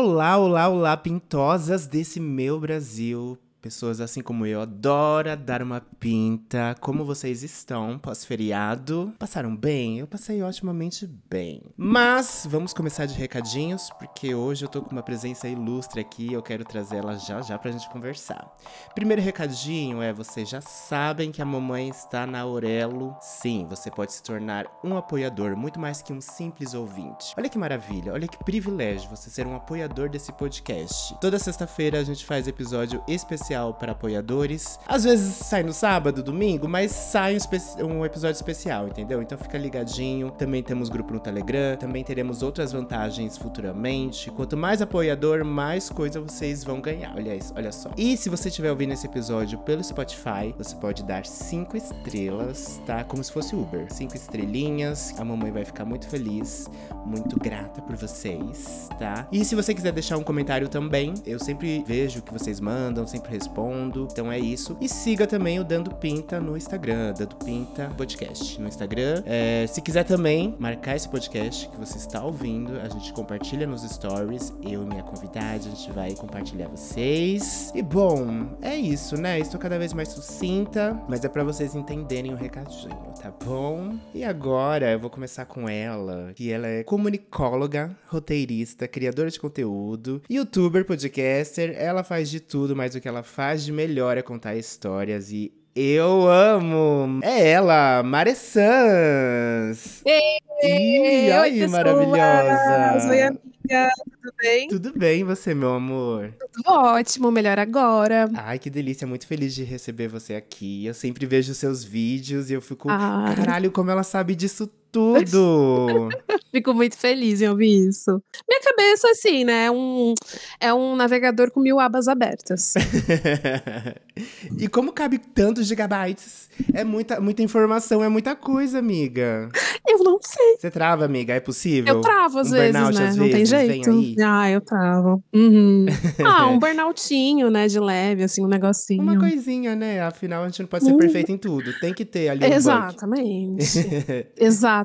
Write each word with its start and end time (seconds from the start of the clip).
Olá, 0.00 0.38
olá, 0.38 0.68
olá, 0.68 0.96
pintosas 0.96 1.88
desse 1.88 2.20
meu 2.20 2.60
Brasil. 2.60 3.36
Pessoas 3.68 4.00
assim 4.00 4.22
como 4.22 4.46
eu 4.46 4.62
adora 4.62 5.36
dar 5.36 5.60
uma 5.60 5.82
pinta. 6.00 6.74
Como 6.80 7.04
vocês 7.04 7.42
estão 7.42 7.98
pós-feriado? 7.98 9.12
Passaram 9.18 9.54
bem? 9.54 9.98
Eu 9.98 10.06
passei 10.06 10.42
otimamente 10.42 11.06
bem. 11.28 11.60
Mas 11.76 12.46
vamos 12.48 12.72
começar 12.72 13.04
de 13.04 13.12
recadinhos, 13.12 13.90
porque 13.98 14.34
hoje 14.34 14.64
eu 14.64 14.70
tô 14.70 14.80
com 14.80 14.90
uma 14.90 15.02
presença 15.02 15.46
ilustre 15.46 16.00
aqui. 16.00 16.32
Eu 16.32 16.42
quero 16.42 16.64
trazer 16.64 16.96
ela 16.96 17.18
já 17.18 17.42
já 17.42 17.58
pra 17.58 17.70
gente 17.70 17.90
conversar. 17.90 18.56
Primeiro 18.94 19.20
recadinho 19.20 20.00
é: 20.00 20.14
vocês 20.14 20.48
já 20.48 20.62
sabem 20.62 21.30
que 21.30 21.42
a 21.42 21.44
mamãe 21.44 21.90
está 21.90 22.26
na 22.26 22.40
Aurelo. 22.40 23.14
Sim, 23.20 23.66
você 23.68 23.90
pode 23.90 24.14
se 24.14 24.22
tornar 24.22 24.64
um 24.82 24.96
apoiador, 24.96 25.54
muito 25.58 25.78
mais 25.78 26.00
que 26.00 26.10
um 26.10 26.22
simples 26.22 26.72
ouvinte. 26.72 27.34
Olha 27.36 27.50
que 27.50 27.58
maravilha, 27.58 28.14
olha 28.14 28.26
que 28.26 28.42
privilégio 28.42 29.10
você 29.10 29.28
ser 29.28 29.46
um 29.46 29.54
apoiador 29.54 30.08
desse 30.08 30.32
podcast. 30.32 31.14
Toda 31.20 31.38
sexta-feira 31.38 32.00
a 32.00 32.04
gente 32.04 32.24
faz 32.24 32.48
episódio 32.48 33.04
especial 33.06 33.57
especial 33.58 33.74
para 33.74 33.92
apoiadores. 33.92 34.78
Às 34.86 35.04
vezes 35.04 35.34
sai 35.34 35.62
no 35.62 35.72
sábado, 35.72 36.22
domingo, 36.22 36.68
mas 36.68 36.92
sai 36.92 37.36
um, 37.36 37.84
um, 37.84 38.04
episódio 38.04 38.36
especial, 38.36 38.88
entendeu? 38.88 39.20
Então 39.20 39.36
fica 39.36 39.58
ligadinho. 39.58 40.30
Também 40.30 40.62
temos 40.62 40.88
grupo 40.88 41.12
no 41.12 41.20
Telegram, 41.20 41.76
também 41.76 42.04
teremos 42.04 42.42
outras 42.42 42.72
vantagens 42.72 43.36
futuramente. 43.36 44.30
Quanto 44.30 44.56
mais 44.56 44.80
apoiador, 44.80 45.44
mais 45.44 45.88
coisa 45.88 46.20
vocês 46.20 46.62
vão 46.62 46.80
ganhar. 46.80 47.14
Olha 47.16 47.34
isso, 47.34 47.52
olha 47.56 47.72
só. 47.72 47.90
E 47.96 48.16
se 48.16 48.28
você 48.28 48.48
estiver 48.48 48.70
ouvindo 48.70 48.92
esse 48.92 49.06
episódio 49.06 49.58
pelo 49.58 49.82
Spotify, 49.82 50.54
você 50.56 50.76
pode 50.76 51.02
dar 51.02 51.26
cinco 51.26 51.76
estrelas, 51.76 52.80
tá? 52.86 53.04
Como 53.04 53.22
se 53.22 53.32
fosse 53.32 53.54
Uber. 53.54 53.86
Cinco 53.92 54.14
estrelinhas. 54.14 55.14
A 55.18 55.24
mamãe 55.24 55.50
vai 55.50 55.64
ficar 55.64 55.84
muito 55.84 56.06
feliz, 56.08 56.68
muito 57.04 57.38
grata 57.38 57.82
por 57.82 57.96
vocês, 57.96 58.88
tá? 58.98 59.26
E 59.32 59.44
se 59.44 59.54
você 59.54 59.74
quiser 59.74 59.92
deixar 59.92 60.16
um 60.16 60.22
comentário 60.22 60.68
também, 60.68 61.14
eu 61.26 61.38
sempre 61.38 61.82
vejo 61.86 62.20
o 62.20 62.22
que 62.22 62.32
vocês 62.32 62.60
mandam, 62.60 63.06
sempre 63.06 63.30
respondo. 63.38 64.08
Então 64.10 64.30
é 64.30 64.38
isso. 64.38 64.76
E 64.80 64.88
siga 64.88 65.26
também 65.26 65.58
o 65.60 65.64
Dando 65.64 65.94
Pinta 65.94 66.40
no 66.40 66.56
Instagram, 66.56 67.14
Dando 67.14 67.36
Pinta 67.36 67.90
Podcast 67.96 68.60
no 68.60 68.68
Instagram. 68.68 69.22
É, 69.24 69.66
se 69.66 69.80
quiser 69.80 70.04
também 70.04 70.54
marcar 70.58 70.96
esse 70.96 71.08
podcast 71.08 71.68
que 71.68 71.76
você 71.76 71.98
está 71.98 72.22
ouvindo, 72.22 72.78
a 72.80 72.88
gente 72.88 73.12
compartilha 73.12 73.66
nos 73.66 73.82
stories. 73.82 74.52
Eu 74.62 74.82
e 74.82 74.86
minha 74.86 75.02
convidada, 75.02 75.56
a 75.56 75.58
gente 75.58 75.90
vai 75.92 76.14
compartilhar 76.14 76.68
vocês. 76.68 77.72
E 77.74 77.82
bom, 77.82 78.46
é 78.60 78.76
isso, 78.76 79.16
né? 79.16 79.38
Estou 79.38 79.60
cada 79.60 79.78
vez 79.78 79.92
mais 79.92 80.08
sucinta, 80.08 81.00
mas 81.08 81.24
é 81.24 81.28
para 81.28 81.44
vocês 81.44 81.74
entenderem 81.74 82.32
o 82.32 82.36
recadinho, 82.36 82.96
tá 83.20 83.32
bom? 83.44 83.96
E 84.14 84.24
agora 84.24 84.90
eu 84.92 84.98
vou 84.98 85.10
começar 85.10 85.44
com 85.46 85.68
ela, 85.68 86.32
que 86.34 86.50
ela 86.50 86.66
é 86.66 86.82
comunicóloga, 86.82 87.96
roteirista, 88.06 88.88
criadora 88.88 89.30
de 89.30 89.38
conteúdo, 89.38 90.22
youtuber, 90.28 90.84
podcaster. 90.84 91.74
Ela 91.76 92.02
faz 92.02 92.28
de 92.28 92.40
tudo, 92.40 92.74
mas 92.74 92.94
o 92.94 93.00
que 93.00 93.08
ela 93.08 93.22
faz 93.28 93.64
de 93.64 93.72
melhor 93.72 94.16
é 94.16 94.22
contar 94.22 94.56
histórias 94.56 95.30
e 95.30 95.52
eu 95.74 96.28
amo! 96.28 97.20
É 97.22 97.50
ela, 97.50 98.02
Mare 98.02 98.34
Sans! 98.34 100.02
Ei, 100.04 100.38
e 100.64 101.30
aí, 101.30 101.62
oi, 101.62 101.68
maravilhosa! 101.68 103.08
Oi, 103.10 103.22
amiga! 103.22 103.90
Tudo 104.04 104.34
bem? 104.42 104.68
Tudo 104.68 104.92
bem, 104.98 105.22
você, 105.24 105.54
meu 105.54 105.74
amor? 105.74 106.32
Tudo 106.52 106.70
ótimo, 106.72 107.30
melhor 107.30 107.58
agora. 107.58 108.28
Ai, 108.34 108.58
que 108.58 108.68
delícia, 108.70 109.06
muito 109.06 109.26
feliz 109.26 109.54
de 109.54 109.62
receber 109.62 110.08
você 110.08 110.34
aqui. 110.34 110.84
Eu 110.86 110.94
sempre 110.94 111.26
vejo 111.26 111.54
seus 111.54 111.84
vídeos 111.84 112.50
e 112.50 112.54
eu 112.54 112.60
fico, 112.60 112.88
Ah. 112.90 113.32
caralho, 113.36 113.70
como 113.70 113.90
ela 113.90 114.02
sabe 114.02 114.34
disso 114.34 114.66
tudo! 114.66 114.78
Fico 116.50 116.72
muito 116.74 116.96
feliz 116.96 117.40
em 117.42 117.48
ouvir 117.48 117.88
isso. 117.88 118.20
Minha 118.48 118.60
cabeça, 118.62 119.10
assim, 119.10 119.44
né? 119.44 119.66
É 119.66 119.70
um, 119.70 120.14
é 120.60 120.72
um 120.74 120.96
navegador 120.96 121.50
com 121.50 121.60
mil 121.60 121.78
abas 121.78 122.08
abertas. 122.08 122.72
e 124.58 124.68
como 124.68 124.92
cabe 124.92 125.18
tantos 125.18 125.66
gigabytes? 125.66 126.48
É 126.72 126.82
muita, 126.84 127.20
muita 127.20 127.42
informação, 127.42 128.02
é 128.02 128.08
muita 128.08 128.34
coisa, 128.34 128.78
amiga. 128.78 129.48
Eu 129.86 129.98
não 129.98 130.18
sei. 130.22 130.56
Você 130.58 130.70
trava, 130.70 131.04
amiga? 131.04 131.34
É 131.34 131.40
possível? 131.40 131.94
Eu 131.94 132.00
travo 132.00 132.38
às 132.38 132.48
Um 132.48 132.52
vezes, 132.52 132.72
burnout, 132.72 132.98
né? 132.98 133.08
às 133.08 133.16
não 133.16 133.24
tem 133.24 133.44
vezes, 133.44 133.48
jeito. 133.48 133.90
Ah, 134.24 134.50
eu 134.50 134.60
travo. 134.60 135.22
Uhum. 135.34 135.86
Ah, 136.24 136.46
um 136.48 136.58
burnoutinho, 136.58 137.50
né? 137.50 137.66
De 137.68 137.78
leve, 137.78 138.22
assim, 138.24 138.44
um 138.44 138.48
negocinho. 138.48 139.02
Uma 139.02 139.18
coisinha, 139.18 139.74
né? 139.74 140.00
Afinal, 140.02 140.42
a 140.42 140.48
gente 140.48 140.60
não 140.60 140.68
pode 140.68 140.84
ser 140.84 140.92
Hum. 140.92 140.96
perfeito 140.98 141.30
em 141.32 141.36
tudo. 141.38 141.72
Tem 141.80 141.94
que 141.94 142.04
ter 142.04 142.28
ali 142.28 142.40
um 142.44 142.48
bug. 142.48 142.54
Exatamente. 142.56 144.26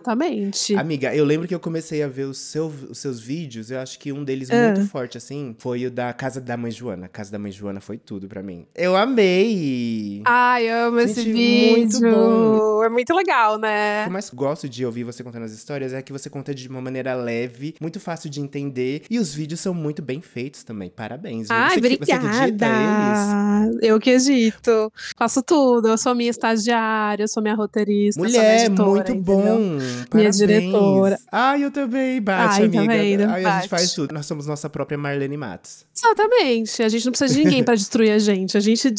Exatamente. 0.03 0.75
Amiga, 0.75 1.15
eu 1.15 1.23
lembro 1.25 1.47
que 1.47 1.55
eu 1.55 1.59
comecei 1.59 2.03
a 2.03 2.07
ver 2.07 2.23
os, 2.25 2.37
seu- 2.37 2.71
os 2.89 2.97
seus 2.97 3.19
vídeos, 3.19 3.71
eu 3.71 3.79
acho 3.79 3.97
que 3.99 4.11
um 4.11 4.23
deles 4.23 4.49
Ah. 4.51 4.73
muito 4.73 4.87
forte, 4.89 5.17
assim, 5.17 5.55
foi 5.57 5.85
o 5.85 5.91
da 5.91 6.11
Casa 6.13 6.41
da 6.41 6.57
Mãe 6.57 6.71
Joana. 6.71 7.05
A 7.05 7.09
Casa 7.09 7.31
da 7.31 7.39
Mãe 7.39 7.51
Joana 7.51 7.79
foi 7.79 7.97
tudo 7.97 8.27
pra 8.27 8.43
mim. 8.43 8.65
Eu 8.75 8.95
amei! 8.95 10.21
Ai, 10.25 10.67
amo 10.69 10.99
esse 10.99 11.21
Gente, 11.21 11.33
vídeo. 11.33 11.77
muito 11.77 11.99
bom. 12.01 12.83
É 12.83 12.89
muito 12.89 13.13
legal, 13.13 13.55
O 13.55 13.57
né? 13.59 14.03
que 14.03 14.09
eu 14.09 14.13
mais 14.13 14.29
gosto 14.29 14.67
de 14.67 14.85
ouvir 14.85 15.03
você 15.05 15.23
contando 15.23 15.43
as 15.43 15.53
histórias 15.53 15.93
é 15.93 16.01
que 16.01 16.11
você 16.11 16.29
conta 16.29 16.53
de 16.53 16.67
uma 16.67 16.81
maneira 16.81 17.15
leve, 17.15 17.75
muito 17.79 17.99
fácil 17.99 18.29
de 18.29 18.41
entender, 18.41 19.03
e 19.09 19.17
os 19.19 19.33
vídeos 19.33 19.59
são 19.61 19.73
muito 19.73 20.01
bem 20.01 20.21
feitos 20.21 20.63
também. 20.63 20.89
Parabéns. 20.89 21.47
viu? 21.47 21.55
Ai, 21.57 21.79
você, 21.79 21.81
que- 21.97 22.05
você 22.05 22.11
edita 22.13 22.25
eles? 22.35 22.39
obrigada. 22.41 23.77
Eu 23.81 23.99
que 23.99 24.09
edito. 24.11 24.91
Faço 25.17 25.41
tudo. 25.41 25.87
Eu 25.87 25.97
sou 25.97 26.13
minha 26.13 26.29
estagiária, 26.29 27.23
eu 27.23 27.27
sou 27.27 27.41
minha 27.41 27.55
roteirista, 27.55 28.19
eu 28.21 28.29
sou 28.29 28.31
minha 28.39 28.41
Mulher, 28.51 28.65
editora, 28.65 28.89
muito 28.89 29.11
entendeu? 29.11 29.79
Bom. 29.83 30.17
Minha 30.17 30.31
Parabéns. 30.31 30.38
diretora. 30.38 31.19
Ai, 31.31 31.63
eu 31.63 31.71
também, 31.71 32.21
bate, 32.21 32.61
Ai, 32.61 32.66
amiga. 32.66 32.94
vendo? 32.94 33.21
Ai, 33.23 33.29
a 33.29 33.35
gente 33.38 33.44
Bate. 33.44 33.69
faz 33.69 33.94
tudo. 33.94 34.13
Nós 34.13 34.25
somos 34.25 34.47
nossa 34.47 34.69
própria 34.69 34.97
Marlene 34.97 35.38
Matos. 35.38 35.85
Exatamente. 35.95 36.81
A 36.83 36.89
gente 36.89 37.05
não 37.05 37.11
precisa 37.11 37.33
de 37.33 37.44
ninguém 37.44 37.63
pra 37.63 37.75
destruir 37.75 38.11
a 38.11 38.19
gente. 38.19 38.57
A 38.57 38.59
gente 38.59 38.79
se 38.79 38.91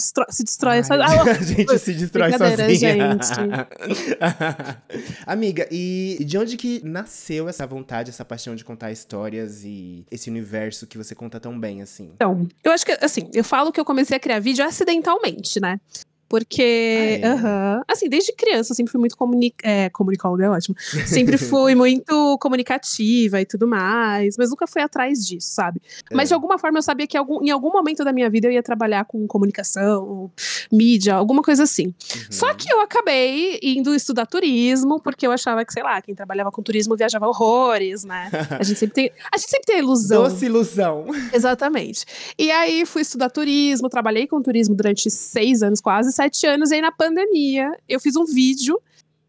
destrói. 0.44 0.76
Ai, 0.78 0.84
só- 0.84 0.94
Ah, 0.94 1.22
a 1.30 1.42
gente 1.42 1.78
se 1.78 1.92
destrói 1.94 2.32
sozinha. 2.32 2.76
gente. 2.76 3.28
Amiga, 5.26 5.66
e 5.70 6.18
de 6.24 6.38
onde 6.38 6.56
que 6.56 6.80
nasceu 6.84 7.48
essa 7.48 7.66
vontade, 7.66 8.10
essa 8.10 8.24
paixão 8.24 8.54
de 8.54 8.64
contar 8.64 8.90
histórias 8.92 9.62
e 9.64 10.04
esse 10.10 10.30
universo 10.30 10.86
que 10.86 10.96
você 10.98 11.14
conta 11.14 11.38
tão 11.40 11.58
bem, 11.58 11.82
assim? 11.82 12.10
Então, 12.14 12.46
eu 12.62 12.72
acho 12.72 12.84
que, 12.84 12.92
assim, 12.92 13.28
eu 13.32 13.44
falo 13.44 13.72
que 13.72 13.80
eu 13.80 13.84
comecei 13.84 14.16
a 14.16 14.20
criar 14.20 14.38
vídeo 14.40 14.64
acidentalmente, 14.64 15.60
né? 15.60 15.78
Porque, 16.34 17.20
Ah, 17.22 17.26
é? 17.28 17.32
aham, 17.32 17.82
assim, 17.86 18.08
desde 18.08 18.32
criança 18.32 18.72
eu 18.72 18.74
sempre 18.74 18.90
fui 18.90 18.98
muito 18.98 19.16
comuni 19.16 19.54
é, 19.62 19.88
comunicóloga, 19.90 20.46
é 20.46 20.50
ótimo. 20.50 20.74
Sempre 21.06 21.38
fui 21.38 21.76
muito 21.76 22.36
comunicativa 22.40 23.40
e 23.40 23.46
tudo 23.46 23.68
mais, 23.68 24.34
mas 24.36 24.50
nunca 24.50 24.66
fui 24.66 24.82
atrás 24.82 25.24
disso, 25.24 25.52
sabe? 25.52 25.80
Mas 26.12 26.28
de 26.28 26.32
É. 26.32 26.34
alguma 26.34 26.58
forma 26.58 26.78
eu 26.78 26.82
sabia 26.82 27.06
que 27.06 27.16
algum, 27.16 27.40
em 27.44 27.50
algum 27.50 27.70
momento 27.70 28.02
da 28.04 28.12
minha 28.12 28.28
vida 28.28 28.48
eu 28.48 28.52
ia 28.52 28.64
trabalhar 28.64 29.04
com 29.04 29.24
comunicação, 29.28 30.28
mídia, 30.72 31.14
alguma 31.14 31.40
coisa 31.40 31.62
assim. 31.62 31.86
Uhum. 31.86 31.94
Só 32.30 32.52
que 32.54 32.72
eu 32.72 32.80
acabei 32.80 33.60
indo 33.62 33.94
estudar 33.94 34.26
turismo, 34.26 35.00
porque 35.00 35.24
eu 35.24 35.30
achava 35.30 35.64
que, 35.64 35.72
sei 35.72 35.84
lá, 35.84 36.02
quem 36.02 36.16
trabalhava 36.16 36.50
com 36.50 36.62
turismo 36.62 36.96
viajava 36.96 37.28
horrores, 37.28 38.02
né? 38.02 38.28
A 38.60 38.62
gente 38.64 38.78
sempre 38.80 38.94
tem, 38.94 39.12
a, 39.32 39.38
gente 39.38 39.50
sempre 39.50 39.66
tem 39.66 39.76
a 39.76 39.78
ilusão. 39.78 40.22
Doce 40.24 40.46
ilusão. 40.46 41.04
Exatamente. 41.32 42.04
E 42.36 42.50
aí 42.50 42.84
fui 42.86 43.02
estudar 43.02 43.30
turismo, 43.30 43.88
trabalhei 43.88 44.26
com 44.26 44.42
turismo 44.42 44.74
durante 44.74 45.08
seis 45.10 45.62
anos, 45.62 45.80
quase 45.80 46.10
sete 46.12 46.23
anos, 46.46 46.70
e 46.70 46.74
aí 46.74 46.80
na 46.80 46.92
pandemia 46.92 47.70
eu 47.88 48.00
fiz 48.00 48.16
um 48.16 48.24
vídeo. 48.24 48.80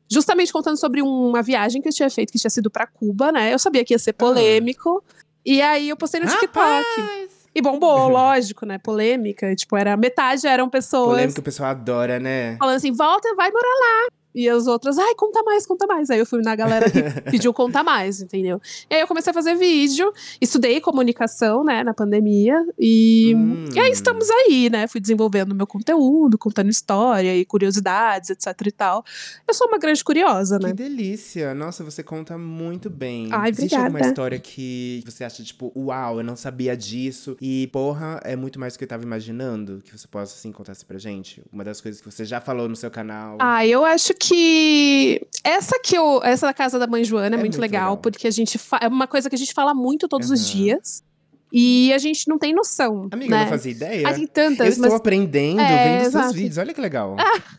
Justamente 0.07 0.53
contando 0.53 0.77
sobre 0.77 1.01
uma 1.01 1.41
viagem 1.41 1.81
que 1.81 1.87
eu 1.87 1.91
tinha 1.91 2.09
feito, 2.11 2.31
que 2.31 2.37
tinha 2.37 2.49
sido 2.49 2.69
pra 2.69 2.85
Cuba, 2.85 3.31
né? 3.31 3.51
Eu 3.51 3.57
sabia 3.57 3.83
que 3.83 3.91
ia 3.91 3.97
ser 3.97 4.13
polêmico. 4.13 5.03
E 5.43 5.61
aí 5.63 5.89
eu 5.89 5.97
postei 5.97 6.21
no 6.21 6.27
TikTok. 6.27 6.55
Rapaz! 6.55 7.29
E 7.55 7.61
bombou, 7.61 8.07
lógico, 8.09 8.65
né? 8.65 8.77
Polêmica. 8.77 9.55
Tipo, 9.55 9.77
era 9.77 9.97
metade 9.97 10.45
eram 10.45 10.69
pessoas 10.69 11.17
Polêmica 11.17 11.39
o 11.39 11.43
pessoal 11.43 11.69
adora, 11.69 12.19
né? 12.19 12.55
falando 12.57 12.75
assim: 12.75 12.91
volta, 12.91 13.33
vai 13.35 13.49
morar 13.49 13.63
lá. 13.63 14.07
E 14.35 14.49
as 14.49 14.67
outras, 14.67 14.97
ai, 14.99 15.15
conta 15.15 15.41
mais, 15.43 15.65
conta 15.65 15.87
mais. 15.87 16.09
Aí 16.09 16.19
eu 16.19 16.25
fui 16.25 16.41
na 16.41 16.55
galera 16.55 16.91
que 16.91 17.01
pediu 17.31 17.53
conta 17.53 17.81
mais, 17.83 18.21
entendeu? 18.21 18.59
E 18.89 18.95
aí 18.95 19.01
eu 19.01 19.07
comecei 19.07 19.31
a 19.31 19.33
fazer 19.33 19.55
vídeo, 19.55 20.11
estudei 20.41 20.81
comunicação, 20.81 21.63
né, 21.63 21.83
na 21.83 21.93
pandemia. 21.93 22.65
E, 22.77 23.33
Hum. 23.35 23.65
e 23.73 23.79
aí 23.79 23.91
estamos 23.91 24.29
aí, 24.29 24.69
né? 24.69 24.87
Fui 24.87 24.99
desenvolvendo 24.99 25.55
meu 25.55 25.65
conteúdo, 25.65 26.37
contando 26.37 26.69
história 26.69 27.35
e 27.35 27.45
curiosidades, 27.45 28.29
etc 28.29 28.47
e 28.65 28.71
tal. 28.71 29.03
Eu 29.47 29.53
sou 29.53 29.67
uma 29.67 29.77
grande 29.77 30.03
curiosa, 30.03 30.59
Que 30.59 30.65
né? 30.67 30.73
delícia! 30.73 31.53
Nossa, 31.55 31.83
você 31.83 32.03
conta 32.03 32.37
muito 32.37 32.89
bem. 32.89 33.29
Ai, 33.31 33.51
Existe 33.51 33.73
alguma 33.75 33.89
obrigada. 33.91 34.11
história 34.11 34.39
que 34.39 35.01
você 35.05 35.23
acha, 35.23 35.43
tipo, 35.43 35.71
uau, 35.75 36.17
eu 36.17 36.23
não 36.23 36.35
sabia 36.35 36.75
disso 36.75 37.37
e, 37.39 37.67
porra, 37.71 38.19
é 38.23 38.35
muito 38.35 38.59
mais 38.59 38.73
do 38.73 38.77
que 38.79 38.83
eu 38.83 38.87
tava 38.89 39.03
imaginando? 39.03 39.81
Que 39.83 39.97
você 39.97 40.07
possa, 40.07 40.33
assim, 40.35 40.51
contar 40.51 40.73
isso 40.73 40.85
pra 40.85 40.97
gente? 40.97 41.41
Uma 41.53 41.63
das 41.63 41.79
coisas 41.79 42.01
que 42.01 42.11
você 42.11 42.25
já 42.25 42.41
falou 42.41 42.67
no 42.67 42.75
seu 42.75 42.91
canal. 42.91 43.37
Ah, 43.39 43.65
eu 43.65 43.85
acho 43.85 44.13
que 44.13 44.24
essa 45.43 45.79
que 45.79 45.95
eu, 45.97 46.21
essa 46.23 46.47
da 46.47 46.53
casa 46.53 46.79
da 46.79 46.87
mãe 46.87 47.03
Joana 47.03 47.35
é, 47.35 47.37
É 47.37 47.39
muito, 47.39 47.53
muito 47.53 47.61
legal, 47.61 47.83
legal. 47.91 47.97
porque 47.97 48.27
a 48.27 48.31
gente 48.31 48.57
fa- 48.57 48.79
é 48.81 48.87
uma 48.87 49.07
coisa 49.07 49.29
que 49.29 49.35
a 49.35 49.39
gente 49.39 49.53
fala 49.53 49.73
muito 49.73 50.07
todos 50.07 50.31
os 50.31 50.41
Aham. 50.41 50.51
dias. 50.57 51.03
E 51.57 51.93
a 51.93 51.97
gente 51.97 52.27
não 52.27 52.37
tem 52.37 52.53
noção. 52.53 53.07
Amiga, 53.11 53.33
eu 53.33 53.37
né? 53.37 53.43
não 53.43 53.49
fazia 53.49 53.71
ideia. 53.71 54.07
Ah, 54.09 54.13
tem 54.13 54.23
Eu 54.23 54.27
tantas, 54.27 54.67
estou 54.69 54.81
mas 54.89 54.93
aprendendo 54.93 55.61
É, 55.61 55.83
vendo 55.87 56.01
seus 56.01 56.07
exato. 56.15 56.33
vídeos. 56.33 56.57
Olha 56.57 56.73
que 56.73 56.81
legal. 56.81 57.15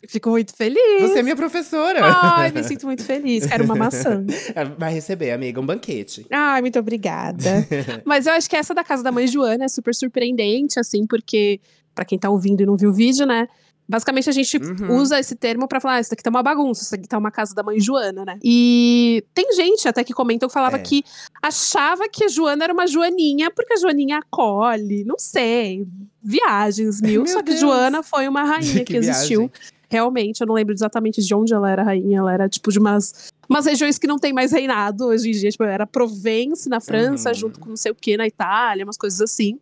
fico 0.06 0.28
muito 0.28 0.54
feliz. 0.54 1.00
Você 1.00 1.20
é 1.20 1.22
minha 1.22 1.36
professora. 1.36 2.00
Ai, 2.02 2.50
me 2.52 2.62
sinto 2.64 2.84
muito 2.84 3.02
feliz. 3.04 3.46
Quero 3.46 3.64
uma 3.64 3.74
maçã. 3.74 4.22
Vai 4.76 4.92
receber, 4.92 5.30
amiga, 5.30 5.60
um 5.60 5.64
banquete. 5.64 6.26
Ai, 6.30 6.60
muito 6.60 6.78
obrigada. 6.78 7.66
Mas 8.04 8.26
eu 8.26 8.34
acho 8.34 8.50
que 8.50 8.56
essa 8.56 8.74
da 8.74 8.84
casa 8.84 9.02
da 9.02 9.10
mãe 9.12 9.26
Joana 9.26 9.64
é 9.64 9.68
super 9.68 9.94
surpreendente, 9.94 10.78
assim, 10.78 11.06
porque, 11.06 11.58
pra 11.94 12.04
quem 12.04 12.18
tá 12.18 12.28
ouvindo 12.28 12.62
e 12.62 12.66
não 12.66 12.76
viu 12.76 12.90
o 12.90 12.92
vídeo, 12.92 13.24
né? 13.24 13.48
Basicamente, 13.88 14.28
a 14.28 14.32
gente 14.32 14.56
Uhum. 14.56 14.96
usa 14.96 15.18
esse 15.20 15.36
termo 15.36 15.68
pra 15.68 15.80
falar, 15.80 15.94
ah, 15.94 16.00
isso 16.00 16.10
daqui 16.10 16.22
tá 16.22 16.30
uma 16.30 16.42
bagunça, 16.42 16.82
isso 16.82 16.94
aqui 16.94 17.06
tá 17.06 17.16
uma 17.16 17.30
casa 17.30 17.54
da 17.54 17.62
mãe 17.62 17.78
Joana, 17.78 18.24
né? 18.24 18.38
E 18.42 19.22
tem 19.32 19.52
gente 19.54 19.86
até 19.86 20.02
que 20.02 20.12
comentou 20.12 20.48
que 20.48 20.52
falava 20.52 20.76
É. 20.76 20.80
que 20.80 21.04
achava 21.42 22.08
que 22.08 22.24
a 22.24 22.28
Joana 22.28 22.64
era 22.64 22.72
uma 22.72 22.86
Joaninha, 22.86 23.50
porque 23.50 23.74
a 23.74 23.76
Joaninha 23.76 24.18
acolhe, 24.18 25.04
não 25.04 25.18
sei, 25.18 25.86
viagens 26.22 27.00
mil. 27.00 27.22
Meu 27.22 27.32
só 27.32 27.38
que 27.42 27.50
Deus. 27.50 27.60
Joana 27.60 28.02
foi 28.02 28.26
uma 28.28 28.42
rainha 28.44 28.60
que, 28.84 28.92
Que 28.92 28.96
existiu. 28.96 29.50
Realmente, 29.88 30.40
eu 30.40 30.48
não 30.48 30.54
lembro 30.56 30.74
exatamente 30.74 31.22
de 31.22 31.32
onde 31.32 31.54
ela 31.54 31.70
era 31.70 31.84
rainha. 31.84 32.18
Ela 32.18 32.32
era, 32.34 32.48
tipo, 32.48 32.72
de 32.72 32.78
umas, 32.80 33.28
umas 33.48 33.66
regiões 33.66 33.98
que 33.98 34.06
não 34.08 34.18
tem 34.18 34.32
mais 34.32 34.50
reinado 34.50 35.04
hoje 35.06 35.28
em 35.28 35.32
dia. 35.32 35.48
Tipo, 35.48 35.62
era 35.62 35.86
Provence, 35.86 36.68
na 36.68 36.80
França, 36.80 37.28
Uhum. 37.28 37.34
junto 37.36 37.60
com 37.60 37.68
não 37.68 37.76
sei 37.76 37.92
o 37.92 37.94
que, 37.94 38.16
na 38.16 38.26
Itália, 38.26 38.82
umas 38.84 38.96
coisas 38.96 39.20
assim. 39.20 39.60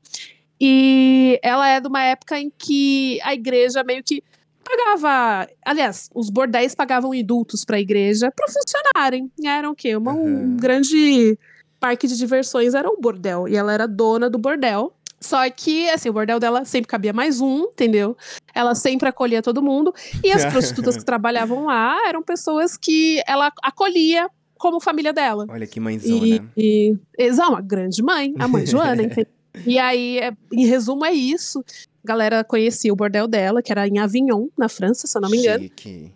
E 0.61 1.39
ela 1.43 1.69
é 1.69 1.81
de 1.81 1.89
uma 1.89 2.03
época 2.03 2.39
em 2.39 2.51
que 2.57 3.21
a 3.23 3.35
igreja 3.35 3.83
meio 3.85 4.03
que 4.03 4.23
pagava. 4.65 5.47
Aliás, 5.65 6.09
os 6.15 6.31
bordéis 6.31 6.75
pagavam 6.75 7.15
indultos 7.15 7.65
pra 7.65 7.79
igreja 7.81 8.33
pra 8.35 8.47
funcionarem. 8.49 9.31
Eram 9.45 9.73
o 9.73 9.75
quê? 9.75 9.97
Uma, 9.97 10.13
Um 10.13 10.25
Uhum. 10.25 10.57
grande 10.57 11.39
parque 11.79 12.07
de 12.07 12.17
diversões 12.17 12.75
era 12.75 12.89
um 12.89 12.99
bordel. 13.01 13.47
E 13.49 13.57
ela 13.57 13.73
era 13.73 13.87
dona 13.87 14.31
do 14.31 14.39
bordel. 14.39 14.93
Só 15.21 15.49
que, 15.51 15.89
assim, 15.89 16.09
o 16.11 16.13
bordel 16.13 16.39
dela 16.39 16.65
sempre 16.67 16.87
cabia 16.89 17.13
mais 17.13 17.41
um, 17.41 17.65
entendeu? 17.65 18.15
Ela 18.55 18.75
sempre 18.75 19.09
acolhia 19.09 19.41
todo 19.43 19.63
mundo. 19.63 19.93
E 20.23 20.31
as 20.31 20.45
prostitutas 20.53 20.97
que 20.99 21.05
trabalhavam 21.05 21.65
lá 21.67 21.97
eram 22.09 22.23
pessoas 22.23 22.77
que 22.77 23.23
ela 23.27 23.51
acolhia 23.63 24.29
como 24.59 24.81
família 24.81 25.13
dela. 25.13 25.47
Olha 25.49 25.67
que 25.67 25.81
mãezona. 25.81 26.27
E, 26.27 26.43
e 26.57 26.97
exa, 27.19 27.47
uma 27.49 27.61
grande 27.61 28.03
mãe, 28.03 28.35
a 28.39 28.47
mãe 28.49 28.67
Joana, 28.67 29.01
entendeu? 29.03 29.27
E 29.67 29.79
aí, 29.79 30.19
é- 30.19 30.33
em 30.53 30.67
resumo, 30.67 31.05
é 31.05 31.13
isso. 31.13 31.65
A 32.05 32.07
galera 32.09 32.45
conhecia 32.45 32.93
o 32.93 32.97
bordel 32.97 33.27
dela, 33.27 33.63
que 33.63 33.73
era 33.73 33.87
em 33.89 33.99
Avignon, 33.99 34.49
na 34.59 34.69
França, 34.69 35.07
se 35.07 35.17
eu 35.17 35.23
não 35.23 35.31
me 35.31 35.39
engano. 35.39 35.63
Chique. 35.63 36.11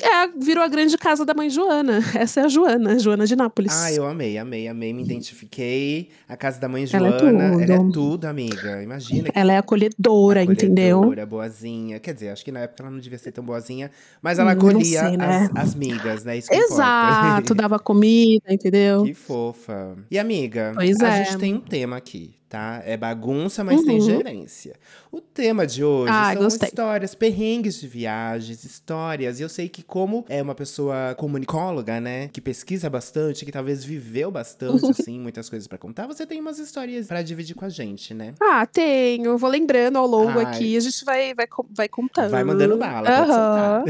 É, 0.00 0.26
virou 0.38 0.62
a 0.62 0.68
grande 0.68 0.96
casa 0.98 1.24
da 1.24 1.34
mãe 1.34 1.48
Joana. 1.50 2.00
Essa 2.14 2.40
é 2.40 2.44
a 2.44 2.48
Joana, 2.48 2.98
Joana 2.98 3.26
de 3.26 3.34
Nápoles. 3.36 3.72
Ah, 3.74 3.92
eu 3.92 4.06
amei, 4.06 4.38
amei, 4.38 4.68
amei. 4.68 4.92
Me 4.92 5.02
identifiquei. 5.02 6.08
A 6.28 6.36
casa 6.36 6.60
da 6.60 6.68
mãe 6.68 6.84
Ela 6.92 7.08
é 7.08 7.18
Joana. 7.18 7.50
tudo. 7.50 7.62
Ela 7.62 7.74
é 7.74 7.92
tudo, 7.92 8.24
amiga. 8.26 8.82
Imagina. 8.82 9.28
Ela 9.34 9.52
é 9.52 9.58
acolhedora, 9.58 10.42
entendeu? 10.42 10.98
acolhedora, 10.98 11.26
boazinha. 11.26 11.98
Quer 11.98 12.14
dizer, 12.14 12.28
acho 12.30 12.44
que 12.44 12.52
na 12.52 12.60
época 12.60 12.82
ela 12.82 12.90
não 12.90 12.98
devia 13.00 13.18
ser 13.18 13.32
tão 13.32 13.44
boazinha, 13.44 13.90
mas 14.22 14.38
ela 14.38 14.50
Hum, 14.50 14.58
acolhia 14.58 15.00
sei, 15.08 15.16
né? 15.16 15.50
as, 15.54 15.68
as 15.68 15.74
migas, 15.74 16.24
né? 16.24 16.38
Isso 16.38 16.52
Exato, 16.52 17.54
dava 17.56 17.78
comida, 17.78 18.52
entendeu? 18.52 19.04
Que 19.04 19.14
fofa. 19.14 19.96
E 20.10 20.18
amiga, 20.18 20.72
Pois 20.74 21.00
a 21.00 21.08
é. 21.18 21.24
gente 21.24 21.38
tem 21.38 21.54
um 21.54 21.60
tema 21.60 21.96
aqui, 21.96 22.34
tá? 22.48 22.82
É 22.84 22.96
bagunça, 22.96 23.62
mas 23.62 23.82
tem 23.82 23.96
Uhum. 23.96 24.00
gerência. 24.00 24.74
O 25.12 25.20
tema 25.20 25.66
de 25.66 25.84
hoje 25.84 26.12
Ah, 26.12 26.32
são 26.32 26.42
gostei. 26.42 26.68
histórias, 26.68 27.14
perrengues 27.14 27.80
de 27.80 27.86
viagens, 27.86 28.64
histórias. 28.64 29.38
E 29.38 29.42
eu 29.42 29.48
sei 29.48 29.68
que 29.68 29.82
como 29.82 30.24
é 30.28 30.42
uma 30.42 30.54
pessoa 30.54 31.14
comunicóloga, 31.16 32.00
né, 32.00 32.28
que 32.28 32.40
pesquisa 32.40 32.88
bastante, 32.88 33.44
que 33.44 33.52
talvez 33.52 33.84
viveu 33.84 34.30
bastante, 34.30 34.90
assim, 34.90 35.18
muitas 35.20 35.48
coisas 35.48 35.66
pra 35.68 35.78
contar, 35.78 36.06
você 36.06 36.26
tem 36.26 36.40
umas 36.40 36.58
histórias 36.58 37.06
pra 37.06 37.22
dividir 37.22 37.54
com 37.54 37.64
a 37.64 37.68
gente, 37.68 38.14
né? 38.14 38.34
Ah, 38.40 38.66
tenho. 38.66 39.26
Eu 39.26 39.38
vou 39.38 39.50
lembrando 39.50 39.96
ao 39.98 40.06
longo 40.06 40.38
Ai. 40.38 40.46
aqui, 40.46 40.76
a 40.76 40.80
gente 40.80 41.04
vai, 41.04 41.34
vai, 41.34 41.46
vai 41.76 41.88
contando. 41.88 42.30
Vai 42.30 42.44
mandando 42.44 42.76
bala, 42.76 43.10
pode 43.10 43.30
Aham. 43.32 43.84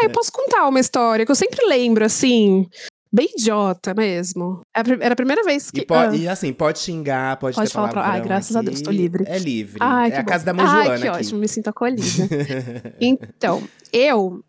É, 0.00 0.06
eu 0.06 0.10
posso 0.10 0.30
contar 0.32 0.68
uma 0.68 0.80
história 0.80 1.24
que 1.24 1.30
eu 1.30 1.36
sempre 1.36 1.66
lembro, 1.66 2.04
assim, 2.04 2.66
bem 3.14 3.28
idiota 3.36 3.94
mesmo. 3.94 4.60
É 4.74 4.80
a 4.80 4.84
Era 5.04 5.12
a 5.12 5.16
primeira 5.16 5.44
vez 5.44 5.70
que. 5.70 5.80
E, 5.82 5.86
po- 5.86 5.94
ah. 5.94 6.14
e, 6.14 6.26
assim, 6.28 6.52
pode 6.52 6.80
xingar, 6.80 7.36
pode, 7.38 7.54
Pode 7.56 7.68
ter 7.70 7.72
falar 7.74 7.88
pra- 7.88 8.02
palavrão 8.02 8.20
Ai, 8.22 8.26
graças 8.28 8.56
a 8.56 8.60
aqui. 8.60 8.70
Deus, 8.70 8.82
tô 8.82 8.90
livre. 8.90 9.24
É 9.26 9.38
livre. 9.38 9.78
Ai, 9.80 10.10
é 10.10 10.16
a 10.18 10.22
bom. 10.22 10.28
casa 10.28 10.44
da 10.44 10.52
mãe 10.52 10.66
Ai, 10.66 10.98
que 10.98 11.06
aqui. 11.08 11.18
ótimo, 11.20 11.38
me 11.40 11.48
sinto 11.48 11.68
acolhida. 11.68 12.02
então, 13.00 13.62
eu 13.92 14.44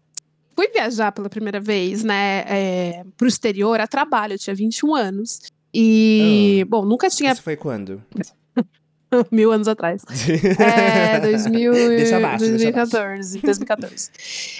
fui 0.55 0.67
viajar 0.69 1.11
pela 1.11 1.29
primeira 1.29 1.59
vez, 1.59 2.03
né, 2.03 2.43
é, 2.47 3.03
pro 3.17 3.27
exterior 3.27 3.79
a 3.79 3.87
trabalho, 3.87 4.33
eu 4.33 4.39
tinha 4.39 4.55
21 4.55 4.95
anos. 4.95 5.39
E, 5.73 6.65
bom, 6.69 6.85
nunca 6.85 7.09
tinha 7.09 7.33
Isso 7.33 7.43
foi 7.43 7.57
quando? 7.57 8.01
mil 9.31 9.51
anos 9.51 9.67
atrás. 9.67 10.01
É, 10.59 11.19
2000, 11.19 11.73
e- 11.73 11.87
Deixa 11.97 12.17
abaixo, 12.17 12.39
deixa 12.45 12.71
2014, 12.71 13.39
2014. 13.39 14.09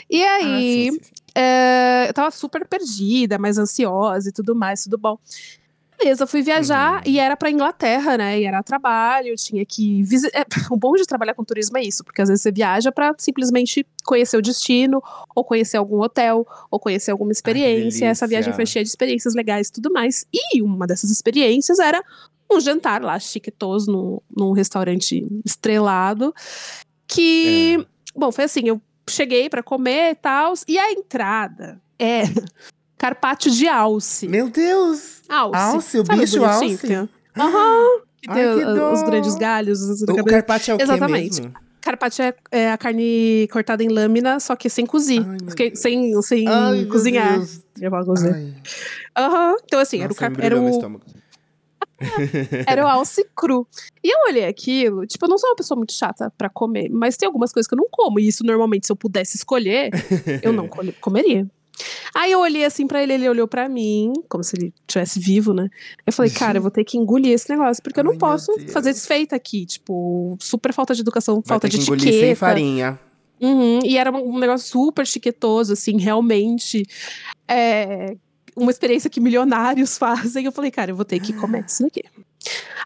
E 0.09 0.23
Ah, 0.23 0.35
aí, 0.35 0.89
sim, 0.91 0.91
sim, 0.91 0.99
sim. 1.03 1.24
É, 1.35 2.05
eu 2.09 2.13
tava 2.13 2.31
super 2.31 2.65
perdida, 2.67 3.37
mais 3.37 3.57
ansiosa 3.57 4.29
e 4.29 4.31
tudo 4.31 4.55
mais, 4.55 4.83
tudo 4.83 4.97
bom. 4.97 5.17
Beleza, 5.97 6.27
fui 6.27 6.41
viajar 6.41 6.95
Uhum. 6.97 7.01
e 7.05 7.19
era 7.19 7.37
pra 7.37 7.49
Inglaterra, 7.49 8.17
né? 8.17 8.37
E 8.39 8.43
era 8.43 8.61
trabalho, 8.61 9.29
eu 9.29 9.35
tinha 9.37 9.65
que 9.65 10.03
visitar. 10.03 10.45
o 10.69 10.75
bom 10.75 10.93
de 10.95 11.05
trabalhar 11.05 11.33
com 11.33 11.43
turismo 11.43 11.77
é 11.77 11.83
isso, 11.83 12.03
porque 12.03 12.21
às 12.21 12.27
vezes 12.27 12.41
você 12.41 12.51
viaja 12.51 12.91
pra 12.91 13.15
simplesmente 13.17 13.85
conhecer 14.03 14.35
o 14.35 14.41
destino, 14.41 15.01
ou 15.33 15.43
conhecer 15.45 15.77
algum 15.77 16.01
hotel, 16.01 16.45
ou 16.69 16.79
conhecer 16.81 17.11
alguma 17.11 17.31
experiência. 17.31 18.07
Essa 18.07 18.27
viagem 18.27 18.51
foi 18.53 18.65
cheia 18.65 18.83
de 18.83 18.89
experiências 18.89 19.33
legais 19.35 19.69
e 19.69 19.71
tudo 19.71 19.89
mais. 19.91 20.25
E 20.33 20.61
uma 20.61 20.85
dessas 20.85 21.09
experiências 21.09 21.79
era 21.79 22.03
um 22.51 22.59
jantar 22.59 23.01
lá, 23.01 23.17
chiquetoso, 23.17 23.89
num, 23.89 24.19
num 24.35 24.51
restaurante 24.51 25.25
estrelado. 25.45 26.35
Que, 27.07 27.77
É. 27.79 27.85
bom, 28.19 28.33
foi 28.33 28.43
assim: 28.43 28.67
eu 28.67 28.81
cheguei 29.09 29.49
pra 29.49 29.61
comer 29.63 30.11
e 30.11 30.15
tal, 30.15 30.53
e 30.67 30.77
a 30.77 30.91
entrada 30.91 31.81
é 31.99 32.23
carpaccio 32.97 33.51
de 33.51 33.67
alce. 33.67 34.27
Meu 34.27 34.49
Deus! 34.49 35.21
Alce. 35.29 35.59
Alce, 35.75 35.99
o 35.99 36.05
Sabe 36.05 36.19
bicho 36.19 36.39
bonitinho 36.39 36.45
alce? 36.45 36.87
tem? 36.87 37.09
Aham. 37.37 38.01
Que 38.21 38.29
Ai, 38.31 38.35
tem 38.35 38.57
que 38.57 38.79
os, 38.81 39.03
grandes 39.03 39.35
galhos. 39.35 39.81
Os, 39.81 40.01
O 40.01 40.23
carpaccio 40.25 40.71
é 40.71 40.75
o 40.75 40.81
Exatamente. 40.81 41.35
quê 41.35 41.41
mesmo? 41.47 41.53
Carpaccio 41.81 42.23
é, 42.23 42.33
é 42.51 42.71
a 42.71 42.77
carne 42.79 43.47
cortada 43.51 43.83
em 43.83 43.87
lâmina, 43.89 44.39
só 44.39 44.55
que 44.55 44.67
sem 44.69 44.87
cozir. 44.87 45.23
Ai, 45.23 45.37
sem 45.75 46.21
sem 46.23 46.47
Ai, 46.47 46.85
cozinhar. 46.85 47.39
Eu 47.79 47.91
falar 47.91 48.05
cozinhar. 48.05 48.39
Aham. 49.15 49.55
Então, 49.63 49.79
assim, 49.79 49.97
era 50.01 50.05
o, 50.11 50.15
nossa, 50.15 50.19
car- 50.31 50.43
era, 50.43 50.59
o, 50.59 51.01
estômago. 51.99 52.63
era 52.67 52.83
o 52.85 52.87
alce 52.87 53.25
cru. 53.35 53.67
E 54.03 54.13
eu 54.13 54.19
olhei 54.29 54.45
aquilo, 54.45 55.05
tipo, 55.05 55.25
eu 55.25 55.29
não 55.29 55.37
sou 55.37 55.49
uma 55.49 55.55
pessoa 55.55 55.77
muito 55.77 55.93
chata 55.93 56.31
pra 56.37 56.49
comer, 56.49 56.89
mas 56.89 57.17
tem 57.17 57.27
algumas 57.27 57.51
coisas 57.51 57.67
que 57.67 57.73
eu 57.73 57.77
não 57.77 57.87
como. 57.89 58.19
E 58.19 58.27
isso, 58.27 58.43
normalmente, 58.45 58.85
se 58.85 58.91
eu 58.91 58.95
pudesse 58.95 59.37
escolher, 59.37 59.89
eu 60.41 60.51
não 60.53 60.67
comeria. 61.01 61.47
Aí 62.13 62.31
eu 62.31 62.39
olhei 62.39 62.63
assim 62.63 62.87
pra 62.87 63.03
ele, 63.03 63.13
ele 63.13 63.27
olhou 63.27 63.47
pra 63.47 63.67
mim, 63.67 64.13
como 64.29 64.43
se 64.43 64.55
ele 64.55 64.73
estivesse 64.87 65.19
vivo, 65.19 65.53
né? 65.53 65.67
Eu 66.07 66.13
falei, 66.13 66.31
cara, 66.33 66.57
eu 66.57 66.61
vou 66.61 66.71
ter 66.71 66.85
que 66.85 66.97
engolir 66.97 67.33
esse 67.33 67.49
negócio, 67.49 67.83
porque 67.83 67.99
eu 67.99 68.03
não 68.03 68.17
posso 68.17 68.51
fazer 68.69 68.93
desfeita 68.93 69.35
aqui. 69.35 69.65
Tipo, 69.65 70.37
super 70.39 70.73
falta 70.73 70.95
de 70.95 71.01
educação, 71.01 71.35
Vai 71.35 71.43
falta 71.45 71.67
de 71.67 71.77
que 71.77 71.83
engolir 71.83 72.03
etiqueta. 72.07 72.25
sem 72.27 72.35
farinha. 72.35 72.99
Uhum, 73.41 73.79
e 73.83 73.97
era 73.97 74.09
um 74.11 74.35
um 74.35 74.39
negócio 74.39 74.65
super 74.69 75.05
chiquetoso, 75.05 75.73
assim, 75.73 75.99
realmente. 75.99 76.83
É, 77.45 78.15
uma 78.55 78.71
experiência 78.71 79.09
que 79.09 79.19
milionários 79.19 79.97
fazem. 79.99 80.45
Eu 80.45 80.51
falei, 80.51 80.71
cara, 80.71 80.91
eu 80.91 80.95
vou 80.95 81.05
ter 81.05 81.19
que 81.19 81.33
comer 81.33 81.65
isso 81.67 81.83
daqui. 81.83 82.03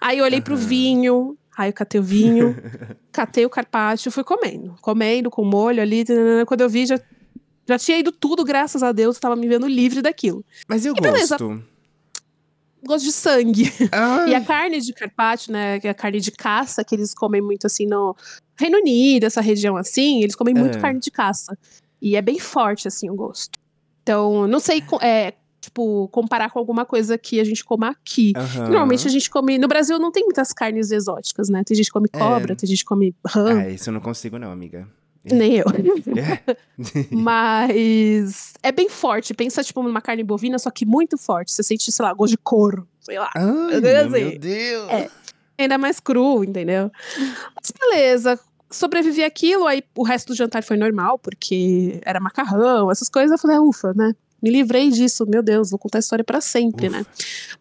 Aí 0.02 0.18
eu 0.18 0.26
olhei 0.26 0.42
pro 0.42 0.56
Aham. 0.56 0.66
vinho, 0.66 1.38
aí 1.58 1.70
eu 1.70 1.74
catei 1.74 2.00
o 2.00 2.04
vinho, 2.04 2.56
catei 3.12 3.46
o 3.46 3.50
carpaccio, 3.50 4.12
fui 4.12 4.24
comendo. 4.24 4.76
Comendo 4.82 5.30
com 5.30 5.44
molho 5.44 5.82
ali. 5.82 6.06
Quando 6.48 6.62
eu 6.62 6.70
vi, 6.70 6.86
já, 6.86 7.00
já 7.68 7.78
tinha 7.78 7.98
ido 8.00 8.12
tudo, 8.12 8.44
graças 8.44 8.82
a 8.82 8.92
Deus, 8.92 9.18
eu 9.18 9.22
tava 9.22 9.36
me 9.36 9.48
vendo 9.48 9.68
livre 9.68 10.02
daquilo. 10.02 10.44
Mas 10.68 10.86
e 10.86 10.90
o 10.90 10.94
E 10.98 11.02
beleza. 11.02 11.38
gosto? 11.38 11.64
Gosto 12.82 13.04
de 13.06 13.12
sangue. 13.12 13.70
Ai, 13.92 14.30
E 14.30 14.36
a 14.36 14.40
carne 14.42 14.80
de 14.80 14.94
carpaccio, 14.94 15.52
né, 15.52 15.80
que 15.82 15.88
é 15.88 15.92
a 15.92 15.94
carne 15.94 16.22
de 16.22 16.32
caça, 16.32 16.82
que 16.84 16.96
eles 16.96 17.14
comem 17.14 17.42
muito 17.42 17.68
assim 17.68 17.86
no 17.86 18.16
Reino 18.58 18.78
Unido, 18.78 19.26
essa 19.26 19.42
região 19.42 19.76
assim, 19.76 20.24
eles 20.24 20.34
comem 20.36 20.54
muito 20.54 20.78
É. 20.78 20.82
carne 20.82 21.00
de 21.02 21.12
caça. 21.12 21.58
E 22.02 22.16
é 22.16 22.22
bem 22.22 22.40
forte, 22.40 22.88
assim, 22.88 23.10
o 23.10 23.16
gosto. 23.16 23.60
Então, 24.02 24.48
não 24.48 24.62
sei, 24.62 24.82
é, 25.02 25.34
tipo, 25.62 26.08
comparar 26.10 26.50
com 26.52 26.60
alguma 26.60 26.86
coisa 26.86 27.18
que 27.18 27.40
a 27.40 27.44
gente 27.44 27.64
coma 27.64 27.90
aqui. 27.90 28.34
aham. 28.36 28.64
Normalmente 28.70 29.08
a 29.08 29.10
gente 29.12 29.30
come. 29.30 29.58
No 29.58 29.68
Brasil 29.68 30.00
não 30.00 30.12
tem 30.12 30.24
muitas 30.24 30.52
carnes 30.54 30.92
exóticas, 30.92 31.50
né? 31.50 31.64
Tem 31.66 31.76
gente 31.76 31.88
que 31.88 31.92
come 31.94 32.08
É. 32.14 32.18
cobra, 32.18 32.56
tem 32.56 32.68
gente 32.68 32.80
que 32.80 32.86
come 32.86 33.16
rã, 33.26 33.60
Ah, 33.62 33.70
isso 33.70 33.90
eu 33.90 33.94
não 33.94 34.02
consigo 34.02 34.38
não, 34.40 34.52
amiga. 34.52 34.88
nem 35.26 35.56
eu. 35.58 35.66
É. 36.18 36.56
Mas 37.12 38.54
é 38.64 38.72
bem 38.72 38.90
forte. 38.90 39.34
Pensa, 39.34 39.64
tipo, 39.64 39.82
numa 39.84 40.02
carne 40.02 40.24
bovina, 40.24 40.58
só 40.58 40.72
que 40.72 40.86
muito 40.86 41.18
forte. 41.18 41.52
Você 41.52 41.64
sente, 41.64 41.92
sei 41.92 42.04
lá, 42.06 42.14
gosto 42.14 42.32
de 42.32 42.38
couro, 42.38 42.88
sei 43.02 43.20
lá. 43.20 43.30
Ai, 43.36 43.80
meu, 43.82 44.10
sei. 44.12 44.30
meu 44.30 44.40
Deus. 44.40 44.90
É. 44.90 45.10
Ainda 45.58 45.78
mais 45.78 46.00
cru, 46.00 46.44
entendeu? 46.44 46.90
Mas 47.56 47.72
beleza. 47.78 48.40
Sobrevivi 48.72 49.24
aquilo, 49.24 49.66
aí 49.66 49.84
o 49.98 50.04
resto 50.04 50.28
do 50.28 50.36
jantar 50.36 50.64
foi 50.64 50.78
normal, 50.78 51.18
porque 51.20 52.00
era 52.06 52.20
macarrão, 52.20 52.90
essas 52.92 53.10
coisas. 53.10 53.32
Eu 53.32 53.38
falei, 53.38 53.58
ah, 53.58 53.62
ufa, 53.62 53.94
né? 53.96 54.14
Me 54.42 54.50
livrei 54.50 54.90
disso, 54.90 55.26
meu 55.28 55.42
Deus, 55.44 55.70
vou 55.70 55.80
contar 55.80 55.98
a 55.98 56.02
história 56.02 56.24
pra 56.24 56.40
sempre, 56.42 56.90
né? 56.90 57.06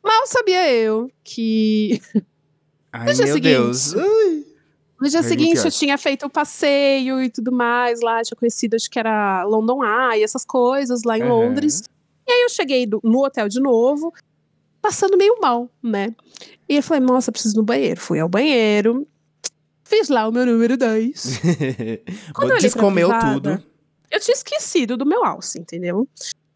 Mal 0.03 0.27
sabia 0.27 0.71
eu 0.73 1.11
que 1.25 2.01
Ai, 2.93 3.07
No 3.09 3.15
dia 3.15 3.25
meu 3.25 3.35
seguinte. 3.35 3.55
Deus. 3.55 3.95
Ai. 3.97 4.45
No 5.01 5.09
dia 5.09 5.21
Ai, 5.21 5.25
seguinte, 5.29 5.65
eu 5.65 5.71
tinha 5.71 5.97
feito 5.99 6.27
o 6.27 6.31
passeio 6.31 7.23
e 7.23 7.31
tudo 7.31 7.53
mais 7.53 8.01
lá. 8.01 8.23
Tinha 8.23 8.37
conhecido, 8.37 8.75
acho 8.75 8.91
que 8.91 8.99
era 8.99 9.45
London 9.45 9.81
Eye, 9.85 10.23
essas 10.23 10.45
coisas 10.45 11.03
lá 11.05 11.17
em 11.19 11.23
Aham. 11.23 11.29
Londres. 11.31 11.83
E 12.27 12.33
aí 12.33 12.43
eu 12.43 12.49
cheguei 12.49 12.85
do- 12.87 13.01
no 13.05 13.25
hotel 13.25 13.49
de 13.49 13.61
novo, 13.61 14.13
passando 14.83 15.17
meio 15.17 15.39
mal, 15.41 15.71
né? 15.83 16.15
E 16.69 16.77
eu 16.77 16.83
falei, 16.83 17.01
nossa, 17.03 17.31
preciso 17.33 17.55
ir 17.55 17.59
no 17.59 17.63
banheiro. 17.65 18.01
Fui 18.01 18.19
ao 18.19 18.29
banheiro, 18.29 19.07
fiz 19.85 20.09
lá 20.09 20.27
o 20.29 20.33
meu 20.33 20.45
número 20.47 20.77
10. 20.77 21.39
Quando 22.35 22.51
eu 22.51 22.57
olhei 22.57 22.71
pra 22.71 22.81
Descomeu 22.83 23.09
privada, 23.09 23.35
tudo. 23.57 23.65
Eu 24.11 24.21
tinha 24.21 24.35
esquecido 24.35 24.97
do 24.97 25.07
meu 25.07 25.25
alce, 25.25 25.59
entendeu? 25.61 26.09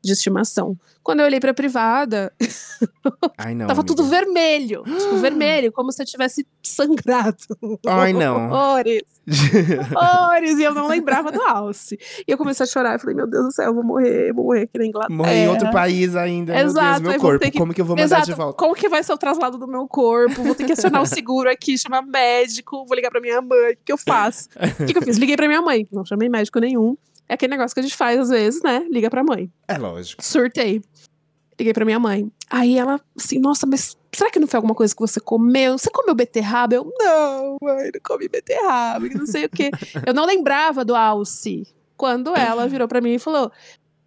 De 0.05 0.13
estimação. 0.13 0.77
Quando 1.03 1.21
eu 1.21 1.27
olhei 1.27 1.39
pra 1.41 1.55
privada, 1.55 2.33
Ai, 3.39 3.55
não. 3.55 3.67
tava 3.67 3.81
amiga. 3.81 3.95
tudo 3.95 4.05
vermelho. 4.09 4.83
tipo, 4.85 5.17
vermelho, 5.19 5.71
como 5.73 5.93
se 5.93 6.03
eu 6.03 6.07
tivesse 6.07 6.47
sangrado. 6.63 7.37
Ai, 7.87 8.13
não. 8.13 8.47
Horrores. 8.51 9.03
Horrores. 9.95 10.59
E 10.59 10.63
eu 10.65 10.75
não 10.75 10.89
lembrava 10.89 11.31
do 11.31 11.41
alce. 11.43 11.99
E 12.27 12.31
eu 12.33 12.37
comecei 12.39 12.65
a 12.65 12.67
chorar. 12.67 12.95
Eu 12.95 12.99
falei, 12.99 13.15
meu 13.15 13.27
Deus 13.29 13.45
do 13.47 13.53
céu, 13.53 13.67
eu 13.67 13.75
vou 13.75 13.85
morrer, 13.85 14.33
vou 14.33 14.45
morrer 14.47 14.63
aqui 14.63 14.79
na 14.79 14.87
Inglaterra. 14.87 15.17
Morrer 15.17 15.45
em 15.45 15.49
outro 15.49 15.71
país 15.71 16.15
ainda. 16.17 16.53
meu 16.55 16.65
Exato, 16.67 16.89
Deus, 16.89 17.01
meu 17.03 17.11
aí 17.13 17.19
vou 17.19 17.31
corpo. 17.31 17.51
que- 17.51 17.59
Como 17.59 17.75
que 17.75 17.81
eu 17.81 17.85
vou 17.85 17.97
mandar 17.97 18.05
Exato. 18.05 18.27
de 18.27 18.35
volta? 18.35 18.59
Como 18.59 18.75
que 18.75 18.89
vai 18.89 19.03
ser 19.03 19.13
o 19.13 19.19
traslado 19.19 19.59
do 19.59 19.67
meu 19.69 19.87
corpo? 19.87 20.43
Vou 20.43 20.55
ter 20.55 20.65
que 20.67 20.73
acionar 20.73 21.03
o 21.03 21.07
seguro 21.07 21.49
aqui, 21.51 21.79
chamar 21.79 22.03
médico, 22.03 22.85
vou 22.87 22.95
ligar 22.97 23.11
pra 23.11 23.21
minha 23.21 23.41
mãe. 23.41 23.73
O 23.73 23.77
que, 23.85 23.93
eu 23.93 23.99
faço? 23.99 24.49
O 24.81 24.87
que, 24.87 24.93
que 24.93 24.99
eu 24.99 25.03
fiz? 25.03 25.17
Liguei 25.17 25.37
pra 25.37 25.47
minha 25.47 25.63
mãe. 25.63 25.87
Não 25.93 26.05
chamei 26.05 26.29
médico 26.29 26.59
nenhum. 26.59 26.97
É 27.29 27.35
aquele 27.35 27.53
negócio 27.53 27.75
que 27.75 27.81
a 27.81 27.83
gente 27.83 27.97
faz 27.97 28.19
às 28.21 28.29
vezes, 28.29 28.63
né? 28.63 28.85
Liga 28.91 29.09
pra 29.09 29.25
mãe. 29.25 29.51
É 29.67 29.79
lógico. 29.79 30.23
Surtei. 30.25 30.83
Liguei 31.59 31.73
pra 31.73 31.85
minha 31.85 31.99
mãe. 31.99 32.31
Aí 32.51 32.77
ela, 32.77 33.01
assim, 33.17 33.39
nossa, 33.39 33.67
mas 33.67 33.97
será 34.13 34.31
que 34.31 34.39
não 34.41 34.47
foi 34.47 34.59
alguma 34.59 34.75
coisa 34.75 34.95
que 34.95 35.01
você 35.01 35.21
comeu? 35.21 35.79
Você 35.79 35.91
comeu 35.91 36.15
beterraba? 36.15 36.75
Eu, 36.75 36.93
não, 36.99 37.57
mãe, 37.63 37.91
não 37.93 38.01
comi 38.03 38.29
beterraba, 38.29 39.09
que 39.09 39.17
não 39.17 39.27
sei 39.27 39.45
o 39.45 39.49
quê. 39.49 39.71
Eu 40.07 40.13
não 40.13 40.25
lembrava 40.27 40.85
do 40.85 40.95
alce. 40.95 41.67
Quando 41.97 42.35
ela 42.37 42.67
virou 42.67 42.89
pra 42.89 43.01
mim 43.01 43.15
e 43.15 43.19
falou: 43.19 43.51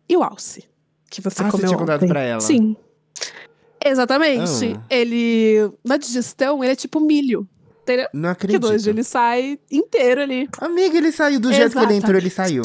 E 0.09 0.17
o 0.17 0.23
alce? 0.23 0.65
Que 1.09 1.21
você 1.21 1.41
Ah, 1.41 1.45
você 1.45 1.51
comeu 1.51 1.67
tinha 1.67 1.77
contado 1.77 1.97
ontem?" 2.03 2.07
pra 2.09 2.21
ela. 2.21 2.41
Sim. 2.41 2.75
Exatamente. 3.83 4.73
Ah. 4.75 4.83
Ele. 4.89 5.71
Na 5.83 5.97
digestão, 5.97 6.63
ele 6.63 6.73
é 6.73 6.75
tipo 6.75 6.99
milho. 6.99 7.47
Não 8.11 8.23
Que 8.23 8.27
acredito. 8.31 8.61
doido, 8.61 8.87
ele 8.89 9.03
sai 9.03 9.59
inteiro 9.71 10.21
ali. 10.21 10.49
Amiga, 10.59 10.97
ele 10.97 11.11
saiu 11.11 11.39
do 11.39 11.53
jeito 11.53 11.71
que 11.77 11.83
ele 11.83 11.93
entrou, 11.93 12.17
ele 12.17 12.31
saiu. 12.31 12.63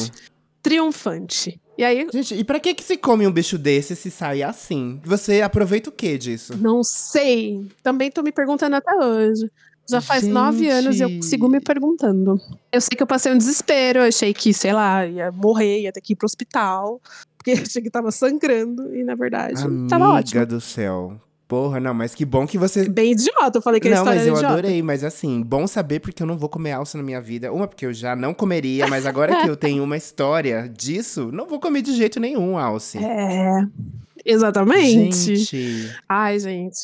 Triunfante. 0.61 1.59
E 1.77 1.83
aí, 1.83 2.07
Gente, 2.13 2.35
e 2.35 2.43
pra 2.43 2.59
que 2.59 2.73
que 2.73 2.83
se 2.83 2.95
come 2.97 3.25
um 3.25 3.31
bicho 3.31 3.57
desse 3.57 3.95
se 3.95 4.11
sai 4.11 4.43
assim? 4.43 4.99
Você 5.03 5.41
aproveita 5.41 5.89
o 5.89 5.93
que 5.93 6.17
disso? 6.17 6.55
Não 6.57 6.83
sei. 6.83 7.65
Também 7.81 8.11
tô 8.11 8.21
me 8.21 8.31
perguntando 8.31 8.75
até 8.75 8.93
hoje. 8.95 9.49
Já 9.89 9.99
faz 9.99 10.27
nove 10.27 10.69
anos 10.69 10.99
e 10.99 11.03
eu 11.03 11.09
Gente. 11.09 11.25
sigo 11.25 11.49
me 11.49 11.59
perguntando. 11.59 12.39
Eu 12.71 12.79
sei 12.79 12.95
que 12.95 13.01
eu 13.03 13.07
passei 13.07 13.31
um 13.33 13.37
desespero, 13.37 13.99
eu 13.99 14.03
achei 14.03 14.33
que, 14.33 14.53
sei 14.53 14.71
lá, 14.71 15.05
ia 15.05 15.31
morrer, 15.31 15.81
ia 15.81 15.91
ter 15.91 16.01
que 16.01 16.13
ir 16.13 16.15
pro 16.15 16.25
hospital. 16.25 17.01
Porque 17.35 17.51
eu 17.57 17.61
achei 17.63 17.81
que 17.81 17.89
tava 17.89 18.11
sangrando 18.11 18.95
e, 18.95 19.03
na 19.03 19.15
verdade, 19.15 19.55
tava 19.89 20.05
Amiga 20.05 20.19
ótimo. 20.19 20.45
do 20.45 20.61
céu. 20.61 21.19
Porra, 21.51 21.81
não, 21.81 21.93
mas 21.93 22.15
que 22.15 22.23
bom 22.23 22.47
que 22.47 22.57
você. 22.57 22.87
Bem 22.87 23.11
idiota, 23.11 23.57
eu 23.57 23.61
falei 23.61 23.81
que 23.81 23.89
a 23.89 23.95
Não, 23.95 24.05
mas 24.05 24.25
eu 24.25 24.35
idiota. 24.35 24.53
adorei, 24.53 24.81
mas 24.81 25.03
assim, 25.03 25.43
bom 25.43 25.67
saber 25.67 25.99
porque 25.99 26.23
eu 26.23 26.25
não 26.25 26.37
vou 26.37 26.47
comer 26.47 26.71
alça 26.71 26.97
na 26.97 27.03
minha 27.03 27.19
vida. 27.19 27.51
Uma, 27.51 27.67
porque 27.67 27.85
eu 27.85 27.93
já 27.93 28.15
não 28.15 28.33
comeria, 28.33 28.87
mas 28.87 29.05
agora 29.05 29.41
que 29.41 29.49
eu 29.49 29.57
tenho 29.57 29.83
uma 29.83 29.97
história 29.97 30.71
disso, 30.73 31.29
não 31.29 31.45
vou 31.45 31.59
comer 31.59 31.81
de 31.81 31.93
jeito 31.93 32.21
nenhum 32.21 32.57
alce. 32.57 32.99
É, 32.99 33.63
exatamente. 34.25 35.35
Gente. 35.35 35.93
Ai, 36.07 36.39
gente, 36.39 36.79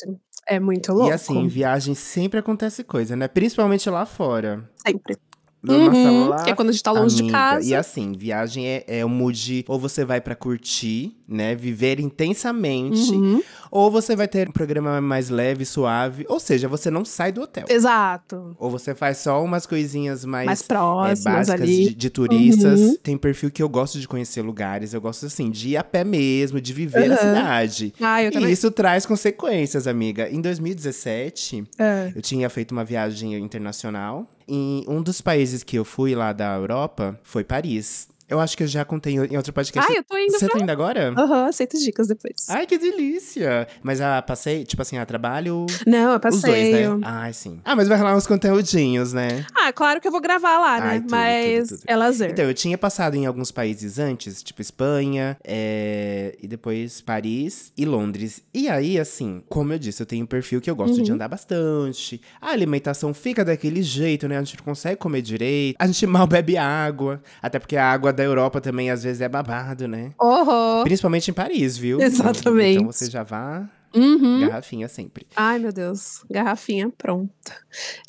é 0.46 0.60
muito 0.60 0.92
louco. 0.92 1.08
E 1.08 1.12
assim, 1.12 1.38
em 1.38 1.48
viagem 1.48 1.94
sempre 1.94 2.38
acontece 2.38 2.84
coisa, 2.84 3.16
né? 3.16 3.26
Principalmente 3.26 3.88
lá 3.88 4.04
fora. 4.04 4.68
Sempre. 4.86 5.16
Nossa, 5.60 5.90
Uhum, 5.90 6.28
lá 6.28 6.44
que 6.44 6.50
é 6.50 6.54
quando 6.54 6.68
a 6.68 6.72
gente 6.72 6.84
tá 6.84 6.92
longe 6.92 7.16
de 7.16 7.22
Amiga, 7.22 7.36
casa. 7.36 7.68
E 7.68 7.74
assim, 7.74 8.12
viagem 8.12 8.64
é, 8.66 8.84
é 8.86 9.04
um 9.04 9.08
mood, 9.08 9.64
ou 9.66 9.76
você 9.78 10.04
vai 10.04 10.20
pra 10.20 10.36
curtir, 10.36 11.16
né, 11.26 11.56
viver 11.56 11.98
intensamente, 11.98 13.10
Uhum, 13.10 13.42
ou 13.70 13.90
você 13.90 14.14
vai 14.16 14.26
ter 14.28 14.48
um 14.48 14.52
programa 14.52 15.00
mais 15.00 15.28
leve, 15.30 15.64
suave, 15.64 16.24
ou 16.28 16.38
seja, 16.40 16.68
você 16.68 16.90
não 16.90 17.04
sai 17.04 17.32
do 17.32 17.42
hotel. 17.42 17.64
Exato. 17.68 18.56
Ou 18.58 18.70
você 18.70 18.94
faz 18.94 19.18
só 19.18 19.42
umas 19.42 19.66
coisinhas 19.66 20.24
mais, 20.24 20.46
Mais 20.46 20.60
é, 20.62 20.64
próximas 20.64 21.24
básicas 21.24 21.60
ali. 21.60 21.88
de, 21.88 21.94
de 21.94 22.10
turistas. 22.10 22.80
Uhum. 22.80 22.96
Tem 23.02 23.16
perfil 23.18 23.50
que 23.50 23.62
eu 23.62 23.68
gosto 23.68 23.98
de 24.00 24.06
conhecer 24.08 24.42
lugares, 24.42 24.92
eu 24.94 25.00
gosto 25.00 25.26
assim, 25.26 25.50
de 25.50 25.70
ir 25.70 25.76
a 25.76 25.84
pé 25.84 26.04
mesmo, 26.04 26.60
de 26.60 26.72
viver 26.72 27.08
na 27.08 27.14
Uhum. 27.14 27.20
cidade. 27.20 27.94
Ah, 28.00 28.22
eu 28.22 28.28
E 28.28 28.32
também. 28.32 28.52
isso 28.52 28.70
traz 28.70 29.04
consequências, 29.06 29.86
amiga. 29.86 30.28
Em 30.30 30.40
2017, 30.40 31.64
É. 31.78 32.12
eu 32.14 32.22
tinha 32.22 32.48
feito 32.48 32.72
uma 32.72 32.84
viagem 32.84 33.34
internacional. 33.34 34.26
E 34.48 34.84
um 34.88 35.02
dos 35.02 35.20
países 35.20 35.62
que 35.62 35.76
eu 35.78 35.84
fui 35.84 36.14
lá 36.14 36.32
da 36.32 36.54
Europa 36.56 37.18
foi 37.22 37.44
Paris. 37.44 38.08
Eu 38.28 38.38
acho 38.40 38.56
que 38.56 38.62
eu 38.62 38.66
já 38.66 38.84
contei 38.84 39.14
em 39.14 39.36
outro 39.36 39.52
podcast. 39.52 39.90
Ai, 39.90 39.98
eu 39.98 40.04
tô 40.04 40.16
indo 40.18 40.32
Você 40.32 40.46
pra... 40.46 40.56
tá 40.56 40.62
indo 40.62 40.70
agora? 40.70 41.14
Aham, 41.16 41.46
aceito 41.46 41.78
dicas 41.78 42.06
depois. 42.08 42.48
Ai, 42.48 42.66
que 42.66 42.76
delícia! 42.78 43.66
Mas 43.82 44.00
a 44.00 44.20
passei, 44.22 44.64
tipo 44.64 44.82
assim, 44.82 44.98
a 44.98 45.06
trabalho. 45.06 45.66
Não, 45.86 46.12
eu 46.12 46.20
Os 46.30 46.42
dois, 46.42 46.68
né? 46.70 46.84
Ai, 47.02 47.32
sim. 47.32 47.60
Ah, 47.64 47.74
mas 47.74 47.88
vai 47.88 47.96
rolar 47.98 48.16
uns 48.16 48.26
conteúdinhos, 48.26 49.12
né? 49.12 49.44
Ah, 49.54 49.72
claro 49.72 50.00
que 50.00 50.06
eu 50.08 50.12
vou 50.12 50.20
gravar 50.20 50.58
lá, 50.58 50.80
né? 50.80 50.86
Ai, 50.90 51.00
tudo, 51.00 51.10
Mas 51.10 51.68
tudo, 51.68 51.78
tudo. 51.80 51.90
é 51.90 51.96
lazer. 51.96 52.30
Então, 52.30 52.44
eu 52.44 52.54
tinha 52.54 52.76
passado 52.76 53.14
em 53.16 53.26
alguns 53.26 53.50
países 53.50 53.98
antes, 53.98 54.42
tipo 54.42 54.60
Espanha, 54.60 55.36
é, 55.44 56.36
e 56.42 56.46
depois 56.46 57.00
Paris 57.00 57.72
e 57.76 57.84
Londres. 57.84 58.42
E 58.52 58.68
aí, 58.68 58.98
assim, 58.98 59.42
como 59.48 59.72
eu 59.72 59.78
disse, 59.78 60.02
eu 60.02 60.06
tenho 60.06 60.24
um 60.24 60.26
perfil 60.26 60.60
que 60.60 60.70
eu 60.70 60.76
gosto 60.76 61.02
de 61.02 61.10
Uhum. 61.10 61.14
andar 61.14 61.28
bastante. 61.28 62.20
A 62.40 62.50
alimentação 62.50 63.14
fica 63.14 63.44
daquele 63.44 63.82
jeito, 63.82 64.28
né? 64.28 64.36
A 64.36 64.42
gente 64.42 64.58
não 64.58 64.64
consegue 64.64 64.96
comer 64.96 65.22
direito. 65.22 65.76
A 65.78 65.86
gente 65.86 66.06
mal 66.06 66.26
bebe 66.26 66.56
água. 66.56 67.22
Até 67.42 67.58
porque 67.58 67.76
a 67.76 67.86
água 67.90 68.12
da 68.18 68.24
Europa 68.24 68.60
também, 68.60 68.90
às 68.90 69.02
vezes, 69.02 69.20
é 69.22 69.28
babado, 69.28 69.88
né? 69.88 70.10
Horror. 70.20 70.84
Principalmente 70.84 71.30
em 71.30 71.34
Paris, 71.34 71.78
viu? 71.78 72.00
Exatamente. 72.00 72.78
Então 72.78 72.92
você 72.92 73.10
já 73.10 73.22
vá 73.22 73.66
Uhum. 73.94 74.40
garrafinha 74.40 74.86
sempre. 74.86 75.26
Ai, 75.34 75.58
meu 75.58 75.72
Deus. 75.72 76.22
Garrafinha 76.30 76.90
pronta. 76.98 77.32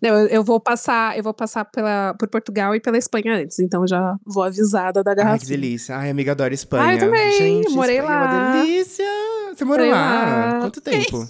Não, 0.03 0.09
eu, 0.09 0.27
eu 0.27 0.43
vou 0.43 0.59
passar, 0.59 1.17
eu 1.17 1.23
vou 1.23 1.33
passar 1.33 1.63
pela, 1.63 2.13
por 2.19 2.27
Portugal 2.27 2.75
e 2.75 2.81
pela 2.81 2.97
Espanha 2.97 3.35
antes, 3.37 3.59
então 3.59 3.87
já 3.87 4.17
vou 4.25 4.43
avisada 4.43 5.01
da 5.01 5.11
Ai, 5.11 5.15
que 5.15 5.23
garrafinha. 5.23 5.49
delícia. 5.57 5.95
Ai, 5.95 6.09
amiga, 6.09 6.33
adoro 6.33 6.53
Espanha. 6.53 6.83
Ai, 6.83 6.95
eu 6.95 6.99
também. 6.99 7.31
Gente, 7.31 7.69
Morei 7.71 7.97
Espanha 7.97 8.13
É 8.13 8.19
lá. 8.19 8.25
uma 8.25 8.61
delícia. 8.61 9.05
Você 9.55 9.63
morou 9.63 9.85
Morei 9.85 9.91
lá? 10.01 10.25
lá. 10.53 10.59
Quanto 10.59 10.81
tempo? 10.81 11.27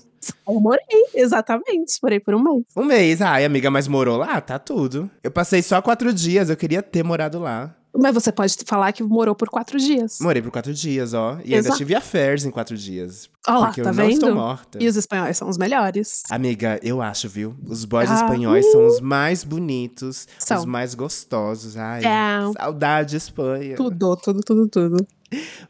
Eu 0.47 0.59
morei, 0.59 1.05
exatamente. 1.13 1.97
Morei 2.01 2.19
por 2.19 2.33
um 2.33 2.43
mês. 2.43 2.63
Um 2.75 2.83
mês. 2.85 3.21
Ai, 3.21 3.45
amiga, 3.45 3.69
mas 3.69 3.87
morou 3.87 4.17
lá? 4.17 4.41
Tá 4.41 4.57
tudo. 4.57 5.09
Eu 5.23 5.29
passei 5.31 5.61
só 5.61 5.79
quatro 5.81 6.11
dias, 6.11 6.49
eu 6.49 6.57
queria 6.57 6.81
ter 6.81 7.03
morado 7.03 7.39
lá. 7.39 7.73
Mas 7.97 8.13
você 8.13 8.31
pode 8.31 8.55
falar 8.65 8.91
que 8.93 9.01
morou 9.03 9.33
por 9.33 9.49
quatro 9.49 9.77
dias. 9.79 10.19
Morei 10.21 10.41
por 10.41 10.51
quatro 10.51 10.73
dias, 10.73 11.13
ó. 11.13 11.39
E 11.43 11.53
ainda 11.55 11.67
Exato. 11.67 11.77
tive 11.77 11.95
affairs 11.95 12.45
em 12.45 12.51
quatro 12.51 12.77
dias. 12.77 13.29
Olha 13.47 13.57
lá, 13.57 13.65
porque 13.67 13.81
tá 13.81 13.89
eu 13.89 13.93
não 13.93 14.03
vendo? 14.03 14.13
estou 14.13 14.35
morta. 14.35 14.77
E 14.81 14.87
os 14.87 14.95
espanhóis 14.95 15.35
são 15.37 15.49
os 15.49 15.57
melhores. 15.57 16.21
Amiga, 16.29 16.79
eu 16.83 17.01
acho, 17.01 17.27
viu? 17.27 17.55
Os 17.65 17.85
boys 17.85 18.09
Ah, 18.11 18.15
espanhóis 18.15 18.69
são 18.71 18.85
os 18.85 18.99
mais 19.01 19.43
bonitos, 19.43 20.27
São. 20.37 20.59
os 20.59 20.65
mais 20.65 20.93
gostosos. 20.93 21.75
Ai, 21.77 22.03
É. 22.05 22.53
saudade 22.53 23.15
Espanha. 23.15 23.75
Tudo, 23.75 24.15
tudo, 24.17 24.41
tudo, 24.41 24.67
tudo. 24.67 25.07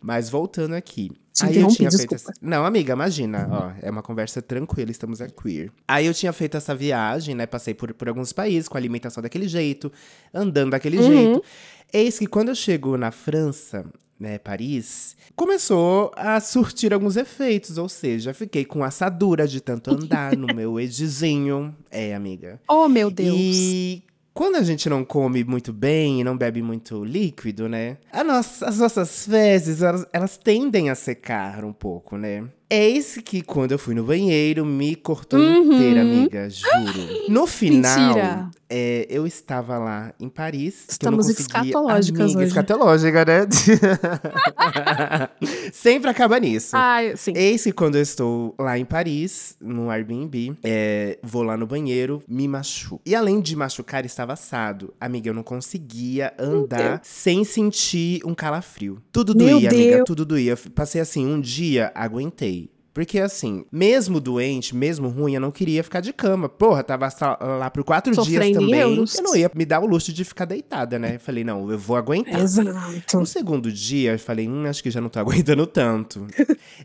Mas 0.01 0.29
voltando 0.29 0.73
aqui. 0.73 1.11
Te 1.39 1.45
aí 1.45 1.57
eu 1.61 1.67
tinha 1.67 1.89
feito 1.89 2.09
desculpa. 2.09 2.31
essa... 2.31 2.33
Não, 2.41 2.65
amiga, 2.65 2.93
imagina, 2.93 3.47
ó, 3.51 3.71
é 3.81 3.89
uma 3.89 4.01
conversa 4.03 4.41
tranquila, 4.41 4.91
estamos 4.91 5.19
queer. 5.41 5.71
Aí 5.87 6.05
eu 6.05 6.13
tinha 6.13 6.33
feito 6.33 6.57
essa 6.57 6.73
viagem, 6.75 7.35
né, 7.35 7.45
passei 7.45 7.73
por, 7.73 7.93
por 7.93 8.07
alguns 8.09 8.31
países 8.33 8.67
com 8.67 8.77
alimentação 8.77 9.21
daquele 9.23 9.47
jeito, 9.47 9.91
andando 10.33 10.71
daquele 10.71 10.97
Uhum. 10.97 11.07
jeito. 11.07 11.43
Eis 11.91 12.19
que 12.19 12.27
quando 12.27 12.49
eu 12.49 12.55
chego 12.55 12.97
na 12.97 13.11
França, 13.11 13.83
né, 14.19 14.37
Paris, 14.37 15.15
começou 15.35 16.11
a 16.15 16.39
surtir 16.39 16.93
alguns 16.93 17.15
efeitos, 17.15 17.77
ou 17.77 17.87
seja, 17.89 18.33
fiquei 18.33 18.65
com 18.65 18.83
assadura 18.83 19.47
de 19.47 19.61
tanto 19.61 19.89
andar 19.95 20.35
no 20.35 20.53
meu 20.53 20.79
edizinho. 20.79 21.73
É, 21.89 22.13
amiga. 22.13 22.59
Oh, 22.69 22.87
meu 22.89 23.09
Deus. 23.09 23.35
E 23.39 24.03
quando 24.39 24.55
a 24.55 24.63
gente 24.63 24.87
não 24.87 25.03
come 25.03 25.43
muito 25.43 25.73
bem 25.73 26.21
e 26.21 26.23
não 26.23 26.37
bebe 26.37 26.61
muito 26.61 27.03
líquido, 27.03 27.67
né? 27.67 27.97
nossa- 28.23 28.67
as 28.69 28.79
nossas 28.79 29.25
fezes, 29.25 29.81
elas, 29.81 30.05
elas 30.13 30.37
tendem 30.37 30.89
a 30.89 30.95
secar 30.95 31.65
um 31.65 31.73
pouco, 31.73 32.15
né? 32.15 32.47
Eis 32.71 33.17
que 33.25 33.41
quando 33.41 33.71
eu 33.71 33.79
fui 33.79 33.95
no 33.95 34.03
banheiro, 34.03 34.63
me 34.63 34.95
cortou 34.95 35.39
Uhum. 35.39 35.73
inteira, 35.73 36.01
amiga, 36.01 36.47
juro. 36.49 37.19
No 37.29 37.45
final, 37.47 38.49
é, 38.69 39.07
eu 39.09 39.25
estava 39.25 39.77
lá 39.77 40.13
em 40.19 40.29
Paris. 40.29 40.85
Estamos 40.89 41.27
conseguia... 41.27 41.45
escatológicas 41.61 42.21
Amiga, 42.21 42.39
hoje. 42.39 42.47
escatológica, 42.47 43.25
né? 43.25 43.47
Sempre 45.73 46.09
acaba 46.09 46.39
nisso. 46.39 46.75
Ai, 46.75 47.13
sim. 47.15 47.33
Eis 47.35 47.63
que 47.63 47.71
quando 47.71 47.95
eu 47.95 48.01
estou 48.01 48.55
lá 48.59 48.77
em 48.77 48.85
Paris, 48.85 49.55
no 49.59 49.89
Airbnb, 49.89 50.55
é, 50.63 51.17
vou 51.23 51.43
lá 51.43 51.57
no 51.57 51.65
banheiro, 51.67 52.21
me 52.27 52.47
machuco. 52.47 53.01
E 53.05 53.15
além 53.15 53.39
de 53.41 53.55
machucar, 53.55 54.05
estava 54.05 54.33
assado. 54.33 54.93
Amiga, 54.99 55.29
eu 55.29 55.33
não 55.33 55.43
conseguia 55.43 56.33
andar 56.37 56.99
sem 57.03 57.43
sentir 57.43 58.21
um 58.25 58.33
calafrio. 58.35 59.01
Tudo 59.11 59.35
Meu 59.35 59.55
doía, 59.59 59.69
amiga, 59.69 59.95
Deus. 59.97 60.05
tudo 60.05 60.25
doía. 60.25 60.57
Passei 60.75 61.01
assim, 61.01 61.25
um 61.25 61.39
dia, 61.39 61.91
aguentei. 61.95 62.58
Porque 62.99 63.17
assim, 63.17 63.63
mesmo 63.71 64.19
doente, 64.19 64.75
mesmo 64.75 65.07
ruim, 65.07 65.33
eu 65.33 65.39
não 65.39 65.51
queria 65.51 65.81
ficar 65.81 66.01
de 66.01 66.11
cama. 66.11 66.49
Porra, 66.49 66.83
tava 66.83 67.07
lá 67.39 67.69
por 67.69 67.81
quatro 67.85 68.13
Sofrendo 68.13 68.41
dias 68.41 68.57
também. 68.57 68.77
euros. 68.77 69.15
Eu 69.15 69.23
não 69.23 69.37
ia 69.37 69.49
me 69.55 69.63
dar 69.63 69.79
o 69.79 69.85
luxo 69.85 70.11
de 70.11 70.25
ficar 70.25 70.43
deitada, 70.43 70.99
né? 70.99 71.15
Eu 71.15 71.19
falei, 71.21 71.45
não, 71.45 71.71
eu 71.71 71.79
vou 71.79 71.95
aguentar. 71.95 72.41
Exato. 72.41 73.17
No 73.17 73.25
segundo 73.25 73.71
dia, 73.71 74.11
eu 74.11 74.19
falei, 74.19 74.49
hum, 74.49 74.65
acho 74.65 74.83
que 74.83 74.91
já 74.91 74.99
não 74.99 75.07
tô 75.07 75.17
aguentando 75.21 75.65
tanto. 75.65 76.27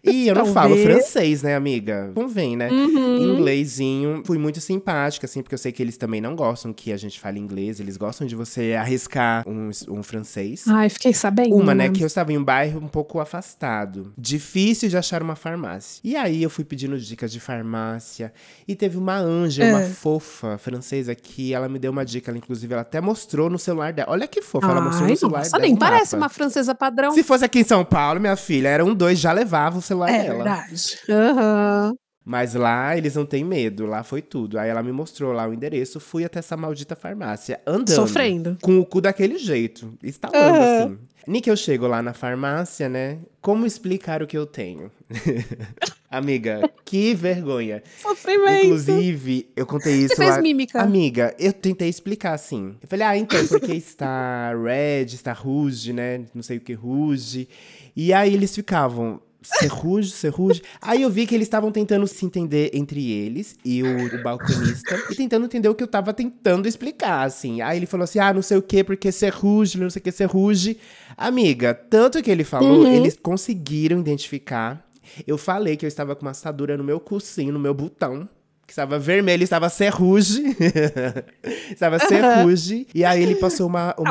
E 0.05 0.29
eu 0.29 0.37
não 0.37 0.47
falo 0.47 0.77
francês, 0.77 1.43
né, 1.43 1.57
amiga? 1.57 2.13
Convém, 2.15 2.57
né? 2.57 2.71
Uhum. 2.71 3.35
Inglesinho. 3.35 4.23
Fui 4.25 4.39
muito 4.39 4.61
simpática, 4.61 5.27
assim, 5.27 5.43
porque 5.43 5.57
eu 5.57 5.59
sei 5.59 5.73
que 5.73 5.83
eles 5.83 5.97
também 5.97 6.21
não 6.21 6.37
gostam 6.37 6.73
que 6.73 6.93
a 6.93 6.97
gente 6.97 7.19
fale 7.19 7.41
inglês. 7.41 7.81
Eles 7.81 7.97
gostam 7.97 8.25
de 8.25 8.37
você 8.37 8.75
arriscar 8.79 9.43
um, 9.49 9.69
um 9.89 10.01
francês. 10.01 10.65
Ai, 10.69 10.89
fiquei 10.89 11.13
sabendo. 11.13 11.57
Uma, 11.57 11.75
né, 11.75 11.89
que 11.89 12.05
eu 12.05 12.07
estava 12.07 12.33
em 12.33 12.39
um 12.39 12.45
bairro 12.45 12.79
um 12.79 12.87
pouco 12.87 13.19
afastado. 13.19 14.13
Difícil 14.17 14.89
de 14.89 14.97
achar 14.97 15.21
uma 15.21 15.35
farmácia. 15.35 16.04
E 16.05 16.15
aí 16.17 16.43
eu 16.43 16.51
fui 16.51 16.65
pedindo 16.67 16.99
dicas 16.99 17.33
de 17.33 17.41
farmácia. 17.41 18.31
E 18.69 18.77
teve 18.77 18.99
uma 18.99 19.17
anja, 19.17 19.65
uma 19.65 19.81
É. 19.81 19.89
fofa 19.89 20.59
francesa, 20.59 21.15
que 21.15 21.55
ela 21.55 21.67
me 21.67 21.79
deu 21.79 21.91
uma 21.91 22.05
dica. 22.05 22.31
Ela, 22.31 22.37
inclusive, 22.37 22.71
ela 22.75 22.83
até 22.83 23.01
mostrou 23.01 23.49
no 23.49 23.59
celular 23.59 23.91
dela. 23.95 24.11
Olha 24.13 24.29
que 24.29 24.43
fofa, 24.43 24.67
ela 24.71 24.83
mostrou 24.83 25.07
Ai, 25.07 25.13
no 25.13 25.17
celular 25.17 25.39
nossa, 25.39 25.53
dela. 25.53 25.63
nem 25.63 25.73
um 25.75 25.79
parece 25.79 26.15
mapa. 26.15 26.25
uma 26.27 26.29
francesa 26.29 26.75
padrão. 26.75 27.13
Se 27.13 27.23
fosse 27.23 27.47
aqui 27.47 27.61
em 27.61 27.65
São 27.65 27.83
Paulo, 27.87 28.21
minha 28.21 28.37
filha, 28.37 28.69
era 28.69 28.85
um 28.85 28.95
dois, 28.95 29.19
já 29.19 29.33
levava 29.33 29.79
o 29.79 29.83
celular 29.83 30.11
é 30.11 30.23
dela. 30.25 30.45
verdade. 30.45 30.99
Aham. 31.09 31.95
Mas 32.27 32.55
lá 32.55 32.97
eles 32.97 33.15
não 33.17 33.27
têm 33.27 33.45
medo, 33.45 33.85
lá 33.87 34.03
foi 34.03 34.21
tudo. 34.23 34.59
Aí 34.59 34.69
ela 34.71 34.83
me 34.83 34.93
mostrou 34.93 35.33
lá 35.33 35.47
o 35.49 35.53
endereço, 35.53 36.01
fui 36.01 36.25
até 36.25 36.39
essa 36.39 36.57
maldita 36.57 36.95
farmácia, 36.97 37.61
andando. 37.67 37.95
Sofrendo. 37.95 38.57
Com 38.63 38.79
o 38.79 38.85
cu 38.87 39.01
daquele 39.01 39.37
jeito, 39.39 39.93
instalando 40.03 40.39
Aham. 40.39 40.85
assim. 40.85 40.99
Nem 41.27 41.41
que 41.41 41.51
eu 41.51 41.57
chego 41.57 41.87
lá 41.87 42.03
na 42.03 42.13
farmácia, 42.15 42.87
né? 42.89 43.19
Como 43.41 43.65
explicar 43.67 44.23
o 44.23 44.27
que 44.27 44.37
eu 44.37 44.45
tenho? 44.47 44.91
Amiga, 46.17 46.71
que 46.85 47.15
vergonha. 47.15 47.83
Sofrimento. 48.01 48.67
Inclusive, 48.67 49.49
eu 49.57 49.67
contei 49.67 49.95
isso 49.95 50.09
Você 50.11 50.17
fez 50.17 50.37
lá. 50.37 50.43
mímica. 50.43 50.81
Amiga, 50.81 51.35
eu 51.39 51.53
tentei 51.53 51.89
explicar 51.89 52.33
assim. 52.35 52.75
Eu 52.83 52.89
falei, 52.89 53.07
ah, 53.07 53.17
então, 53.17 53.47
porque 53.47 53.73
está 53.75 54.53
red, 54.55 55.07
está 55.07 55.33
rouge, 55.33 55.93
né? 55.93 56.23
Não 56.35 56.43
sei 56.43 56.59
o 56.59 56.61
que 56.61 56.73
rouge. 56.73 57.49
E 57.97 58.13
aí 58.13 58.33
eles 58.35 58.55
ficavam. 58.55 59.21
Serruge, 59.47 60.11
serruge. 60.11 60.63
Aí 60.81 61.03
eu 61.03 61.11
vi 61.11 61.27
que 61.27 61.35
eles 61.35 61.47
estavam 61.47 61.71
tentando 61.71 62.07
se 62.07 62.25
entender 62.25 62.71
entre 62.73 63.13
eles 63.13 63.57
e 63.63 63.83
o, 63.83 64.07
o 64.07 64.23
balconista. 64.23 64.99
E 65.11 65.15
tentando 65.15 65.45
entender 65.45 65.69
o 65.69 65.75
que 65.75 65.83
eu 65.83 65.87
tava 65.87 66.15
tentando 66.15 66.67
explicar, 66.67 67.25
assim. 67.27 67.61
Aí 67.61 67.77
ele 67.79 67.85
falou 67.85 68.05
assim: 68.05 68.19
ah, 68.19 68.33
não 68.33 68.41
sei 68.41 68.57
o 68.57 68.63
que, 68.63 68.83
porque 68.83 69.13
serruge, 69.13 69.77
não 69.79 69.91
sei 69.91 70.01
o 70.01 70.03
que, 70.03 70.11
serruge. 70.13 70.79
Amiga, 71.15 71.75
tanto 71.75 72.23
que 72.23 72.31
ele 72.31 72.43
falou, 72.43 72.85
Uhum. 72.85 72.95
eles 72.95 73.19
conseguiram 73.23 74.01
identificar. 74.01 74.83
Eu 75.27 75.37
falei 75.39 75.77
que 75.77 75.85
eu 75.85 75.89
estava 75.89 76.15
com 76.15 76.23
uma 76.23 76.31
assadura 76.33 76.77
no 76.77 76.85
meu 76.85 76.99
cursinho, 77.01 77.53
no 77.53 77.59
meu 77.59 77.75
botão. 77.75 78.29
Que 78.67 78.73
estava 78.73 78.99
vermelho, 78.99 79.45
estava 79.45 79.69
serruge. 79.69 80.43
estava 81.71 81.99
serruge. 81.99 82.87
E 82.95 83.05
aí 83.05 83.23
ele 83.23 83.35
passou 83.37 83.67
uma, 83.67 83.95
uma, 83.99 84.11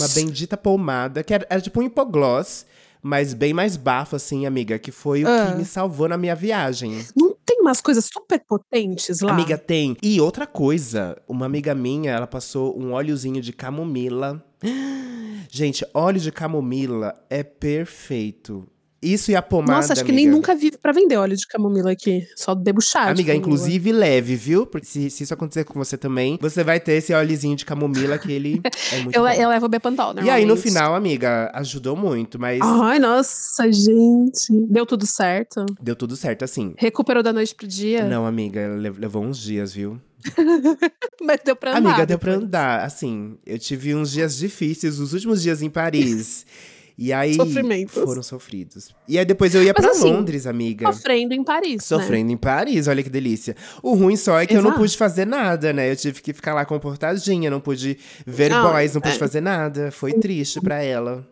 Uma 0.00 0.08
bendita 0.08 0.56
pomada, 0.56 1.22
que 1.22 1.32
era, 1.32 1.46
era 1.48 1.60
tipo 1.60 1.80
um 1.80 1.84
hipogloss, 1.84 2.66
mas 3.00 3.34
bem 3.34 3.52
mais 3.52 3.76
bafo, 3.76 4.16
assim, 4.16 4.46
amiga, 4.46 4.78
que 4.78 4.90
foi 4.90 5.22
o 5.24 5.28
Ah. 5.28 5.50
que 5.52 5.58
me 5.58 5.64
salvou 5.64 6.08
na 6.08 6.16
minha 6.16 6.34
viagem. 6.34 7.04
Não 7.14 7.36
tem 7.46 7.60
umas 7.60 7.80
coisas 7.80 8.06
super 8.12 8.40
potentes 8.40 9.20
lá? 9.20 9.32
Amiga, 9.32 9.56
tem. 9.56 9.96
E 10.02 10.20
outra 10.20 10.46
coisa, 10.46 11.16
uma 11.28 11.46
amiga 11.46 11.74
minha, 11.74 12.10
ela 12.10 12.26
passou 12.26 12.76
um 12.76 12.92
óleozinho 12.92 13.40
de 13.40 13.52
camomila. 13.52 14.42
Gente, 15.50 15.86
óleo 15.94 16.18
de 16.18 16.32
camomila 16.32 17.14
é 17.30 17.44
perfeito. 17.44 18.66
Isso 19.04 19.30
e 19.30 19.36
a 19.36 19.42
pomada, 19.42 19.74
Nossa, 19.80 19.92
acho 19.92 20.04
que 20.04 20.10
amiga. 20.10 20.26
nem 20.28 20.34
nunca 20.34 20.54
vi 20.54 20.70
pra 20.72 20.92
vender 20.92 21.16
óleo 21.16 21.36
de 21.36 21.46
camomila 21.46 21.92
aqui. 21.92 22.26
Só 22.36 22.54
bebo 22.54 22.80
chá. 22.80 23.04
de 23.06 23.10
Amiga, 23.20 23.32
camomila. 23.32 23.54
inclusive 23.54 23.92
leve, 23.92 24.34
viu? 24.36 24.66
Porque 24.66 24.86
se, 24.86 25.10
se 25.10 25.24
isso 25.24 25.34
acontecer 25.34 25.64
com 25.64 25.74
você 25.78 25.96
também, 25.98 26.38
você 26.40 26.64
vai 26.64 26.80
ter 26.80 26.92
esse 26.94 27.12
óleozinho 27.12 27.54
de 27.56 27.64
camomila 27.64 28.16
que 28.18 28.32
ele 28.32 28.60
é 28.92 28.96
muito 29.02 29.14
Eu, 29.16 29.22
bom. 29.22 29.28
eu 29.30 29.48
levo 29.48 29.68
Bepantol, 29.68 30.14
E 30.22 30.30
aí, 30.30 30.44
no 30.44 30.56
final, 30.56 30.94
amiga, 30.94 31.50
ajudou 31.54 31.94
muito, 31.96 32.38
mas 32.38 32.60
Ai, 32.62 32.98
nossa, 32.98 33.70
gente. 33.70 34.50
Deu 34.68 34.86
tudo 34.86 35.06
certo? 35.06 35.66
deu 35.80 35.94
tudo 35.94 36.16
certo, 36.16 36.44
assim. 36.44 36.74
Recuperou 36.78 37.22
da 37.22 37.32
noite 37.32 37.54
pro 37.54 37.66
dia? 37.66 38.04
Não, 38.04 38.26
amiga, 38.26 38.66
le- 38.76 38.90
levou 38.90 39.22
uns 39.24 39.38
dias, 39.38 39.72
viu? 39.74 40.00
Mas 41.20 41.40
deu 41.44 41.54
pra 41.54 41.76
andar. 41.76 41.90
Amiga, 41.90 42.06
deu 42.06 42.18
pra 42.18 42.34
andar. 42.34 42.84
Assim, 42.84 43.36
eu 43.46 43.58
tive 43.58 43.94
uns 43.94 44.10
dias 44.10 44.36
difíceis, 44.36 44.98
os 44.98 45.12
últimos 45.12 45.42
dias 45.42 45.62
em 45.62 45.68
Paris. 45.70 46.46
E 46.96 47.12
aí 47.12 47.34
Sofrimentos. 47.34 47.94
foram 47.94 48.22
sofridos. 48.22 48.94
E 49.08 49.18
aí 49.18 49.24
depois 49.24 49.52
eu 49.54 49.62
ia 49.64 49.72
Mas 49.76 49.84
pra 49.84 49.92
assim, 49.94 50.12
Londres, 50.12 50.46
amiga. 50.46 50.92
Sofrendo 50.92 51.34
em 51.34 51.42
Paris, 51.42 51.72
né? 51.74 51.78
Sofrendo 51.80 52.30
em 52.30 52.36
Paris, 52.36 52.86
olha 52.86 53.02
que 53.02 53.10
delícia. 53.10 53.56
O 53.82 53.94
ruim 53.94 54.16
só 54.16 54.38
é 54.40 54.46
que 54.46 54.54
eu 54.54 54.62
não 54.62 54.70
Exato. 54.70 54.80
pude 54.80 54.96
fazer 54.96 55.26
nada, 55.26 55.72
né? 55.72 55.90
Eu 55.90 55.96
tive 55.96 56.22
que 56.22 56.32
ficar 56.32 56.54
lá 56.54 56.64
comportadinha, 56.64 57.50
não 57.50 57.60
pude 57.60 57.98
ver 58.24 58.50
Não, 58.50 58.70
boys, 58.72 58.94
não 58.94 59.00
pude 59.00 59.16
é. 59.16 59.18
fazer 59.18 59.40
nada. 59.40 59.90
Foi 59.90 60.12
triste 60.12 60.60
pra 60.60 60.80
ela. 60.82 61.26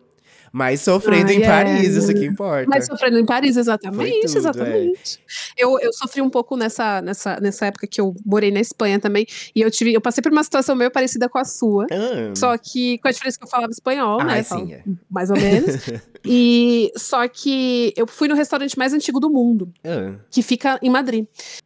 Mas 0.53 0.81
sofrendo 0.81 1.29
Ai, 1.29 1.37
em 1.37 1.41
é. 1.41 1.47
Paris, 1.47 1.95
isso 1.95 2.13
que 2.13 2.25
importa. 2.25 2.67
Mas 2.69 2.85
sofrendo 2.85 3.17
em 3.17 3.25
Paris, 3.25 3.57
exatamente, 3.57 4.27
tudo, 4.27 4.35
é. 4.35 4.37
exatamente. 4.37 5.19
Eu, 5.57 5.79
eu 5.79 5.91
sofri 5.91 6.21
um 6.21 6.29
pouco 6.29 6.55
nessa, 6.55 7.01
nessa, 7.01 7.39
nessa 7.39 7.65
época 7.65 7.87
que 7.87 7.99
eu 7.99 8.13
morei 8.23 8.51
na 8.51 8.59
Espanha 8.59 8.99
também. 8.99 9.25
E 9.55 9.61
eu 9.61 9.71
tive, 9.71 9.91
eu 9.91 9.99
passei 9.99 10.21
por 10.21 10.31
uma 10.31 10.43
situação 10.43 10.75
meio 10.75 10.91
parecida 10.91 11.27
com 11.27 11.39
a 11.39 11.43
sua. 11.43 11.87
Ah, 11.91 12.35
Só 12.35 12.55
que 12.55 12.99
com 12.99 13.07
a 13.07 13.11
diferença 13.11 13.39
que 13.39 13.45
eu 13.45 13.49
falava 13.49 13.71
espanhol, 13.71 14.21
ah, 14.21 14.25
né? 14.25 14.43
sim, 14.43 14.73
é. 14.73 14.83
Mais 15.09 15.31
ou 15.31 15.37
menos. 15.37 15.75
e 16.23 16.91
só 16.95 17.27
que 17.27 17.91
eu 17.97 18.05
fui 18.05 18.27
no 18.27 18.35
restaurante 18.35 18.77
mais 18.77 18.93
antigo 18.93 19.19
do 19.19 19.31
mundo, 19.31 19.73
Ah, 19.83 20.13
que 20.29 20.43
fica 20.43 20.77
em 20.83 20.89
Madrid. 20.89 21.25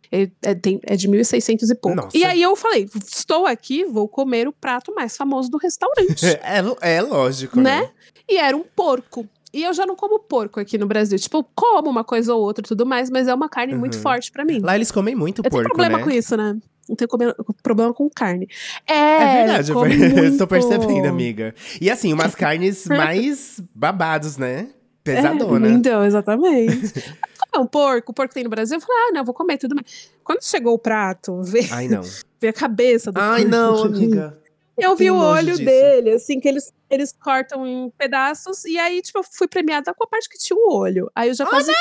É, 0.09 0.29
é, 0.41 0.55
tem- 0.55 0.79
é 0.83 0.95
de 0.95 1.09
1600 1.09 1.69
e 1.69 1.75
pouco. 1.75 1.97
Nossa. 1.97 2.17
E 2.17 2.23
aí 2.23 2.41
eu 2.41 2.55
falei: 2.55 2.87
estou 3.05 3.45
aqui, 3.45 3.83
vou 3.83 4.07
comer 4.07 4.47
o 4.47 4.53
prato 4.53 4.95
mais 4.95 5.17
famoso 5.17 5.49
do 5.49 5.57
restaurante. 5.57 6.25
é, 6.41 6.95
é 6.95 7.01
lógico, 7.01 7.59
né? 7.59 7.81
né? 7.81 7.89
E 8.29 8.37
era 8.37 8.55
um 8.55 8.63
porco. 8.75 9.27
E 9.53 9.63
eu 9.63 9.73
já 9.73 9.85
não 9.85 9.95
como 9.95 10.19
porco 10.19 10.59
aqui 10.59 10.77
no 10.77 10.85
Brasil. 10.85 11.17
Tipo, 11.17 11.37
eu 11.37 11.45
como 11.55 11.89
uma 11.89 12.03
coisa 12.03 12.33
ou 12.35 12.41
outra 12.41 12.63
e 12.65 12.67
tudo 12.67 12.85
mais, 12.85 13.09
mas 13.09 13.27
é 13.27 13.33
uma 13.33 13.47
carne 13.49 13.73
muito 13.75 13.95
Uhum. 13.95 14.01
forte 14.01 14.31
pra 14.31 14.43
mim. 14.45 14.59
Lá 14.61 14.75
eles 14.75 14.91
comem 14.91 15.15
muito 15.15 15.39
eu 15.39 15.43
tenho 15.43 15.51
porco, 15.63 15.69
problema 15.69 15.97
né? 15.97 16.03
com 16.03 16.09
isso, 16.11 16.35
né? 16.35 16.57
Não 16.87 16.95
tenho 16.95 17.07
come- 17.09 17.33
problema 17.63 17.93
com 17.93 18.09
carne. 18.09 18.47
É, 18.85 18.93
É 18.93 19.37
verdade, 19.45 19.71
eu 19.71 19.79
muito. 19.79 20.19
estou 20.25 20.47
percebendo, 20.47 21.07
amiga. 21.07 21.55
E 21.81 21.89
assim, 21.89 22.13
umas 22.13 22.35
carnes 22.35 22.85
mais 22.87 23.61
babados, 23.73 24.37
né? 24.37 24.69
Pesadona. 25.03 25.67
É, 25.67 25.71
então, 25.71 26.03
exatamente. 26.05 26.93
Comer 27.51 27.63
um 27.63 27.65
porco, 27.67 28.11
o 28.11 28.13
porco 28.13 28.33
tem 28.33 28.43
no 28.43 28.49
Brasil, 28.49 28.77
eu 28.77 28.81
falei, 28.81 29.03
ah, 29.09 29.11
não, 29.13 29.23
vou 29.23 29.33
comer 29.33 29.57
tudo 29.57 29.73
mais. 29.75 30.11
Quando 30.23 30.43
chegou 30.43 30.73
o 30.73 30.79
prato, 30.79 31.41
veio, 31.43 31.67
Ai, 31.71 31.87
não. 31.87 32.01
veio 32.01 32.51
a 32.51 32.53
cabeça 32.53 33.11
do 33.11 33.17
Ai, 33.19 33.43
porco. 33.43 33.49
não, 33.49 33.83
amiga. 33.85 34.37
Eu 34.77 34.95
vi 34.95 35.09
o 35.09 35.15
olho 35.15 35.53
disso. 35.53 35.63
dele, 35.65 36.11
assim, 36.11 36.39
que 36.39 36.47
eles, 36.47 36.71
eles 36.89 37.13
cortam 37.13 37.65
em 37.65 37.89
pedaços, 37.97 38.65
e 38.65 38.77
aí, 38.77 39.01
tipo, 39.01 39.19
eu 39.19 39.23
fui 39.23 39.47
premiada 39.47 39.93
com 39.93 40.03
a 40.03 40.07
parte 40.07 40.29
que 40.29 40.37
tinha 40.37 40.57
o 40.57 40.73
olho. 40.73 41.09
Aí 41.15 41.29
eu 41.29 41.33
já 41.33 41.45
quase 41.45 41.71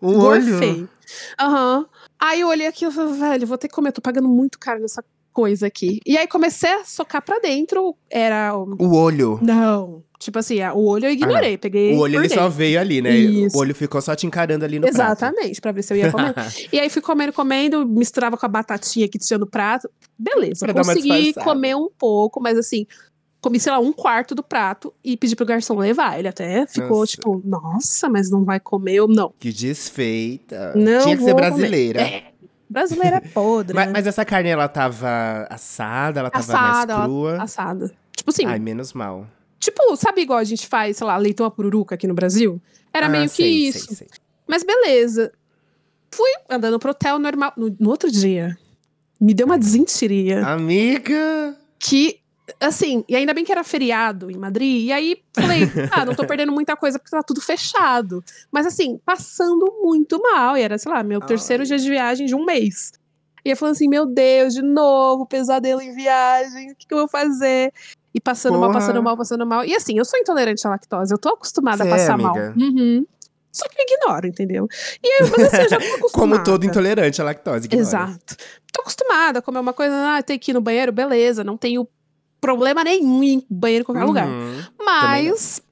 O 0.00 0.08
olho. 0.18 0.50
gorfei. 0.58 0.88
Aham. 1.40 1.86
Aí 2.18 2.40
eu 2.40 2.48
olhei 2.48 2.66
aqui 2.66 2.84
e 2.86 2.90
falei, 2.90 3.14
velho, 3.18 3.46
vou 3.46 3.58
ter 3.58 3.68
que 3.68 3.74
comer, 3.74 3.92
tô 3.92 4.00
pagando 4.00 4.28
muito 4.28 4.58
caro 4.58 4.80
nessa 4.80 5.02
coisa 5.32 5.66
aqui. 5.66 6.00
E 6.06 6.16
aí 6.18 6.26
comecei 6.26 6.70
a 6.72 6.84
socar 6.84 7.22
pra 7.22 7.38
dentro, 7.38 7.96
era... 8.10 8.54
o- 8.56 8.76
olho. 8.94 9.38
Não, 9.40 10.02
tipo 10.18 10.38
assim, 10.38 10.60
o 10.74 10.84
olho 10.86 11.06
eu 11.06 11.10
ignorei, 11.12 11.56
peguei 11.56 11.94
O 11.94 11.98
olho 12.00 12.18
ele 12.20 12.28
só 12.28 12.48
veio 12.48 12.80
ali, 12.80 13.00
né? 13.00 13.16
Isso. 13.16 13.56
O 13.56 13.60
olho 13.60 13.74
ficou 13.74 14.00
só 14.02 14.14
te 14.16 14.26
encarando 14.26 14.64
ali 14.64 14.78
no 14.78 14.86
Exatamente, 14.88 15.60
pra 15.60 15.72
ver 15.72 15.82
se 15.82 15.92
eu 15.94 15.96
ia 15.98 16.10
comer. 16.10 16.34
e 16.72 16.78
aí 16.78 16.90
fui 16.90 17.00
comendo, 17.00 17.32
comendo, 17.32 17.86
misturava 17.86 18.36
com 18.36 18.44
a 18.44 18.48
batatinha 18.48 19.08
que 19.08 19.18
tinha 19.18 19.38
no 19.38 19.46
prato. 19.46 19.88
Beleza, 20.18 20.66
Pra 20.66 20.74
consegui 20.74 21.32
comer 21.34 21.74
um 21.76 21.88
pouco, 21.96 22.40
mas 22.40 22.58
assim, 22.58 22.86
comi, 23.40 23.58
sei 23.58 23.72
lá, 23.72 23.78
um 23.78 23.92
quarto 23.92 24.34
do 24.34 24.42
prato 24.42 24.92
e 25.02 25.16
pedi 25.16 25.34
pro 25.34 25.46
garçom 25.46 25.76
levar. 25.78 26.18
Ele 26.18 26.28
até 26.28 26.66
ficou 26.66 27.00
Nossa. 27.00 27.12
tipo, 27.12 27.42
nossa, 27.44 28.08
mas 28.08 28.30
não 28.30 28.44
vai 28.44 28.60
comer? 28.60 28.94
Eu, 28.96 29.08
não. 29.08 29.32
Que 29.38 29.52
desfeita. 29.52 30.72
Não 30.76 31.02
Tinha 31.02 31.16
que 31.16 31.24
ser 31.24 31.34
brasileira. 31.34 32.00
É, 32.00 32.32
brasileira 32.68 33.16
é 33.16 33.20
podre, 33.20 33.74
Mas, 33.74 33.86
né? 33.86 33.92
mas 33.92 34.06
essa 34.06 34.24
carne, 34.24 34.48
ela 34.50 34.68
tava 34.68 35.46
assada, 35.50 36.20
ela 36.20 36.30
tava 36.30 36.44
Assada, 36.44 36.94
mais 36.96 37.04
crua. 37.06 37.42
Assada. 37.42 37.92
Tipo 38.14 38.30
assim, 38.30 38.44
Ai, 38.46 38.58
menos 38.58 38.92
mal. 38.92 39.26
tipo, 39.58 39.96
sabe 39.96 40.20
igual 40.22 40.38
a 40.38 40.44
gente 40.44 40.66
faz, 40.66 40.98
sei 40.98 41.06
lá, 41.06 41.16
leitão 41.16 41.46
a 41.46 41.50
pururuca 41.50 41.94
aqui 41.94 42.06
no 42.06 42.14
Brasil? 42.14 42.60
Era 42.92 43.06
Ah, 43.06 43.08
meio 43.08 43.24
que 43.24 43.36
sei, 43.36 43.68
isso. 43.68 43.86
sei, 43.86 43.96
sei. 43.96 44.08
Mas 44.46 44.62
beleza. 44.62 45.32
Fui 46.12 46.28
andando 46.50 46.78
pro 46.78 46.90
hotel 46.90 47.18
normal. 47.18 47.52
No, 47.56 47.74
no 47.78 47.88
outro 47.90 48.10
dia, 48.10 48.58
me 49.20 49.32
deu 49.32 49.46
uma 49.46 49.58
desentiria. 49.58 50.44
Amiga! 50.46 51.56
Que, 51.78 52.19
assim, 52.58 53.04
e 53.08 53.14
ainda 53.14 53.34
bem 53.34 53.44
que 53.44 53.52
era 53.52 53.62
feriado 53.62 54.30
em 54.30 54.36
Madrid. 54.36 54.86
E 54.86 54.92
aí 54.92 55.22
falei, 55.34 55.60
ah, 55.92 56.04
não 56.04 56.14
tô 56.14 56.26
perdendo 56.26 56.52
muita 56.52 56.76
coisa 56.76 56.98
porque 56.98 57.10
tá 57.10 57.22
tudo 57.22 57.40
fechado. 57.40 58.24
Mas 58.50 58.66
assim, 58.66 58.98
passando 59.04 59.78
muito 59.80 60.20
mal. 60.20 60.56
E 60.56 60.62
era, 60.62 60.78
sei 60.78 60.90
lá, 60.90 61.02
meu 61.02 61.20
terceiro 61.20 61.64
dia 61.64 61.78
de 61.78 61.88
viagem 61.88 62.26
de 62.26 62.34
um 62.34 62.44
mês. 62.44 62.92
E 63.44 63.50
eu 63.50 63.56
falando 63.56 63.74
assim, 63.74 63.88
meu 63.88 64.06
Deus, 64.06 64.54
de 64.54 64.62
novo, 64.62 65.26
pesadelo 65.26 65.80
em 65.80 65.94
viagem, 65.94 66.72
o 66.72 66.76
que, 66.76 66.86
que 66.86 66.94
eu 66.94 66.98
vou 66.98 67.08
fazer? 67.08 67.72
E 68.14 68.20
passando 68.20 68.58
mal, 68.58 68.68
Porra. 68.68 68.80
passando 68.80 69.02
mal, 69.02 69.16
passando 69.16 69.46
mal. 69.46 69.64
E 69.64 69.74
assim, 69.74 69.96
eu 69.96 70.04
sou 70.04 70.18
intolerante 70.18 70.66
à 70.66 70.70
lactose, 70.70 71.12
eu 71.12 71.18
tô 71.18 71.30
acostumada 71.30 71.78
Cê 71.78 71.82
a 71.84 71.86
é, 71.86 71.90
passar 71.90 72.18
mal. 72.18 72.36
amiga? 72.36 72.54
Uhum. 72.58 73.06
Só 73.52 73.68
que 73.68 73.80
eu 73.80 73.84
ignoro, 73.84 74.26
entendeu? 74.26 74.68
E 75.02 75.08
aí, 75.08 75.30
mas 75.30 75.52
assim, 75.52 75.62
eu 75.62 75.68
já 75.68 75.78
tô 75.78 75.86
acostumada. 75.96 76.12
Como 76.12 76.44
todo 76.44 76.66
intolerante 76.66 77.20
à 77.20 77.24
lactose. 77.24 77.66
ignora. 77.66 77.82
Exato. 77.82 78.36
Tô 78.72 78.82
acostumada 78.82 79.38
a 79.38 79.42
comer 79.42 79.58
uma 79.58 79.72
coisa, 79.72 79.94
ah, 80.16 80.22
tem 80.22 80.38
que 80.38 80.50
ir 80.50 80.54
no 80.54 80.60
banheiro, 80.60 80.92
beleza, 80.92 81.42
não 81.42 81.56
tenho 81.56 81.88
problema 82.40 82.82
nenhum 82.82 83.22
em 83.22 83.46
banheiro 83.48 83.82
em 83.82 83.84
qualquer 83.84 84.04
lugar. 84.04 84.28
Uhum. 84.28 84.62
Mas 84.84 85.62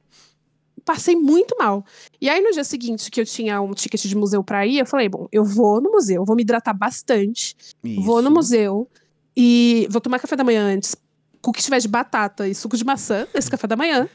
passei 0.85 1.15
muito 1.15 1.55
mal. 1.59 1.85
E 2.19 2.31
aí 2.31 2.41
no 2.41 2.51
dia 2.51 2.65
seguinte 2.65 3.11
que 3.11 3.21
eu 3.21 3.27
tinha 3.27 3.61
um 3.61 3.73
ticket 3.73 4.03
de 4.03 4.17
museu 4.17 4.43
pra 4.43 4.67
ir, 4.67 4.79
eu 4.79 4.87
falei, 4.87 5.09
bom, 5.09 5.29
eu 5.31 5.45
vou 5.45 5.83
no 5.83 5.91
museu, 5.91 6.25
vou 6.25 6.35
me 6.35 6.43
hidratar 6.43 6.73
bastante, 6.73 7.55
vou 8.03 8.23
no 8.23 8.29
Isso. 8.29 8.35
museu 8.35 8.89
e 9.37 9.87
vou 9.91 10.01
tomar 10.01 10.19
café 10.19 10.35
da 10.35 10.43
manhã 10.43 10.65
antes, 10.65 10.97
com 11.43 11.51
o 11.51 11.53
que 11.53 11.63
tiver 11.63 11.79
de 11.79 11.89
batata 11.89 12.49
e 12.49 12.55
suco 12.55 12.77
de 12.77 12.85
maçã 12.85 13.27
nesse 13.35 13.51
café 13.51 13.67
da 13.67 13.77
manhã. 13.77 14.09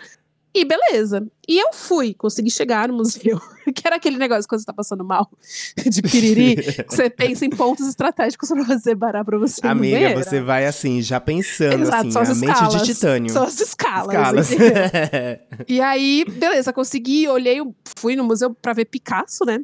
E 0.56 0.63
beleza. 0.63 1.26
E 1.48 1.58
eu 1.60 1.74
fui, 1.74 2.13
consegui 2.13 2.52
chegar 2.52 2.88
no 2.88 2.96
museu, 2.96 3.42
que 3.74 3.86
era 3.86 3.96
aquele 3.96 4.18
negócio 4.18 4.48
quando 4.48 4.62
você 4.62 4.66
tá 4.66 4.74
passando 4.74 5.04
mal 5.04 5.30
de 5.84 6.02
piriri, 6.04 6.58
você 6.88 7.10
pensa 7.10 7.44
em 7.44 7.50
pontos 7.50 7.88
estratégicos 7.88 8.50
pra 8.50 8.63
você 8.63 8.96
parar 8.96 9.26
pra 9.26 9.38
você 9.39 9.66
Amiga, 9.66 10.24
você 10.24 10.42
vai 10.42 10.68
assim, 10.68 11.02
já 11.02 11.20
pensando 11.20 11.82
Exato, 11.82 11.96
assim, 11.98 12.12
são 12.12 12.22
as 12.22 12.30
a 12.30 12.36
mente 12.36 12.52
escalas. 12.52 12.82
de 12.82 12.94
titânio. 12.94 13.34
São 13.34 13.44
as 13.44 13.60
escalas. 13.60 14.50
Escalas. 14.50 14.50
E 15.68 15.82
aí, 15.82 16.26
beleza, 16.28 16.72
consegui, 16.72 17.28
olhei, 17.28 17.58
fui 17.98 18.16
no 18.16 18.24
museu 18.24 18.54
pra 18.54 18.74
ver 18.74 18.86
Picasso, 18.86 19.46
né? 19.46 19.60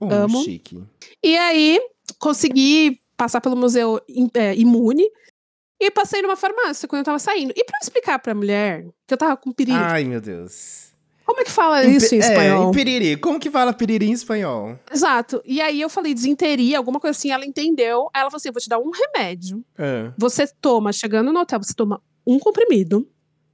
Hum, 0.00 0.08
Amo. 0.10 0.42
chique. 0.44 0.82
E 1.22 1.36
aí, 1.36 1.80
consegui 2.18 3.00
passar 3.16 3.40
pelo 3.40 3.56
museu 3.56 4.00
é, 4.34 4.54
imune 4.54 5.04
e 5.80 5.90
passei 5.90 6.22
numa 6.22 6.36
farmácia 6.36 6.88
quando 6.88 7.00
eu 7.00 7.04
tava 7.04 7.18
saindo. 7.18 7.52
E 7.56 7.64
pra 7.64 7.78
explicar 7.82 8.18
pra 8.18 8.34
mulher 8.34 8.86
que 9.06 9.14
eu 9.14 9.18
tava 9.18 9.36
com 9.36 9.52
piriri, 9.52 9.76
Ai, 9.78 10.04
meu 10.04 10.20
Deus. 10.20 10.86
como 11.24 11.40
é 11.40 11.44
que 11.44 11.50
fala 11.50 11.84
isso 11.84 12.14
em 12.14 12.18
espanhol? 12.18 12.66
É, 12.66 12.68
em 12.68 12.72
piriri. 12.72 13.16
Como 13.16 13.38
que 13.38 13.50
fala 13.50 13.72
piriri 13.72 14.06
em 14.06 14.12
espanhol? 14.12 14.78
Exato. 14.90 15.42
E 15.44 15.60
aí 15.60 15.80
eu 15.80 15.88
falei 15.88 16.14
desinteria, 16.14 16.78
alguma 16.78 16.98
coisa 16.98 17.16
assim, 17.16 17.30
ela 17.30 17.44
entendeu. 17.44 18.08
Aí 18.14 18.20
ela 18.20 18.30
falou 18.30 18.38
assim: 18.38 18.48
eu 18.48 18.52
vou 18.52 18.62
te 18.62 18.68
dar 18.68 18.78
um 18.78 18.90
remédio. 18.90 19.64
Ah. 19.78 20.12
Você 20.16 20.46
toma, 20.60 20.92
chegando 20.92 21.32
no 21.32 21.40
hotel, 21.40 21.62
você 21.62 21.74
toma 21.74 22.00
um 22.26 22.38
comprimido. 22.38 23.06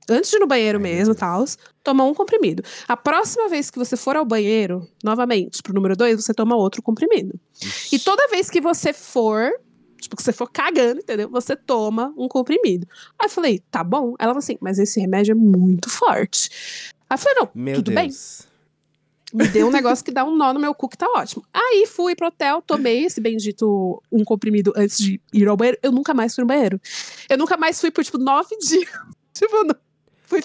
Antes 0.09 0.31
de 0.31 0.37
ir 0.37 0.41
no 0.41 0.47
banheiro 0.47 0.79
Ai, 0.79 0.83
mesmo, 0.83 1.15
tal, 1.15 1.45
toma 1.83 2.05
um 2.05 2.13
comprimido. 2.13 2.63
A 2.89 2.97
próxima 2.97 3.49
vez 3.49 3.71
que 3.71 3.79
você 3.79 3.97
for 3.97 4.17
ao 4.17 4.25
banheiro, 4.25 4.87
novamente, 5.03 5.63
pro 5.63 5.73
número 5.73 5.97
dois, 5.97 6.23
você 6.23 6.35
toma 6.35 6.57
outro 6.57 6.83
comprimido. 6.83 7.39
E 7.93 7.99
toda 7.99 8.29
vez 8.29 8.51
que 8.51 8.61
você 8.61 8.93
for, 8.93 9.51
tipo, 10.03 10.17
que 10.17 10.23
você 10.23 10.33
for 10.33 10.51
cagando, 10.51 11.01
entendeu? 11.01 11.29
Você 11.31 11.57
toma 11.57 12.13
um 12.17 12.29
comprimido. 12.29 12.87
Aí 13.19 13.27
eu 13.27 13.31
falei, 13.31 13.63
tá 13.71 13.83
bom. 13.83 14.15
Ela 14.19 14.31
falou 14.31 14.39
assim, 14.39 14.59
mas 14.61 14.79
esse 14.79 15.01
remédio 15.01 15.33
é 15.33 15.35
muito 15.35 15.89
forte. 15.89 16.51
Aí 17.09 17.15
eu 17.15 17.19
falei, 17.19 17.39
não, 17.41 17.49
Meu 17.55 17.77
tudo 17.77 17.93
bem. 17.93 18.09
Deus. 18.09 18.53
Me 19.33 19.49
deu 19.49 19.67
um 19.67 19.71
negócio 19.71 20.05
que 20.05 20.11
dá 20.11 20.25
um 20.25 20.37
nó 20.37 20.53
no 20.53 20.61
meu 20.61 20.75
cu 20.75 20.89
que 20.89 20.99
tá 20.99 21.07
ótimo. 21.17 21.43
Aí 21.55 21.87
fui 21.87 22.15
pro 22.15 22.27
hotel, 22.27 22.61
tomei 22.61 23.07
esse 23.07 23.19
bendito 23.19 24.03
um 24.13 24.23
comprimido 24.25 24.73
antes 24.77 24.99
de 24.99 25.19
ir 25.33 25.49
ao 25.49 25.57
banheiro. 25.57 25.79
Eu 25.83 25.91
nunca 25.91 26.13
mais 26.13 26.35
fui 26.35 26.43
no 26.43 26.49
banheiro. 26.49 26.79
Eu 27.31 27.39
nunca 27.39 27.57
mais 27.57 27.81
fui 27.81 27.91
por, 27.91 28.05
tipo, 28.05 28.19
nove 28.19 28.55
dias. 28.61 28.91
tipo, 29.33 29.65
não. 29.65 29.75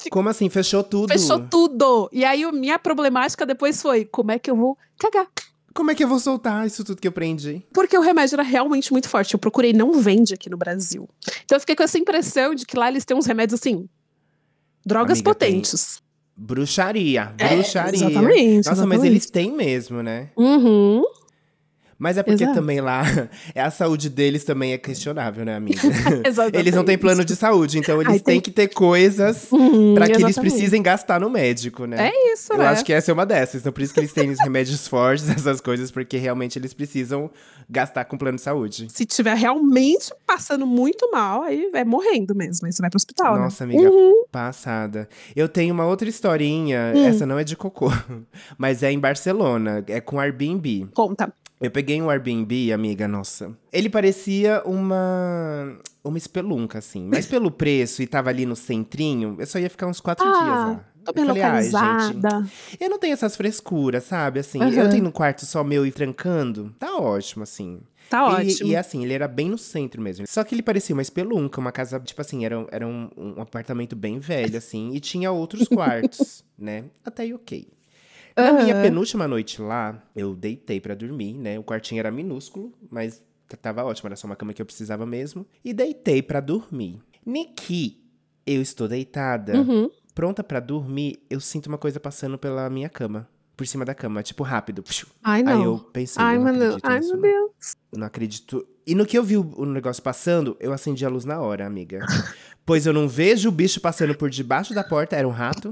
Como 0.10 0.28
assim? 0.30 0.50
Fechou 0.50 0.84
tudo? 0.84 1.12
Fechou 1.12 1.48
tudo. 1.48 2.10
E 2.12 2.26
aí, 2.26 2.44
a 2.44 2.52
minha 2.52 2.78
problemática 2.78 3.46
depois 3.46 3.82
foi: 3.82 4.06
como 4.06 4.32
é 4.32 4.40
que 4.40 4.52
eu 4.52 4.56
vou 4.56 4.78
cagar? 4.98 5.28
Como 5.78 5.92
é 5.92 5.96
que 5.96 6.04
eu 6.04 6.08
vou 6.08 6.18
soltar 6.18 6.66
isso 6.66 6.84
tudo 6.84 7.00
que 7.00 7.08
eu 7.08 7.12
prendi? 7.12 7.62
Porque 7.72 7.96
o 7.96 8.02
remédio 8.02 8.34
era 8.34 8.42
realmente 8.42 8.92
muito 8.92 9.08
forte. 9.08 9.36
Eu 9.36 9.40
procurei, 9.40 9.74
não 9.74 9.94
vende 10.02 10.34
aqui 10.34 10.50
no 10.50 10.58
Brasil. 10.58 11.08
Então 11.46 11.56
eu 11.56 11.60
fiquei 11.60 11.76
com 11.76 11.84
essa 11.84 12.00
impressão 12.00 12.56
de 12.56 12.66
que 12.66 12.76
lá 12.76 12.90
eles 12.90 13.06
têm 13.06 13.16
uns 13.16 13.28
remédios 13.28 13.60
assim. 13.62 13.88
Drogas 14.84 15.20
Amiga, 15.20 15.30
potentes. 15.30 16.02
Bruxaria. 16.36 17.32
É, 17.38 17.50
Bruxaria. 17.50 17.96
exatamente. 17.96 18.56
Nossa, 18.56 18.70
mas 18.72 18.80
exatamente. 18.80 19.06
eles 19.06 19.30
têm 19.30 19.52
mesmo, 19.52 20.02
né? 20.02 20.32
Uhum. 20.36 21.04
Mas 22.00 22.18
é 22.18 22.24
porque 22.24 22.44
Exato. 22.44 22.60
também 22.60 22.80
lá, 22.80 23.02
é 23.56 23.60
a 23.62 23.72
saúde 23.72 24.10
deles 24.10 24.44
também 24.44 24.72
é 24.74 24.78
questionável, 24.78 25.44
né, 25.44 25.56
amiga? 25.56 25.80
Exatamente. 26.26 26.56
eles 26.60 26.76
não 26.76 26.84
têm 26.86 26.98
plano 26.98 27.26
de 27.26 27.36
saúde, 27.36 27.80
então 27.80 28.00
eles 28.00 28.14
Ai, 28.14 28.20
têm 28.20 28.36
tem- 28.36 28.42
que 28.42 28.52
ter 28.52 28.68
coisas 28.68 29.52
Uhum, 29.52 29.96
pra 29.96 30.06
que 30.08 30.22
eles 30.22 30.38
precisem 30.38 30.82
gastar 30.84 31.20
no 31.20 31.30
médico, 31.30 31.86
né? 31.86 32.10
É 32.10 32.34
isso, 32.34 32.54
Eu 32.54 32.60
né? 32.60 32.68
acho 32.68 32.86
que 32.86 32.94
essa 32.94 33.10
é 33.10 33.14
uma 33.14 33.26
dessas. 33.26 33.62
Então, 33.62 33.74
por 33.74 33.82
isso 33.82 33.94
que 33.94 34.00
eles 34.00 34.14
têm 34.14 34.30
os 34.30 34.40
remédios 34.40 34.86
fortes, 34.88 35.28
essas 35.30 35.60
coisas, 35.60 35.90
porque 35.90 36.18
realmente 36.18 36.60
eles 36.60 36.74
precisam 36.74 37.32
gastar 37.70 38.06
com 38.06 38.18
plano 38.18 38.36
de 38.38 38.44
saúde. 38.44 38.88
Se 38.90 39.06
tiver 39.06 39.36
realmente 39.36 40.14
passando 40.26 40.66
muito 40.68 41.10
mal, 41.12 41.42
aí 41.42 41.70
é 41.74 41.84
morrendo 41.84 42.36
mesmo. 42.36 42.68
Aí 42.68 42.72
você 42.72 42.82
vai 42.82 42.90
pro 42.92 42.98
hospital, 42.98 43.38
Nossa, 43.40 43.66
né? 43.66 43.74
amiga, 43.74 43.90
Uhum. 43.90 44.24
passada. 44.32 45.10
Eu 45.36 45.50
tenho 45.50 45.74
uma 45.74 45.86
outra 45.86 46.08
historinha, 46.08 46.94
Hum. 46.96 47.06
essa 47.08 47.26
não 47.26 47.40
é 47.40 47.44
de 47.44 47.56
cocô, 47.56 47.88
mas 48.58 48.84
é 48.84 48.92
em 48.92 49.00
Barcelona, 49.00 49.84
é 49.88 50.00
com 50.00 50.20
Airbnb. 50.20 50.88
Conta. 50.94 51.34
Eu 51.60 51.72
peguei 51.72 52.00
um 52.02 52.10
Airbnb, 52.10 52.72
amiga, 52.72 53.08
nossa. 53.08 53.52
Ele 53.74 53.90
parecia 53.90 54.62
uma 54.66 55.78
uma 56.04 56.18
espelunca, 56.18 56.78
assim. 56.78 57.04
Mas 57.06 57.26
pelo 57.28 57.50
preço 57.52 58.02
e 58.02 58.08
tava 58.08 58.30
ali 58.30 58.46
no 58.46 58.56
centrinho, 58.56 59.36
eu 59.40 59.46
só 59.48 59.58
ia 59.60 59.70
ficar 59.70 59.88
uns 59.88 60.00
quatro 60.00 60.24
dias 60.24 60.60
Ah, 60.60 60.66
lá. 60.68 60.86
tô 61.04 61.12
Eu 61.12 61.14
bem 61.16 61.26
falei, 61.26 61.42
ai, 61.44 61.64
gente, 61.64 61.74
localizada. 61.74 62.46
eu 62.80 62.90
não 62.90 63.00
tenho 63.00 63.14
essas 63.14 63.36
frescuras, 63.36 64.04
sabe? 64.04 64.40
Assim, 64.40 64.62
Aham. 64.62 64.72
eu 64.84 64.90
tenho 64.90 65.06
um 65.08 65.12
quarto 65.12 65.46
só 65.46 65.64
meu 65.64 65.86
e 65.86 65.92
trancando. 65.92 66.74
Tá 66.80 66.96
ótimo, 66.96 67.44
assim. 67.44 67.80
Tá 68.10 68.20
E- 68.42 68.52
ótimo. 68.52 68.70
E, 68.70 68.76
assim, 68.76 69.04
ele 69.04 69.14
era 69.14 69.28
bem 69.28 69.50
no 69.50 69.58
centro 69.58 70.02
mesmo. 70.02 70.26
Só 70.28 70.44
que 70.44 70.56
ele 70.56 70.62
parecia 70.62 70.96
uma 70.96 71.02
espelunca, 71.02 71.60
uma 71.60 71.72
casa, 71.74 72.00
tipo 72.00 72.22
assim, 72.22 72.46
era, 72.46 72.58
um- 72.58 72.68
era 72.72 72.88
um, 72.88 73.10
um 73.18 73.42
apartamento 73.42 73.96
bem 73.96 74.18
velho, 74.20 74.58
assim, 74.58 74.92
e 74.94 75.00
tinha 75.02 75.30
outros 75.32 75.68
quartos, 75.68 76.42
né? 76.58 76.86
Até 77.04 77.24
aí, 77.24 77.34
ok. 77.34 77.68
Na 78.38 78.54
minha 78.54 78.76
penúltima 78.82 79.28
noite 79.28 79.62
lá, 79.62 80.02
eu 80.16 80.36
deitei 80.36 80.80
pra 80.80 80.94
dormir, 80.94 81.34
né? 81.34 81.58
O 81.58 81.64
quartinho 81.64 82.00
era 82.00 82.12
minúsculo, 82.12 82.72
mas 82.90 83.22
tava 83.62 83.84
ótimo, 83.84 84.08
era 84.08 84.16
só 84.16 84.28
uma 84.28 84.36
cama 84.36 84.54
que 84.54 84.62
eu 84.62 84.66
precisava 84.66 85.06
mesmo. 85.06 85.46
E 85.66 85.74
deitei 85.74 86.22
pra 86.22 86.40
dormir. 86.40 87.00
Niki, 87.26 88.00
eu 88.46 88.62
estou 88.62 88.88
deitada, 88.88 89.58
Uhum. 89.60 89.90
pronta 90.14 90.44
pra 90.44 90.60
dormir, 90.60 91.20
eu 91.30 91.40
sinto 91.40 91.68
uma 91.68 91.78
coisa 91.78 92.00
passando 92.00 92.38
pela 92.38 92.70
minha 92.70 92.90
cama. 92.90 93.28
Por 93.56 93.66
cima 93.66 93.84
da 93.84 93.96
cama, 93.96 94.22
tipo 94.22 94.44
rápido. 94.44 94.84
Ai, 95.24 95.42
não. 95.42 95.52
Aí 95.52 95.64
eu 95.64 95.80
pensei, 95.92 96.22
Ai, 96.24 96.36
eu 96.36 96.42
não 96.42 96.46
meu 96.46 96.54
Deus. 96.60 96.76
acredito 96.76 96.90
Ai, 96.92 97.00
nisso, 97.00 97.18
meu 97.18 97.22
não. 97.22 97.30
Deus. 97.48 97.76
Não 97.98 98.06
acredito. 98.08 98.68
E 98.86 98.94
no 98.94 99.04
que 99.04 99.18
eu 99.18 99.24
vi 99.24 99.36
o 99.36 99.66
negócio 99.66 100.04
passando, 100.04 100.56
eu 100.60 100.72
acendi 100.72 101.04
a 101.04 101.10
luz 101.10 101.26
na 101.26 101.42
hora, 101.42 101.66
amiga. 101.66 102.06
pois 102.64 102.86
eu 102.86 102.94
não 102.94 103.08
vejo 103.08 103.50
o 103.50 103.52
bicho 103.52 103.82
passando 103.82 104.14
por 104.16 104.30
debaixo 104.30 104.76
da 104.76 104.84
porta, 104.84 105.16
era 105.16 105.28
um 105.28 105.32
rato. 105.32 105.72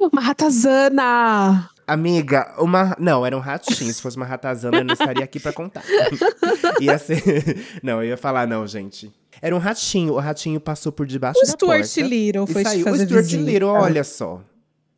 Uma 0.00 0.20
ratazana. 0.20 1.70
Amiga, 1.86 2.54
uma. 2.58 2.96
Não, 2.98 3.24
era 3.26 3.36
um 3.36 3.40
ratinho. 3.40 3.92
Se 3.92 4.00
fosse 4.00 4.16
uma 4.16 4.24
ratazana, 4.24 4.78
eu 4.78 4.84
não 4.84 4.94
estaria 4.94 5.24
aqui 5.24 5.38
pra 5.38 5.52
contar. 5.52 5.84
ia 6.80 6.98
ser. 6.98 7.22
Não, 7.82 8.02
eu 8.02 8.10
ia 8.10 8.16
falar, 8.16 8.46
não, 8.46 8.66
gente. 8.66 9.12
Era 9.42 9.54
um 9.54 9.58
ratinho. 9.58 10.14
O 10.14 10.18
ratinho 10.18 10.58
passou 10.60 10.90
por 10.90 11.06
debaixo 11.06 11.38
O 11.38 11.42
da 11.42 11.52
Stuart 11.52 11.94
porta. 11.94 12.00
Little 12.00 12.46
foi 12.46 12.62
saiu. 12.62 12.84
fazer 12.84 13.04
o 13.04 13.06
Stuart 13.06 13.24
visita. 13.24 13.50
Little, 13.50 13.68
olha 13.68 14.04
só. 14.04 14.42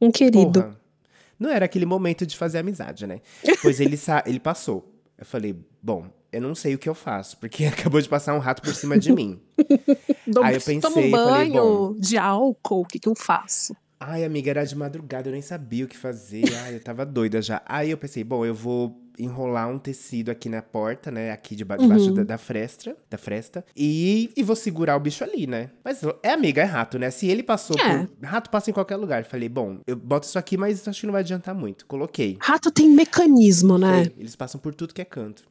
Um 0.00 0.10
querido. 0.10 0.62
Porra. 0.62 0.80
Não 1.38 1.50
era 1.50 1.64
aquele 1.64 1.84
momento 1.84 2.26
de 2.26 2.36
fazer 2.36 2.58
amizade, 2.58 3.06
né? 3.06 3.20
Pois 3.60 3.80
ele, 3.80 3.96
sa... 3.96 4.22
ele 4.26 4.40
passou. 4.40 4.92
Eu 5.18 5.26
falei, 5.26 5.56
bom, 5.82 6.06
eu 6.32 6.40
não 6.40 6.54
sei 6.54 6.74
o 6.74 6.78
que 6.78 6.88
eu 6.88 6.94
faço, 6.94 7.36
porque 7.38 7.64
acabou 7.66 8.00
de 8.00 8.08
passar 8.08 8.34
um 8.34 8.38
rato 8.38 8.62
por 8.62 8.74
cima 8.74 8.98
de 8.98 9.12
mim. 9.12 9.40
Aí 10.42 10.54
eu 10.54 10.60
pensei, 10.60 10.80
Tomo 10.80 10.98
um 10.98 11.10
falei, 11.10 11.50
banho 11.50 11.96
de 11.98 12.16
álcool, 12.16 12.82
o 12.82 12.84
que, 12.84 12.98
que 12.98 13.08
eu 13.08 13.14
faço? 13.14 13.74
Ai, 13.98 14.24
amiga, 14.24 14.50
era 14.50 14.64
de 14.64 14.76
madrugada, 14.76 15.28
eu 15.28 15.32
nem 15.32 15.40
sabia 15.42 15.84
o 15.84 15.88
que 15.88 15.96
fazer. 15.96 16.44
Ai, 16.64 16.74
eu 16.76 16.80
tava 16.80 17.04
doida 17.06 17.40
já. 17.40 17.62
Aí 17.64 17.90
eu 17.90 17.96
pensei, 17.96 18.22
bom, 18.22 18.44
eu 18.44 18.54
vou 18.54 19.00
enrolar 19.18 19.70
um 19.70 19.78
tecido 19.78 20.30
aqui 20.30 20.50
na 20.50 20.60
porta, 20.60 21.10
né? 21.10 21.30
Aqui 21.32 21.56
deba- 21.56 21.78
debaixo 21.78 22.08
Uhum. 22.08 22.14
da, 22.16 22.22
da 22.22 22.36
fresta, 22.38 22.94
da 23.08 23.16
fresta. 23.16 23.64
E, 23.74 24.30
e 24.36 24.42
vou 24.42 24.54
segurar 24.54 24.94
o 24.96 25.00
bicho 25.00 25.24
ali, 25.24 25.46
né? 25.46 25.70
Mas 25.82 26.02
é 26.22 26.30
amiga, 26.30 26.60
é 26.60 26.64
rato, 26.66 26.98
né? 26.98 27.10
Se 27.10 27.26
ele 27.26 27.42
passou 27.42 27.74
É. 27.80 28.00
por... 28.04 28.10
Rato 28.22 28.50
passa 28.50 28.68
em 28.68 28.74
qualquer 28.74 28.96
lugar. 28.96 29.24
Falei, 29.24 29.48
bom, 29.48 29.78
eu 29.86 29.96
boto 29.96 30.26
isso 30.26 30.38
aqui, 30.38 30.58
mas 30.58 30.86
acho 30.86 31.00
que 31.00 31.06
não 31.06 31.12
vai 31.12 31.22
adiantar 31.22 31.54
muito. 31.54 31.86
Coloquei. 31.86 32.36
Rato 32.38 32.70
tem 32.70 32.90
mecanismo, 32.90 33.78
né? 33.78 34.04
Sei, 34.04 34.14
Eles 34.18 34.36
passam 34.36 34.60
por 34.60 34.74
tudo 34.74 34.92
que 34.92 35.00
é 35.00 35.06
canto. 35.06 35.44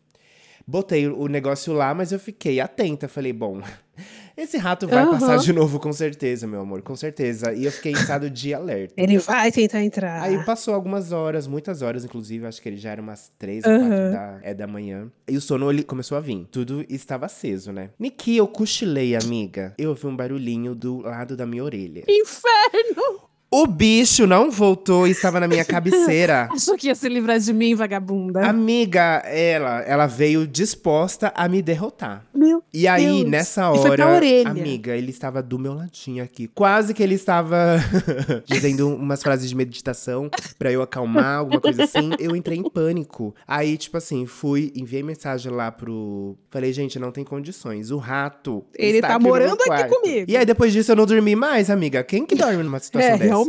Botei 0.67 1.07
o 1.07 1.27
negócio 1.27 1.73
lá, 1.73 1.93
mas 1.93 2.11
eu 2.11 2.19
fiquei 2.19 2.59
atenta. 2.59 3.07
Falei, 3.07 3.31
bom, 3.31 3.61
esse 4.35 4.57
rato 4.57 4.87
vai 4.87 5.03
Aham. 5.03 5.11
passar 5.11 5.37
de 5.37 5.53
novo, 5.53 5.79
com 5.79 5.93
certeza, 5.93 6.47
meu 6.47 6.61
amor, 6.61 6.81
com 6.81 6.95
certeza. 6.95 7.53
E 7.53 7.65
eu 7.65 7.71
fiquei 7.71 7.91
em 7.91 7.95
estado 7.95 8.29
de 8.29 8.53
alerta. 8.53 8.93
Ele 8.97 9.19
vai 9.19 9.51
tentar 9.51 9.83
entrar. 9.83 10.23
Aí 10.23 10.43
passou 10.43 10.73
algumas 10.73 11.11
horas, 11.11 11.45
muitas 11.45 11.81
horas, 11.81 12.03
inclusive, 12.03 12.47
acho 12.47 12.61
que 12.61 12.67
ele 12.67 12.77
já 12.77 12.91
era 12.91 13.01
umas 13.01 13.31
três 13.37 13.63
ou 13.63 13.71
quatro 13.71 14.11
da, 14.11 14.39
é, 14.41 14.53
da 14.53 14.65
manhã. 14.65 15.11
E 15.27 15.37
o 15.37 15.41
sono 15.41 15.69
ele 15.69 15.83
começou 15.83 16.17
a 16.17 16.21
vir. 16.21 16.47
Tudo 16.51 16.83
estava 16.89 17.27
aceso, 17.27 17.71
né? 17.71 17.91
Niki, 17.99 18.35
eu 18.35 18.47
cochilei, 18.47 19.15
amiga. 19.15 19.73
Eu 19.77 19.89
ouvi 19.89 20.07
um 20.07 20.15
barulhinho 20.15 20.73
do 20.73 21.01
lado 21.01 21.37
da 21.37 21.45
minha 21.45 21.63
orelha. 21.63 22.03
Inferno! 22.07 23.24
O 23.57 23.65
bicho 23.67 24.27
não 24.27 24.51
voltou 24.51 25.07
e 25.07 25.11
estava 25.11 25.39
na 25.39 25.47
minha 25.47 25.63
cabeceira. 25.65 26.49
Achou 26.51 26.75
que 26.75 26.87
ia 26.87 26.95
se 26.95 27.07
livrar 27.07 27.39
de 27.39 27.53
mim, 27.53 27.73
vagabunda. 27.73 28.45
Amiga, 28.45 29.21
ela, 29.25 29.79
ela 29.83 30.07
veio 30.07 30.45
disposta 30.45 31.31
a 31.33 31.47
me 31.47 31.61
derrotar. 31.61 32.25
Meu 32.33 32.61
E 32.73 32.85
aí, 32.85 33.05
Deus. 33.05 33.29
nessa 33.29 33.71
E 33.73 33.77
foi 33.77 33.95
pra 33.95 34.07
hora, 34.07 34.15
orelha. 34.17 34.49
amiga, 34.49 34.93
ele 34.93 35.09
estava 35.09 35.41
do 35.41 35.57
meu 35.57 35.73
ladinho 35.73 36.21
aqui. 36.21 36.49
Quase 36.49 36.93
que 36.93 37.01
ele 37.01 37.15
estava 37.15 37.77
dizendo 38.45 38.89
umas 38.89 39.23
frases 39.23 39.47
de 39.47 39.55
meditação 39.55 40.29
pra 40.59 40.69
eu 40.69 40.81
acalmar, 40.81 41.37
alguma 41.37 41.61
coisa 41.61 41.85
assim. 41.85 42.11
Eu 42.19 42.35
entrei 42.35 42.57
em 42.57 42.69
pânico. 42.69 43.33
Aí, 43.47 43.77
tipo 43.77 43.95
assim, 43.95 44.25
fui, 44.25 44.73
enviei 44.75 45.01
mensagem 45.01 45.49
lá 45.49 45.71
pro. 45.71 46.35
Falei, 46.49 46.73
gente, 46.73 46.99
não 46.99 47.09
tem 47.09 47.23
condições. 47.23 47.89
O 47.89 47.97
rato. 47.99 48.65
Ele 48.77 48.97
está 48.97 49.07
tá 49.07 49.15
aqui 49.15 49.23
morando 49.23 49.53
aqui 49.53 49.65
quarto." 49.65 49.89
comigo. 49.95 50.25
E 50.29 50.35
aí, 50.35 50.45
depois 50.45 50.73
disso, 50.73 50.91
eu 50.91 50.95
não 50.97 51.05
dormi 51.05 51.37
mais, 51.37 51.69
amiga. 51.69 52.03
Quem 52.03 52.25
que 52.25 52.35
dorme 52.35 52.61
numa 52.61 52.79
situação 52.79 53.11
é, 53.11 53.17
dessa? 53.17 53.44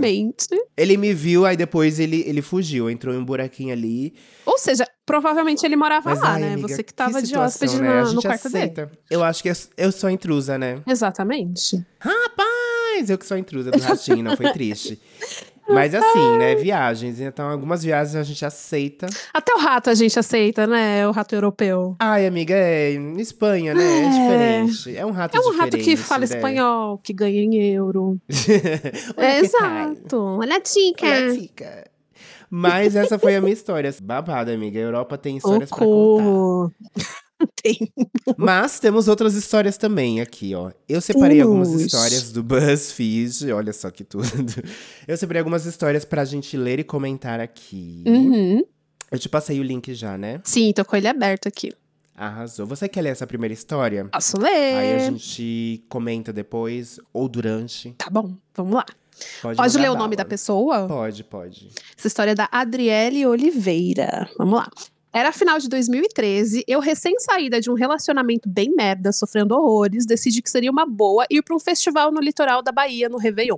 Ele 0.77 0.97
me 0.97 1.13
viu, 1.15 1.45
aí 1.47 1.57
depois 1.57 1.99
ele, 2.01 2.23
ele 2.27 2.43
fugiu, 2.43 2.89
entrou 2.91 3.15
em 3.15 3.19
um 3.19 3.25
buraquinho 3.25 3.73
ali. 3.73 4.15
Ou 4.45 4.59
seja, 4.59 4.87
provavelmente 5.05 5.65
ele 5.65 5.77
morava 5.77 6.11
Mas, 6.11 6.21
lá, 6.21 6.33
ai, 6.35 6.41
né? 6.41 6.53
amiga, 6.55 6.69
Você 6.69 6.83
que 6.83 6.93
tava 6.95 7.21
de 7.21 7.29
situação, 7.29 7.67
hóspede 7.69 7.83
né? 7.83 8.03
na- 8.03 8.13
no 8.13 8.23
quarto 8.23 8.49
dele. 8.51 8.65
aceita. 8.65 8.93
Eu 9.11 9.23
acho 9.23 9.43
que 9.43 9.49
eu, 9.51 9.55
eu 9.77 9.93
sou 9.93 10.11
intrusa, 10.11 10.57
né? 10.59 10.81
Exatamente. 10.87 11.85
Rapaz, 11.99 13.09
eu 13.11 13.19
que 13.19 13.27
sou 13.27 13.37
intrusa 13.37 13.71
do 13.71 13.79
ratinho, 13.81 14.23
não 14.23 14.37
foi 14.37 14.53
triste. 14.53 15.01
Mas 15.69 15.95
assim, 15.95 16.39
né? 16.39 16.55
Viagens. 16.55 17.21
Então, 17.21 17.49
algumas 17.49 17.83
viagens 17.83 18.15
a 18.15 18.23
gente 18.23 18.45
aceita. 18.45 19.07
Até 19.33 19.53
o 19.55 19.59
rato 19.59 19.91
a 19.91 19.95
gente 19.95 20.19
aceita, 20.19 20.67
né? 20.67 21.07
O 21.09 21.11
rato 21.11 21.35
europeu. 21.35 21.97
Ai, 21.99 22.27
amiga, 22.27 22.55
é 22.55 22.93
Espanha, 23.19 23.75
né? 23.75 23.83
É, 23.83 24.05
É. 24.05 24.09
diferente. 24.65 24.97
É 24.97 25.07
um 25.07 25.11
rato 25.11 25.37
É 25.37 25.41
um 25.41 25.57
rato 25.57 25.77
que 25.77 25.97
fala 25.97 26.21
né? 26.21 26.27
espanhol, 26.27 26.99
que 26.99 27.13
ganha 27.13 27.41
em 27.43 27.57
euro. 27.73 28.19
É 29.17 29.39
exato. 29.41 30.17
Olha 30.17 30.57
a 30.57 30.61
tica. 30.61 31.07
Olha, 31.07 31.35
tica. 31.35 31.85
Mas 32.49 32.95
essa 32.95 33.19
foi 33.19 33.35
a 33.35 33.41
minha 33.41 33.53
história. 33.53 33.93
Babada, 34.03 34.53
amiga. 34.53 34.79
A 34.79 34.83
Europa 34.83 35.19
tem 35.19 35.37
histórias 35.37 35.69
pra 35.69 35.79
contar. 35.79 36.71
Tem. 37.63 37.93
Mas 38.37 38.79
temos 38.81 39.09
outras 39.09 39.35
histórias 39.35 39.77
também 39.77 40.21
aqui, 40.21 40.55
ó. 40.55 40.71
Eu 40.89 41.01
separei 41.01 41.41
algumas 41.41 41.69
Temos. 41.69 41.83
histórias 41.85 42.33
do 42.33 42.43
BuzzFeed, 42.43 43.53
olha 43.53 43.73
só 43.73 43.91
que 43.91 44.05
tudo. 44.05 44.27
Eu 45.07 45.17
separei 45.17 45.41
algumas 45.41 45.67
histórias 45.67 46.05
pra 46.05 46.25
gente 46.25 46.57
ler 46.57 46.79
e 46.81 46.85
comentar 46.85 47.41
aqui. 47.41 48.03
Uhum. 48.07 48.63
Eu 49.11 49.19
te 49.19 49.29
passei 49.29 49.61
o 49.61 49.63
link 49.63 49.95
já, 49.95 50.17
né? 50.19 50.41
Sim, 50.45 50.73
tô 50.73 50.85
com 50.85 50.97
ele 50.97 51.09
aberto 51.09 51.47
aqui. 51.47 51.73
Arrasou. 52.17 52.67
Você 52.67 52.89
quer 52.89 53.03
ler 53.03 53.11
essa 53.11 53.27
primeira 53.27 53.53
história? 53.53 54.07
Posso 54.07 54.39
ler? 54.41 54.75
Aí 54.75 54.95
a 54.95 54.99
gente 54.99 55.85
comenta 55.89 56.33
depois 56.33 56.99
ou 57.13 57.29
durante. 57.29 57.93
Tá 57.99 58.09
bom, 58.11 58.35
vamos 58.55 58.75
lá. 58.75 58.87
Pode, 59.43 59.57
Pode 59.57 59.79
ler 59.79 59.89
o 59.89 59.93
bala. 59.93 59.99
nome 59.99 60.17
da 60.17 60.25
pessoa? 60.25 60.87
Pode, 60.87 61.25
pode. 61.25 61.71
Essa 61.97 62.07
história 62.07 62.33
é 62.33 62.35
da 62.35 62.49
Adriele 62.51 63.27
Oliveira. 63.27 64.29
Vamos 64.39 64.59
lá. 64.59 64.69
Era 65.17 65.33
final 65.33 65.59
de 65.59 65.67
2013, 65.71 66.63
eu 66.69 66.79
recém-saída 66.79 67.59
de 67.59 67.71
um 67.71 67.73
relacionamento 67.73 68.47
bem 68.47 68.71
merda, 68.77 69.11
sofrendo 69.13 69.55
horrores, 69.55 70.05
decidi 70.05 70.43
que 70.43 70.51
seria 70.51 70.71
uma 70.71 70.85
boa 70.85 71.25
ir 71.31 71.41
para 71.41 71.57
um 71.57 71.59
festival 71.59 72.13
no 72.13 72.21
litoral 72.21 72.63
da 72.63 72.71
Bahia, 72.71 73.09
no 73.09 73.17
Réveillon. 73.17 73.57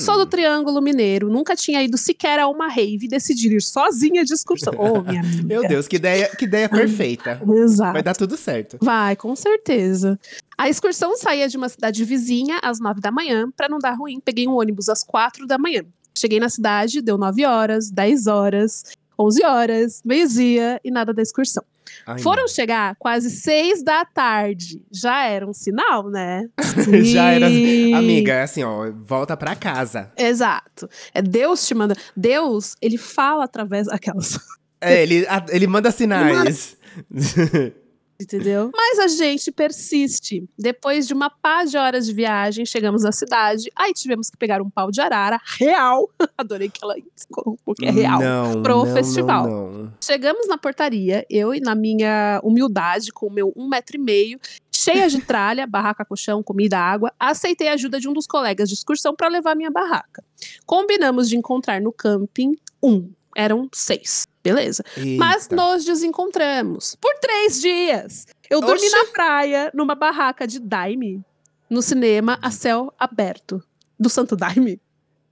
Sou 0.00 0.18
do 0.18 0.26
Triângulo 0.26 0.82
Mineiro, 0.82 1.30
nunca 1.30 1.54
tinha 1.54 1.80
ido 1.80 1.96
sequer 1.96 2.40
a 2.40 2.48
uma 2.48 2.66
rave 2.66 3.04
e 3.04 3.08
decidi 3.08 3.54
ir 3.54 3.62
sozinha 3.62 4.24
de 4.24 4.34
excursão. 4.34 4.74
Ô, 4.76 5.00
minha 5.00 5.20
amiga. 5.22 5.44
Meu 5.44 5.62
Deus, 5.62 5.86
que 5.86 5.94
ideia, 5.94 6.28
que 6.36 6.44
ideia 6.44 6.68
perfeita. 6.68 7.40
Exato. 7.48 7.92
Vai 7.92 8.02
dar 8.02 8.16
tudo 8.16 8.36
certo. 8.36 8.76
Vai, 8.82 9.14
com 9.14 9.36
certeza. 9.36 10.18
A 10.58 10.68
excursão 10.68 11.16
saía 11.16 11.46
de 11.46 11.56
uma 11.56 11.68
cidade 11.68 12.04
vizinha 12.04 12.58
às 12.64 12.80
nove 12.80 13.00
da 13.00 13.12
manhã. 13.12 13.48
Pra 13.56 13.68
não 13.68 13.78
dar 13.78 13.92
ruim, 13.92 14.18
peguei 14.18 14.48
um 14.48 14.58
ônibus 14.58 14.88
às 14.88 15.04
quatro 15.04 15.46
da 15.46 15.56
manhã. 15.56 15.84
Cheguei 16.18 16.40
na 16.40 16.48
cidade, 16.48 17.00
deu 17.00 17.16
nove 17.16 17.46
horas, 17.46 17.90
dez 17.90 18.26
horas, 18.26 18.82
onze 19.20 19.44
horas, 19.44 20.00
meio-dia 20.04 20.80
e 20.82 20.90
nada 20.90 21.12
da 21.12 21.20
excursão. 21.22 21.62
Ai, 22.06 22.18
Foram 22.20 22.42
não. 22.42 22.48
chegar 22.48 22.96
quase 22.98 23.30
seis 23.30 23.82
da 23.82 24.04
tarde. 24.04 24.82
Já 24.90 25.24
era 25.26 25.46
um 25.46 25.52
sinal, 25.52 26.08
né? 26.08 26.48
Já 27.04 27.32
era. 27.32 27.46
Amiga, 27.46 28.32
é 28.32 28.42
assim, 28.42 28.62
ó, 28.62 28.90
volta 29.04 29.36
pra 29.36 29.54
casa. 29.54 30.10
Exato. 30.16 30.88
É 31.12 31.20
Deus 31.20 31.66
te 31.66 31.74
manda. 31.74 31.94
Deus, 32.16 32.74
ele 32.80 32.96
fala 32.96 33.44
através 33.44 33.86
daquelas. 33.86 34.38
É, 34.80 35.02
ele, 35.02 35.26
ele 35.50 35.66
manda 35.66 35.90
sinais. 35.90 36.76
Entendeu? 38.20 38.70
Mas 38.74 38.98
a 38.98 39.08
gente 39.08 39.50
persiste. 39.50 40.44
Depois 40.58 41.06
de 41.06 41.14
uma 41.14 41.30
pá 41.30 41.64
de 41.64 41.76
horas 41.76 42.06
de 42.06 42.12
viagem, 42.12 42.66
chegamos 42.66 43.02
na 43.02 43.12
cidade. 43.12 43.70
Aí 43.74 43.92
tivemos 43.94 44.28
que 44.28 44.36
pegar 44.36 44.60
um 44.60 44.68
pau 44.68 44.90
de 44.90 45.00
arara 45.00 45.40
real. 45.58 46.08
Adorei 46.36 46.68
que 46.68 46.80
ela 46.82 46.94
colocou 47.30 47.74
que 47.74 47.86
é 47.86 47.90
real. 47.90 48.20
Não, 48.20 48.62
pro 48.62 48.84
não, 48.84 48.94
festival. 48.94 49.46
Não, 49.46 49.72
não. 49.72 49.92
Chegamos 50.02 50.46
na 50.46 50.58
portaria, 50.58 51.24
eu 51.30 51.54
e 51.54 51.60
na 51.60 51.74
minha 51.74 52.40
humildade, 52.44 53.10
com 53.12 53.26
o 53.26 53.32
meu 53.32 53.52
um 53.56 53.68
metro 53.68 53.96
e 53.96 54.00
meio, 54.00 54.38
cheia 54.70 55.08
de 55.08 55.20
tralha, 55.22 55.66
barraca, 55.68 56.04
colchão, 56.04 56.42
comida, 56.42 56.78
água, 56.78 57.12
aceitei 57.18 57.68
a 57.68 57.72
ajuda 57.72 57.98
de 57.98 58.08
um 58.08 58.12
dos 58.12 58.26
colegas 58.26 58.68
de 58.68 58.74
excursão 58.74 59.14
para 59.14 59.28
levar 59.28 59.56
minha 59.56 59.70
barraca. 59.70 60.22
Combinamos 60.66 61.28
de 61.28 61.36
encontrar 61.36 61.80
no 61.80 61.92
camping 61.92 62.56
um. 62.82 63.10
Eram 63.36 63.68
seis. 63.72 64.26
Beleza. 64.42 64.82
Mas 65.18 65.42
Eita. 65.42 65.56
nos 65.56 65.84
desencontramos 65.84 66.96
por 67.00 67.14
três 67.20 67.60
dias. 67.60 68.26
Eu 68.48 68.60
dormi 68.60 68.88
na 68.88 69.04
praia, 69.06 69.70
numa 69.74 69.94
barraca 69.94 70.46
de 70.46 70.58
Daime, 70.58 71.24
no 71.68 71.82
cinema 71.82 72.38
a 72.42 72.50
céu 72.50 72.92
aberto. 72.98 73.62
Do 73.98 74.08
Santo 74.08 74.34
Daime? 74.34 74.80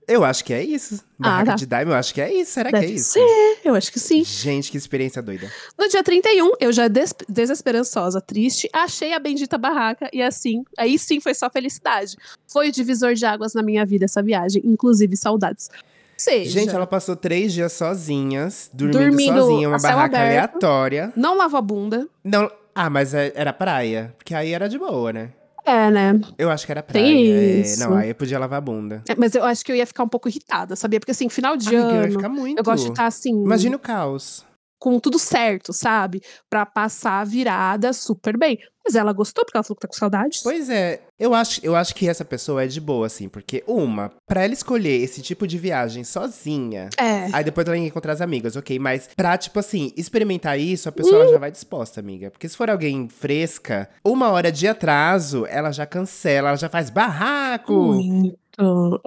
Eu 0.09 0.23
acho 0.23 0.43
que 0.43 0.51
é 0.51 0.63
isso. 0.63 1.03
Barraca 1.19 1.51
tá. 1.51 1.55
de 1.55 1.67
Daime, 1.67 1.91
eu 1.91 1.95
acho 1.95 2.11
que 2.15 2.19
é 2.19 2.33
isso. 2.33 2.53
Será 2.53 2.71
Deve 2.71 2.87
que 2.87 2.93
é 2.93 2.95
isso? 2.95 3.11
ser, 3.11 3.59
eu 3.63 3.75
acho 3.75 3.91
que 3.91 3.99
sim. 3.99 4.23
Gente, 4.23 4.71
que 4.71 4.77
experiência 4.77 5.21
doida. 5.21 5.51
No 5.77 5.87
dia 5.87 6.03
31, 6.03 6.53
eu 6.59 6.71
já 6.71 6.87
des 6.87 7.13
desesperançosa, 7.27 8.19
triste, 8.19 8.67
achei 8.73 9.13
a 9.13 9.19
bendita 9.19 9.55
barraca 9.55 10.09
e 10.11 10.19
assim, 10.19 10.63
aí 10.75 10.97
sim 10.97 11.19
foi 11.19 11.35
só 11.35 11.47
felicidade. 11.47 12.17
Foi 12.47 12.69
o 12.69 12.71
divisor 12.71 13.13
de 13.13 13.23
águas 13.23 13.53
na 13.53 13.61
minha 13.61 13.85
vida 13.85 14.05
essa 14.05 14.23
viagem, 14.23 14.63
inclusive 14.65 15.15
saudades. 15.15 15.69
Seja, 16.19 16.51
Gente, 16.51 16.75
ela 16.75 16.85
passou 16.85 17.15
três 17.15 17.53
dias 17.53 17.71
sozinhas, 17.71 18.69
dormindo, 18.73 18.99
Dormindo 18.99 19.39
sozinha, 19.39 19.69
uma 19.69 19.77
barraca 19.79 20.17
aberto. 20.17 20.63
aleatória. 20.65 21.13
não 21.15 21.37
lava 21.37 21.57
a 21.57 21.61
bunda. 21.61 22.07
Não, 22.23 22.51
ah, 22.75 22.89
mas 22.89 23.13
é- 23.13 23.31
era 23.35 23.53
praia. 23.53 24.13
Porque 24.17 24.35
aí 24.35 24.51
era 24.53 24.67
de 24.67 24.77
boa, 24.77 25.13
né? 25.13 25.29
É, 25.65 25.89
né? 25.89 26.19
Eu 26.37 26.49
acho 26.49 26.65
que 26.65 26.71
era 26.71 26.83
praia. 26.83 27.05
Tem 27.05 27.31
é, 27.31 27.59
isso. 27.61 27.79
não, 27.79 27.95
aí 27.95 28.09
eu 28.09 28.15
podia 28.15 28.37
lavar 28.39 28.57
a 28.57 28.61
bunda. 28.61 29.01
É, 29.07 29.15
mas 29.15 29.33
eu 29.35 29.43
acho 29.45 29.63
que 29.63 29.71
eu 29.71 29.75
ia 29.75 29.85
ficar 29.85 30.03
um 30.03 30.07
pouco 30.09 30.27
irritada, 30.27 30.75
sabia? 30.75 30.99
Porque 30.99 31.11
assim, 31.11 31.29
final 31.29 31.55
de 31.55 31.67
Amiga, 31.69 31.83
eu 31.83 31.95
ia 31.95 32.01
ano, 32.03 32.11
ficar 32.11 32.29
muito. 32.29 32.57
eu 32.57 32.63
gosto 32.63 32.85
de 32.85 32.89
estar 32.91 33.05
assim, 33.05 33.31
Imagina 33.43 33.75
o 33.75 33.79
caos. 33.79 34.45
com 34.79 34.99
tudo 34.99 35.19
certo, 35.19 35.71
sabe? 35.71 36.21
Pra 36.49 36.65
passar 36.65 37.21
a 37.21 37.23
virada 37.23 37.93
super 37.93 38.37
bem. 38.37 38.57
Mas 38.89 38.95
ela 38.95 39.13
gostou 39.13 39.45
porque 39.45 39.55
ela 39.55 39.63
falou 39.63 39.75
que 39.75 39.81
tá 39.81 39.87
com 39.87 39.93
saudades. 39.93 40.41
Pois 40.41 40.67
é, 40.67 41.01
eu 41.19 41.35
acho, 41.35 41.59
eu 41.63 41.75
acho 41.75 41.93
que 41.93 42.09
essa 42.09 42.25
pessoa 42.25 42.63
é 42.63 42.67
de 42.67 42.81
boa, 42.81 43.05
assim, 43.05 43.29
porque, 43.29 43.63
uma, 43.67 44.11
pra 44.25 44.43
ela 44.43 44.51
escolher 44.51 44.99
esse 44.99 45.21
tipo 45.21 45.45
de 45.45 45.59
viagem 45.59 46.03
sozinha. 46.03 46.89
É. 46.97 47.27
Aí 47.31 47.43
depois 47.43 47.67
ela 47.67 47.77
ia 47.77 47.85
encontrar 47.85 48.13
as 48.13 48.21
amigas, 48.21 48.55
ok? 48.55 48.79
Mas 48.79 49.07
pra, 49.15 49.37
tipo 49.37 49.59
assim, 49.59 49.93
experimentar 49.95 50.59
isso, 50.59 50.89
a 50.89 50.91
pessoa 50.91 51.21
ela 51.21 51.31
já 51.31 51.37
vai 51.37 51.51
disposta, 51.51 51.99
amiga. 51.99 52.31
Porque 52.31 52.49
se 52.49 52.57
for 52.57 52.67
alguém 52.67 53.07
fresca, 53.07 53.87
uma 54.03 54.31
hora 54.31 54.51
de 54.51 54.67
atraso, 54.67 55.45
ela 55.45 55.71
já 55.71 55.85
cancela, 55.85 56.49
ela 56.49 56.57
já 56.57 56.67
faz 56.67 56.89
barraco. 56.89 57.93
Muito. 57.93 58.39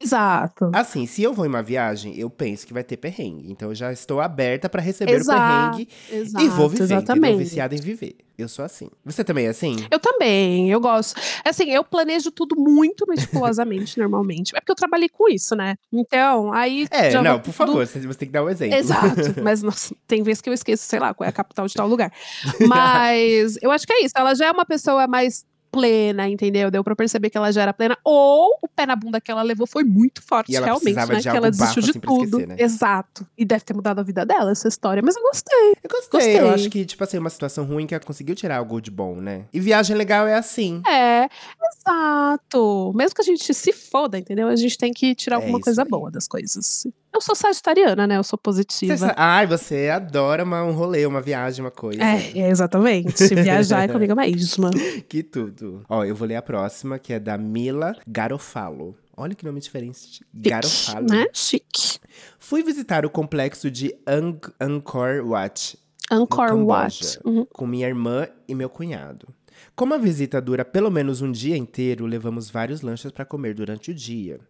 Exato. 0.01 0.71
Assim, 0.73 1.07
se 1.07 1.23
eu 1.23 1.33
vou 1.33 1.45
em 1.45 1.49
uma 1.49 1.63
viagem, 1.63 2.19
eu 2.19 2.31
penso 2.31 2.67
que 2.67 2.73
vai 2.73 2.83
ter 2.83 2.97
perrengue. 2.97 3.51
Então 3.51 3.71
eu 3.71 3.75
já 3.75 3.93
estou 3.93 4.21
aberta 4.21 4.69
pra 4.69 4.81
receber 4.81 5.13
Exato, 5.13 5.39
o 5.39 5.71
perrengue 5.77 5.89
Exato. 6.11 6.45
e 6.45 6.49
vou 6.49 6.69
viver. 6.69 6.85
Exatamente. 6.85 7.39
Viciada 7.39 7.75
em 7.75 7.81
viver. 7.81 8.17
Eu 8.37 8.49
sou 8.49 8.65
assim. 8.65 8.89
Você 9.05 9.23
também 9.23 9.47
é 9.47 9.51
assim? 9.51 9.77
Eu 9.91 9.99
também, 9.99 10.71
eu 10.71 10.81
gosto. 10.81 11.21
Assim, 11.45 11.71
eu 11.71 11.85
planejo 11.85 12.31
tudo 12.31 12.57
muito 12.59 13.07
meticulosamente, 13.07 13.99
normalmente. 14.01 14.57
É 14.57 14.61
porque 14.61 14.73
eu 14.73 14.77
trabalhei 14.77 15.09
com 15.09 15.29
isso, 15.29 15.55
né? 15.55 15.77
Então, 15.93 16.53
aí. 16.53 16.87
É, 16.91 17.21
não, 17.21 17.39
por 17.39 17.53
favor, 17.53 17.87
você 17.87 18.01
você 18.01 18.19
tem 18.19 18.29
que 18.29 18.33
dar 18.33 18.43
um 18.43 18.49
exemplo. 18.49 18.77
Exato. 18.77 19.35
Mas 19.43 19.63
nossa, 19.63 19.95
tem 20.07 20.23
vezes 20.23 20.41
que 20.41 20.49
eu 20.49 20.55
esqueço, 20.55 20.85
sei 20.85 20.99
lá, 20.99 21.13
qual 21.15 21.27
é 21.27 21.31
a 21.31 21.33
capital 21.33 21.67
de 21.67 21.75
tal 21.75 21.87
lugar. 21.87 22.13
Mas 22.67 23.57
eu 23.63 23.71
acho 23.71 23.87
que 23.87 23.93
é 23.93 24.05
isso. 24.05 24.15
Ela 24.17 24.35
já 24.35 24.47
é 24.47 24.51
uma 24.51 24.65
pessoa 24.65 25.07
mais 25.07 25.45
plena, 25.73 26.29
entendeu? 26.29 26.71
Deu 26.71 26.85
pra 26.85 26.95
perceber 26.95 27.31
que 27.31 27.37
ela 27.39 27.51
já 27.51 27.63
era 27.63 27.73
plena. 27.73 27.97
Ou 28.05 28.59
o 28.63 28.69
pé 28.69 28.85
na 28.85 28.95
bunda 28.95 29.21
que 29.21 29.31
ela 29.31 29.43
levou 29.43 29.67
foi 29.67 29.83
muito 29.83 30.23
forte, 30.23 30.53
realmente, 30.53 30.95
né? 30.95 31.17
de 31.17 31.23
que 31.23 31.37
ela 31.37 31.51
desistiu 31.51 31.83
de 31.83 31.91
assim, 31.91 32.01
tudo. 32.01 32.25
esquecer, 32.25 32.47
né? 32.47 32.57
Exato. 32.59 33.27
E 33.37 33.45
deve 33.45 33.65
ter 33.65 33.75
mudado 33.75 33.99
a 33.99 34.03
vida 34.03 34.25
dela, 34.27 34.53
essa 34.53 34.69
história. 34.69 35.03
Mas 35.03 35.17
eu 35.17 35.23
gostei. 35.23 35.71
Eu 35.83 35.91
gostei. 35.91 36.11
Gostei. 36.21 36.41
Eu 36.41 36.51
acho 36.51 36.69
que, 36.69 36.85
tipo 36.85 37.03
assim, 37.03 37.17
uma 37.19 37.31
situação 37.31 37.65
ruim 37.65 37.87
que 37.87 37.95
ela 37.95 38.05
conseguiu 38.05 38.35
tirar 38.35 38.59
algo 38.59 38.81
de 38.81 38.91
bom, 38.91 39.17
né? 39.17 39.47
E 39.53 39.59
viagem 39.59 39.97
legal 39.97 40.27
é 40.27 40.35
assim. 40.35 40.83
É, 40.87 41.29
exato. 41.75 42.93
Mesmo 42.95 43.15
que 43.15 43.23
a 43.23 43.25
gente 43.25 43.55
se 43.55 43.73
foda, 43.73 44.19
entendeu? 44.19 44.49
A 44.49 44.57
gente 44.57 44.77
tem 44.77 44.93
que 44.93 45.15
tirar 45.15 45.37
É 45.37 45.39
alguma 45.41 45.61
coisa 45.61 45.83
aí. 45.83 45.89
boa 45.89 46.11
das 46.11 46.29
coisas. 46.29 46.87
Eu 47.15 47.21
sou 47.21 47.35
sagitariana, 47.35 48.07
né? 48.07 48.17
Eu 48.17 48.23
sou 48.25 48.39
positiva. 48.39 48.97
Você 48.97 49.13
Ai, 49.17 49.47
você 49.47 49.89
adora 49.91 50.45
uma- 50.45 50.65
um 50.65 50.73
rolê, 50.73 51.05
uma 51.05 51.21
viagem, 51.21 51.63
uma 51.65 51.71
coisa. 51.71 52.03
É, 52.03 52.39
é, 52.39 52.49
exatamente. 52.51 53.13
Viajar 53.35 53.85
é 53.85 53.89
comigo 53.89 54.15
mesma. 54.15 54.71
Que 55.09 55.23
tudo. 55.23 55.83
Ó, 55.89 56.05
eu 56.05 56.15
vou 56.15 56.27
ler 56.27 56.37
a 56.37 56.43
próxima, 56.43 56.99
que 56.99 57.13
é 57.13 57.21
da 57.21 57.37
Mila 57.37 57.95
Garofalo. 58.07 58.97
Olha 59.17 59.35
que 59.35 59.45
nome 59.45 59.61
diferente. 59.61 59.99
Chique, 59.99 60.25
Garofalo. 60.35 61.07
Né? 61.07 61.27
Chique. 61.35 61.99
Fui 62.39 62.63
visitar 62.63 63.05
o 63.05 63.11
complexo 63.11 63.71
de 63.71 63.95
Ang 64.07 64.39
Angkor 64.61 65.23
Wat 65.27 65.77
Angkor 66.11 66.49
Camboja. 66.49 67.05
Wat. 67.05 67.19
Uhum. 67.25 67.47
com 67.53 67.67
minha 67.67 67.87
irmã 67.87 68.27
e 68.49 68.55
meu 68.55 68.69
cunhado. 68.71 69.29
Como 69.77 69.95
a 69.95 69.99
visita 69.99 70.41
dura 70.41 70.65
pelo 70.65 70.91
menos 70.91 71.23
um 71.23 71.31
dia 71.31 71.57
inteiro, 71.57 72.05
levamos 72.05 72.51
vários 72.51 72.83
lanches 72.83 73.11
para 73.13 73.25
comer 73.25 73.55
durante 73.55 73.91
o 73.91 73.95
dia. 73.95 74.41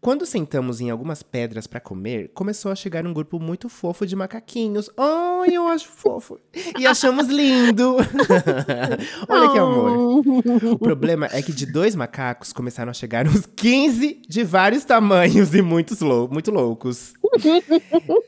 Quando 0.00 0.24
sentamos 0.24 0.80
em 0.80 0.90
algumas 0.90 1.24
pedras 1.24 1.66
para 1.66 1.80
comer, 1.80 2.30
começou 2.32 2.70
a 2.70 2.76
chegar 2.76 3.04
um 3.04 3.12
grupo 3.12 3.40
muito 3.40 3.68
fofo 3.68 4.06
de 4.06 4.14
macaquinhos. 4.14 4.88
Ai, 4.96 5.48
eu 5.56 5.66
acho 5.66 5.88
fofo. 5.88 6.38
E 6.78 6.86
achamos 6.86 7.26
lindo. 7.26 7.96
Olha 9.28 9.50
que 9.50 9.58
amor. 9.58 10.22
O 10.70 10.78
problema 10.78 11.28
é 11.32 11.42
que 11.42 11.52
de 11.52 11.66
dois 11.66 11.96
macacos 11.96 12.52
começaram 12.52 12.90
a 12.90 12.94
chegar 12.94 13.26
uns 13.26 13.44
15 13.56 14.22
de 14.28 14.44
vários 14.44 14.84
tamanhos 14.84 15.52
e 15.52 15.60
muitos 15.62 16.00
lou 16.00 16.28
muito 16.30 16.52
loucos. 16.52 17.12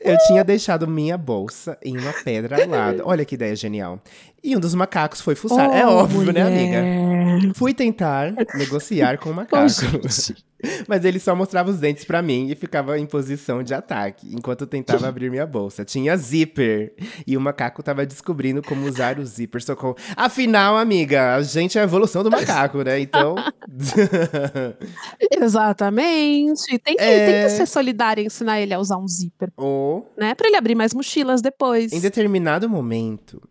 Eu 0.01 0.17
tinha 0.27 0.43
deixado 0.43 0.85
minha 0.87 1.17
bolsa 1.17 1.77
em 1.83 1.97
uma 1.97 2.11
pedra 2.23 2.61
ao 2.63 2.69
lado. 2.69 3.03
Olha 3.05 3.23
que 3.23 3.35
ideia 3.35 3.55
genial. 3.55 4.01
E 4.43 4.57
um 4.57 4.59
dos 4.59 4.75
macacos 4.75 5.21
foi 5.21 5.35
fuçar. 5.35 5.69
é 5.71 5.85
Oh, 5.87 5.91
óbvio, 5.91 6.33
né, 6.33 6.41
amiga? 6.41 6.81
mulher. 6.81 7.53
Fui 7.55 7.73
tentar 7.73 8.33
negociar 8.55 9.17
com 9.19 9.29
o 9.29 9.33
macaco. 9.33 9.69
gente. 9.69 10.43
Mas 10.87 11.03
ele 11.05 11.19
só 11.19 11.35
mostrava 11.35 11.69
os 11.69 11.77
dentes 11.79 12.03
pra 12.03 12.21
mim 12.21 12.49
e 12.49 12.55
ficava 12.55 12.97
em 12.99 13.05
posição 13.05 13.61
de 13.63 13.73
ataque, 13.73 14.27
enquanto 14.33 14.61
eu 14.61 14.67
tentava 14.67 15.07
abrir 15.07 15.29
minha 15.29 15.45
bolsa. 15.45 15.83
Tinha 15.85 16.15
zíper. 16.17 16.93
E 17.25 17.35
o 17.37 17.41
macaco 17.41 17.81
tava 17.83 18.05
descobrindo 18.05 18.61
como 18.61 18.85
usar 18.85 19.19
o 19.19 19.25
zíper. 19.25 19.61
Socorro. 19.63 19.95
Afinal, 20.15 20.77
amiga, 20.77 21.35
a 21.35 21.41
gente 21.43 21.77
é 21.77 21.81
a 21.81 21.83
evolução 21.83 22.23
do 22.23 22.29
macaco, 22.31 22.81
né? 22.83 22.99
Então. 22.99 23.35
Exatamente. 25.31 26.77
Tem 26.79 26.95
que, 26.95 27.03
É. 27.03 27.25
tem 27.25 27.43
que 27.43 27.49
ser 27.57 27.65
solidária 27.65 28.21
e 28.21 28.25
ensinar 28.25 28.59
ele 28.59 28.73
a 28.73 28.79
usar 28.79 28.97
um 28.97 29.07
zíper, 29.07 29.51
Ou, 29.57 30.11
né? 30.17 30.33
Pra 30.35 30.47
ele 30.47 30.57
abrir 30.57 30.75
mais 30.75 30.93
mochilas 30.93 31.41
depois. 31.41 31.91
em 31.93 31.99
determinado 31.99 32.69
momento, 32.69 33.41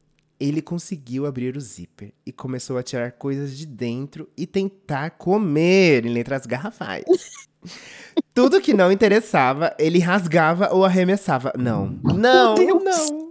ele 0.40 0.62
conseguiu 0.62 1.26
abrir 1.26 1.57
o 1.57 1.61
zíper 1.61 2.12
e 2.24 2.33
começou 2.33 2.79
a 2.79 2.83
tirar 2.83 3.12
coisas 3.12 3.57
de 3.57 3.66
dentro 3.66 4.29
e 4.37 4.46
tentar 4.46 5.11
comer 5.11 6.07
em 6.07 6.12
letras 6.12 6.46
garrafais. 6.46 7.05
Tudo 8.33 8.61
que 8.61 8.72
não 8.72 8.90
interessava, 8.90 9.74
ele 9.79 9.98
rasgava 9.98 10.70
ou 10.72 10.85
arremessava. 10.85 11.53
Não, 11.59 11.98
não, 12.03 12.55
não. 12.57 13.29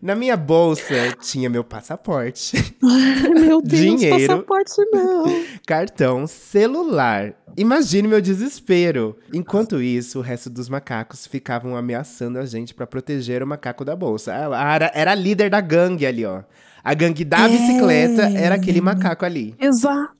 Na 0.00 0.14
minha 0.14 0.36
bolsa 0.36 0.94
tinha 1.20 1.48
meu 1.48 1.62
passaporte, 1.64 2.76
meu 2.82 3.60
Deus, 3.62 3.80
Dinheiro. 3.80 4.18
passaporte 4.26 4.72
não. 4.90 5.24
cartão, 5.66 6.26
celular. 6.26 7.34
Imagine 7.56 8.08
meu 8.08 8.20
desespero. 8.20 9.16
Enquanto 9.32 9.80
isso, 9.82 10.18
o 10.18 10.22
resto 10.22 10.48
dos 10.48 10.68
macacos 10.68 11.26
ficavam 11.26 11.76
ameaçando 11.76 12.38
a 12.38 12.46
gente 12.46 12.72
pra 12.74 12.86
proteger 12.86 13.42
o 13.42 13.46
macaco 13.46 13.84
da 13.84 13.94
bolsa. 13.94 14.32
Ela 14.32 14.74
era, 14.74 14.90
era 14.94 15.12
a 15.12 15.14
líder 15.14 15.50
da 15.50 15.60
gangue 15.60 16.06
ali, 16.06 16.24
ó. 16.24 16.42
A 16.82 16.94
gangue 16.94 17.24
da 17.24 17.44
É. 17.44 17.48
bicicleta 17.48 18.22
era 18.22 18.54
aquele 18.56 18.80
macaco 18.80 19.24
ali. 19.24 19.54
Exato. 19.60 20.12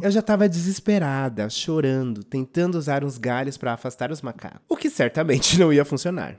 Eu 0.00 0.10
já 0.10 0.22
tava 0.22 0.48
desesperada, 0.48 1.50
chorando, 1.50 2.22
tentando 2.22 2.76
usar 2.78 3.02
uns 3.04 3.18
galhos 3.18 3.56
pra 3.58 3.72
afastar 3.72 4.12
os 4.12 4.22
macacos. 4.22 4.60
O 4.68 4.76
que 4.76 4.88
certamente 4.88 5.58
não 5.60 5.72
ia 5.72 5.84
funcionar. 5.84 6.36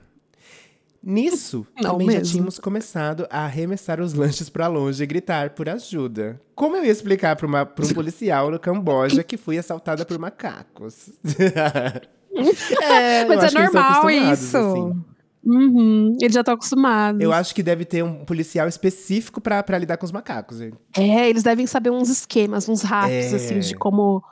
Nisso, 1.04 1.68
Não 1.82 1.92
também 1.92 2.08
já 2.12 2.18
mesmo. 2.20 2.32
tínhamos 2.32 2.60
começado 2.60 3.28
a 3.30 3.44
arremessar 3.44 4.00
os 4.00 4.13
lanches 4.13 4.50
pra 4.50 4.68
longe 4.68 5.04
e 5.04 5.06
gritar 5.06 5.50
por 5.50 5.68
ajuda. 5.68 6.39
Como 6.56 6.78
eu 6.78 6.86
ia 6.86 6.92
explicar 6.92 7.36
pra 7.36 7.46
um 7.48 7.94
policial 7.94 8.50
no 8.50 8.58
Camboja 8.60 9.22
que 9.24 9.36
fui 9.36 9.58
assaltada 9.58 10.06
por 10.06 10.18
macacos? 10.18 11.10
é, 12.82 13.26
Mas 13.26 13.39
é 13.39 13.42
eles 13.42 13.44
estão 13.44 13.63
normal 13.63 13.92
acostumados, 13.92 14.39
isso. 14.42 14.58
assim. 14.58 15.04
Uhum, 15.46 16.18
Ele 16.22 16.34
já 16.34 16.42
tá 16.42 16.54
acostumado. 16.54 17.22
Eu 17.22 17.34
acho 17.34 17.54
que 17.54 17.62
deve 17.62 17.84
ter 17.84 18.02
um 18.02 18.24
policial 18.24 18.66
específico 18.68 19.42
pra, 19.42 19.62
pra 19.62 19.78
lidar 19.78 19.98
com 19.98 20.06
os 20.06 20.12
macacos. 20.12 20.62
hein? 20.62 20.72
É, 20.98 21.30
eles 21.30 21.44
devem 21.44 21.68
saber 21.68 21.89
uns 21.89 22.10
esquemas, 22.10 22.70
uns 22.70 22.82
hacks, 22.82 23.34
É. 23.34 23.36
assim, 23.36 23.60
de 23.60 23.76
como 23.76 24.24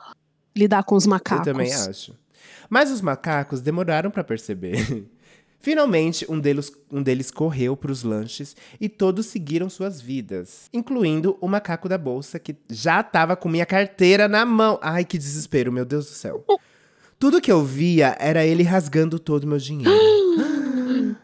lidar 0.56 0.84
com 0.84 0.96
os 0.96 1.06
macacos. 1.06 1.46
Eu 1.48 1.54
também 1.54 1.74
acho. 1.74 2.16
Mas 2.70 2.90
os 2.90 3.02
macacos 3.02 3.60
demoraram 3.60 4.10
pra 4.10 4.24
perceber. 4.24 5.06
Finalmente, 5.62 6.26
um 6.28 6.40
deles, 6.40 6.72
um 6.92 7.04
deles 7.04 7.30
correu 7.30 7.78
pros 7.78 8.02
lanches 8.04 8.56
e 8.80 8.90
todos 8.90 9.28
seguiram 9.28 9.70
suas 9.70 10.02
vidas, 10.02 10.68
incluindo 10.74 11.38
o 11.40 11.48
macaco 11.48 11.88
da 11.88 12.00
bolsa 12.00 12.40
que 12.40 12.56
já 12.68 13.04
tava 13.04 13.36
com 13.36 13.48
minha 13.48 13.66
carteira 13.66 14.28
na 14.28 14.44
mão. 14.44 14.80
Ai, 14.82 15.06
que 15.06 15.20
desespero, 15.20 15.72
meu 15.72 15.86
Deus 15.86 16.08
do 16.08 16.14
céu. 16.14 16.44
Tudo 17.20 17.40
que 17.40 17.52
eu 17.52 17.64
via 17.64 18.18
era 18.20 18.44
ele 18.44 18.64
rasgando 18.64 19.20
todo 19.20 19.44
o 19.44 19.48
meu 19.48 19.60
dinheiro. 19.60 19.92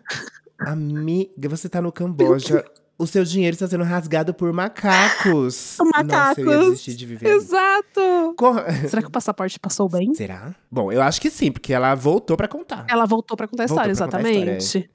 Amiga, 0.60 1.50
você 1.50 1.68
tá 1.68 1.82
no 1.82 1.92
Camboja. 1.92 2.64
O 3.00 3.06
seu 3.06 3.24
dinheiro 3.24 3.54
está 3.54 3.68
sendo 3.68 3.84
rasgado 3.84 4.34
por 4.34 4.52
macacos. 4.52 5.78
Nossa, 5.78 5.84
eu 5.84 5.86
ia 5.86 5.92
Macacos. 5.92 6.66
desistir 6.72 6.96
de 6.96 7.06
viver. 7.06 7.28
Exato. 7.30 8.36
Será 8.90 9.02
que 9.04 9.08
o 9.08 9.12
passaporte 9.12 9.60
passou 9.60 9.88
bem? 9.88 10.14
Será? 10.16 10.56
Bom, 10.72 10.92
eu 10.92 11.02
acho 11.02 11.22
que 11.22 11.30
sim, 11.30 11.52
porque 11.52 11.74
ela 11.74 11.94
voltou 11.94 12.36
pra 12.36 12.48
contar. 12.48 12.88
Ela 12.90 13.06
voltou 13.06 13.38
pra 13.38 13.48
contar 13.48 13.66
a 13.66 13.68
Voltou 13.68 13.92
história, 13.92 13.92
a 13.92 14.08
história, 14.18 14.32
exatamente. 14.58 14.90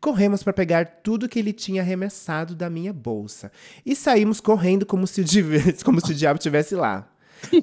Corremos 0.00 0.42
pra 0.42 0.52
pegar 0.52 0.84
tudo 1.02 1.28
que 1.28 1.38
ele 1.38 1.52
tinha 1.52 1.82
arremessado 1.82 2.54
da 2.56 2.68
minha 2.68 2.92
bolsa 2.92 3.52
e 3.86 3.94
saímos 3.94 4.40
correndo 4.40 4.84
como 4.86 5.06
se 5.06 5.20
o, 5.20 5.24
como 5.84 6.00
se 6.04 6.10
o 6.10 6.14
diabo 6.14 6.38
estivesse 6.38 6.74
lá. 6.74 7.06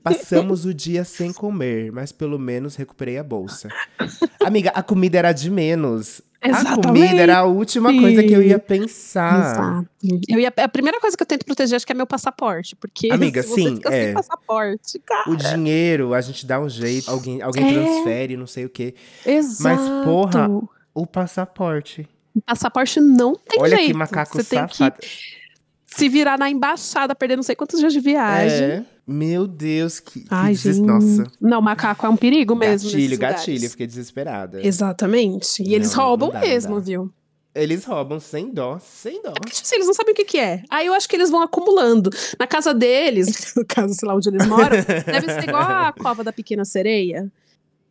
Passamos 0.04 0.66
o 0.66 0.74
dia 0.74 1.04
sem 1.04 1.32
comer, 1.34 1.92
mas 1.92 2.12
pelo 2.12 2.38
menos 2.40 2.76
recuperei 2.76 3.18
a 3.18 3.24
bolsa. 3.24 3.70
Amiga, 4.44 4.72
a 4.74 4.82
comida 4.84 5.18
era 5.18 5.32
de 5.32 5.50
menos. 5.50 6.22
A 6.42 6.48
Exatamente. 6.50 6.88
comida 6.88 7.22
era 7.22 7.38
a 7.40 7.44
última 7.44 7.92
coisa 7.94 8.24
que 8.24 8.32
eu 8.32 8.42
ia 8.42 8.58
pensar. 8.58 9.40
Exato. 9.40 9.90
Eu 10.30 10.40
ia, 10.40 10.54
a 10.56 10.70
primeira 10.70 10.98
coisa 11.02 11.18
que 11.18 11.22
eu 11.22 11.28
tento 11.28 11.46
proteger 11.46 11.76
acho 11.76 11.86
que 11.86 11.92
é 11.92 11.96
meu 11.96 12.08
passaporte, 12.08 12.78
porque 12.78 13.12
Amiga, 13.12 13.44
se 13.44 13.54
sim, 13.56 13.76
fica 13.76 13.94
é. 13.94 14.06
sem 14.06 14.14
passaporte, 14.14 15.00
cara. 15.06 15.30
O 15.30 15.36
dinheiro, 15.36 16.14
a 16.14 16.22
gente 16.22 16.46
dá 16.46 16.58
um 16.62 16.70
jeito, 16.70 17.12
alguém, 17.12 17.42
alguém 17.42 17.68
É. 17.68 17.74
transfere, 17.84 18.38
não 18.38 18.48
sei 18.48 18.64
o 18.64 18.70
quê. 18.70 18.96
Exato. 19.26 20.04
porra, 20.06 20.50
O 20.94 21.06
passaporte. 21.06 22.08
O 22.34 22.42
passaporte 22.42 23.02
não 23.02 23.36
tem 23.36 23.60
Olha 23.62 23.76
jeito. 23.76 23.92
que 23.92 23.98
macaco 23.98 24.38
Você 24.38 24.44
tem 24.46 24.60
safado. 24.60 24.96
que 25.02 25.08
se 25.88 26.08
virar 26.08 26.38
na 26.40 26.50
embaixada, 26.50 27.14
perder 27.16 27.36
não 27.36 27.44
sei 27.44 27.56
quantos 27.56 27.80
dias 27.80 27.92
de 27.92 28.00
viagem. 28.00 28.64
É. 28.66 28.86
Meu 29.10 29.48
Deus, 29.48 30.00
que, 30.00 30.22
que 30.22 30.28
Ai, 30.30 30.52
deses- 30.54 30.76
gente. 30.78 30.86
Nossa. 30.86 31.24
Não, 31.42 31.62
macaco 31.62 32.06
é 32.06 32.10
um 32.10 32.16
perigo 32.18 32.56
mesmo. 32.56 32.90
Gatilho, 32.90 33.18
gatilho, 33.18 33.56
lugares. 33.56 33.72
fiquei 33.72 33.88
desesperada. 33.88 34.66
Exatamente. 34.66 35.64
E 35.64 35.74
eles 35.74 35.92
Não, 35.92 35.98
não 35.98 36.06
roubam 36.10 36.32
dá, 36.32 36.40
mesmo, 36.42 36.76
dá. 36.76 36.82
viu? 36.82 37.12
Eles 37.56 37.84
roubam 37.84 38.20
sem 38.20 38.54
dó, 38.54 38.78
sem 38.80 39.22
dó. 39.24 39.32
Porque, 39.32 39.52
tipo 39.52 39.66
assim, 39.66 39.76
eles 39.76 39.88
não 39.88 39.94
sabem 39.94 40.14
o 40.14 40.16
que, 40.16 40.24
que 40.24 40.38
é. 40.38 40.64
Aí 40.70 40.86
eu 40.86 40.94
acho 40.94 41.10
que 41.10 41.16
eles 41.16 41.30
vão 41.32 41.42
acumulando. 41.42 42.10
Na 42.40 42.46
casa 42.46 42.74
deles, 42.74 43.54
no 43.58 43.66
caso, 43.66 43.94
sei 43.96 44.08
lá 44.08 44.16
onde 44.16 44.30
eles 44.30 44.46
moram, 44.46 44.70
deve 45.06 45.34
ser 45.34 45.44
igual 45.50 45.64
a 45.64 45.92
cova 45.92 46.24
da 46.24 46.32
pequena 46.32 46.64
sereia. 46.64 47.30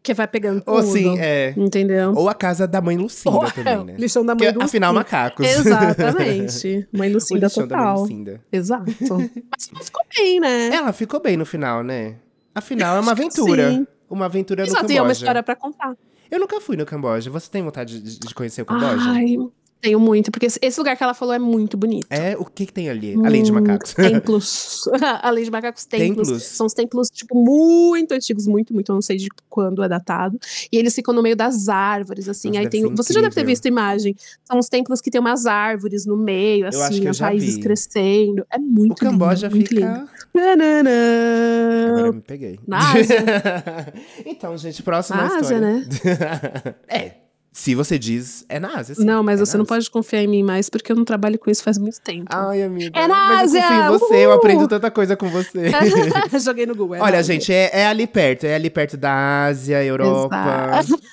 Que 0.09 0.15
vai 0.15 0.27
pegando 0.27 0.63
tudo. 0.63 0.75
Ou 0.75 0.83
sim, 0.83 1.19
é. 1.19 1.53
Entendeu? 1.55 2.15
Ou 2.17 2.31
a 2.31 2.35
casa 2.35 2.67
da 2.67 2.81
mãe 2.81 2.97
Lucinda 2.97 3.37
Ou 3.37 3.51
também, 3.51 3.85
né? 3.85 3.95
Lixão 4.01 4.25
da 4.25 4.35
mãe 4.35 4.47
Porque, 4.47 4.53
do 4.59 4.65
afinal, 4.65 4.91
Lucinda. 4.91 5.05
macacos. 5.05 5.45
Exatamente. 5.53 6.89
Mãe 6.91 7.13
Lucinda 7.13 7.47
lixão 7.47 7.69
da 7.69 7.77
mãe 7.77 7.85
total. 7.85 8.01
Lucinda. 8.01 8.41
Exato. 8.51 8.85
Mas 9.53 9.71
mas 9.71 9.85
ficou 9.85 10.03
bem, 10.17 10.41
né? 10.41 10.69
Ela 10.75 10.93
ficou 10.95 11.21
bem 11.21 11.37
no 11.37 11.45
final, 11.45 11.83
né? 11.83 12.15
Afinal, 12.55 12.97
é 12.97 13.01
uma 13.01 13.13
aventura. 13.13 13.71
sim. 13.71 13.87
Uma 14.09 14.25
aventura 14.25 14.63
no 14.63 14.69
Exato, 14.69 14.81
Camboja. 14.81 14.95
e 14.95 14.97
é 14.97 15.03
uma 15.03 15.13
história 15.13 15.43
pra 15.43 15.55
contar. 15.55 15.95
Eu 16.31 16.41
nunca 16.41 16.59
fui 16.59 16.75
no 16.75 16.87
Camboja. 16.87 17.31
Você 17.31 17.51
tem 17.51 17.63
vontade 17.63 18.01
de, 18.01 18.19
de 18.19 18.35
conhecer 18.35 18.63
o 18.63 18.65
Camboja? 18.65 19.11
Ai, 19.11 19.37
tenho 19.81 20.01
muito, 20.01 20.31
porque 20.31 20.47
esse- 20.47 20.79
lugar 20.79 20.97
que 20.97 21.03
ela 21.03 21.15
falou 21.15 21.35
é 21.35 21.39
muito 21.39 21.77
bonito. 21.77 22.07
É, 22.11 22.37
o 22.37 22.45
que, 22.45 22.67
que 22.67 22.73
tem 22.73 22.89
ali? 22.91 23.15
Além 23.25 23.43
de 23.43 23.51
Hum, 23.51 23.55
macacos. 23.55 23.95
Templos. 23.99 24.85
Além 25.23 25.45
de 25.45 25.51
macacos, 25.51 25.85
templos. 25.85 26.29
Templos? 26.29 26.43
São 26.45 26.67
os 26.67 26.73
templos, 26.75 27.09
tipo, 27.11 27.35
muito 27.37 28.13
antigos, 28.13 28.47
muito, 28.47 28.73
muito. 28.75 28.91
Eu 28.91 28.95
não 28.95 29.03
sei 29.03 29.17
de 29.17 29.29
quando 29.49 29.83
é 29.83 29.89
datado. 29.89 30.39
E 30.73 30.77
eles 30.77 30.95
ficam 30.95 31.13
no 31.15 31.23
meio 31.23 31.37
das 31.37 31.69
árvores, 31.69 32.29
assim. 32.29 32.49
Nossa, 32.49 32.61
aí 32.61 32.69
tem. 32.69 32.95
Você 32.95 33.13
já 33.13 33.21
deve 33.21 33.35
ter 33.35 33.45
visto 33.45 33.67
a 33.67 33.69
imagem. 33.69 34.15
São 34.45 34.59
os 34.59 34.69
templos 34.69 35.01
que 35.01 35.11
tem 35.11 35.21
umas 35.21 35.47
árvores 35.47 36.07
no 36.07 36.17
meio, 36.17 36.67
Eu 36.67 36.83
assim, 36.83 37.07
as 37.07 37.19
raízes 37.19 37.57
vi. 37.57 37.63
crescendo. 37.63 38.47
É 38.51 38.57
o 38.59 38.61
muito 38.61 38.97
Camboja 38.97 39.49
lindo, 39.49 39.57
muito 39.57 39.75
lindo. 39.75 39.87
fica. 39.87 40.09
Nananã. 40.35 41.89
Agora 41.89 42.07
eu 42.09 42.13
me 42.15 42.21
peguei. 42.21 42.59
Na 42.67 42.79
Ásia. 42.93 43.17
então, 44.27 44.57
gente, 44.57 44.83
próxima 44.83 45.19
Na 45.19 45.27
Ásia, 45.39 45.41
história. 45.41 45.61
né? 45.61 46.75
é. 46.89 47.13
Se 47.59 47.75
você 47.75 47.99
diz, 47.99 48.45
é 48.49 48.61
na 48.61 48.77
Ásia. 48.79 48.95
sim. 48.95 49.05
Não, 49.05 49.21
mas 49.21 49.41
É 49.41 49.45
você 49.45 49.57
não 49.57 49.65
Ásia. 49.65 49.75
pode 49.75 49.91
confiar 49.91 50.23
em 50.23 50.29
mim 50.29 50.45
mais, 50.45 50.71
porque 50.71 50.93
eu 50.93 50.97
não 50.97 51.05
trabalho 51.05 51.37
com 51.41 51.51
isso 51.51 51.61
faz 51.61 51.77
muito 51.77 52.01
tempo. 52.01 52.27
Ai, 52.31 52.63
amiga. 52.63 52.97
É 52.97 53.09
na 53.09 53.29
mas 53.35 53.53
eu 53.53 53.61
confio 53.61 53.75
Ásia, 53.77 53.85
em 53.85 53.99
você, 53.99 54.15
eu 54.27 54.33
aprendo 54.33 54.69
tanta 54.69 54.89
coisa 54.93 55.17
com 55.17 55.29
você. 55.29 55.65
Joguei 56.41 56.67
no 56.67 56.77
Google. 56.77 56.95
é 56.95 57.01
Olha, 57.01 57.21
gente, 57.21 57.53
é, 57.53 57.81
é 57.81 57.87
ali 57.89 58.07
perto. 58.07 58.45
É 58.45 58.55
ali 58.55 58.71
perto 58.71 58.97
da 58.97 59.47
Ásia, 59.47 59.83
Europa. 59.85 60.37
Exato. 60.79 61.03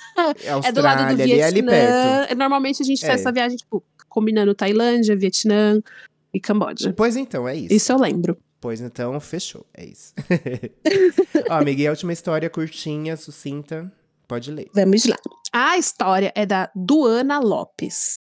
É 0.63 0.71
do 0.71 0.81
lado 0.81 0.97
do 0.99 1.09
Austrália, 1.09 1.23
ali, 1.23 1.33
é 1.39 1.43
ali 1.43 1.61
Vietnã. 1.61 1.71
perto. 1.71 2.37
Normalmente 2.37 2.81
a 2.81 2.85
gente 2.85 3.03
É. 3.03 3.07
faz 3.07 3.21
essa 3.21 3.31
viagem, 3.31 3.57
tipo, 3.57 3.83
combinando 4.07 4.53
Tailândia, 4.53 5.15
Vietnã 5.15 5.81
e 6.33 6.39
Camboja. 6.39 6.93
Pois 6.95 7.17
então, 7.17 7.47
é 7.47 7.55
isso. 7.55 7.73
Isso 7.73 7.91
eu 7.91 7.97
lembro. 7.99 8.37
Pois 8.61 8.79
então, 8.81 9.19
fechou. 9.19 9.65
É 9.73 9.83
isso. 9.83 10.13
Ó, 11.49 11.53
amiga, 11.55 11.81
e 11.81 11.87
a 11.87 11.89
última 11.89 12.13
história 12.13 12.49
curtinha, 12.49 13.17
sucinta. 13.17 13.91
Pode 14.27 14.51
ler. 14.51 14.69
Vamos 14.73 15.05
lá. 15.05 15.17
A 15.53 15.77
história 15.77 16.31
é 16.35 16.45
da 16.45 16.69
Duana 16.75 17.39
Lopes. 17.39 18.15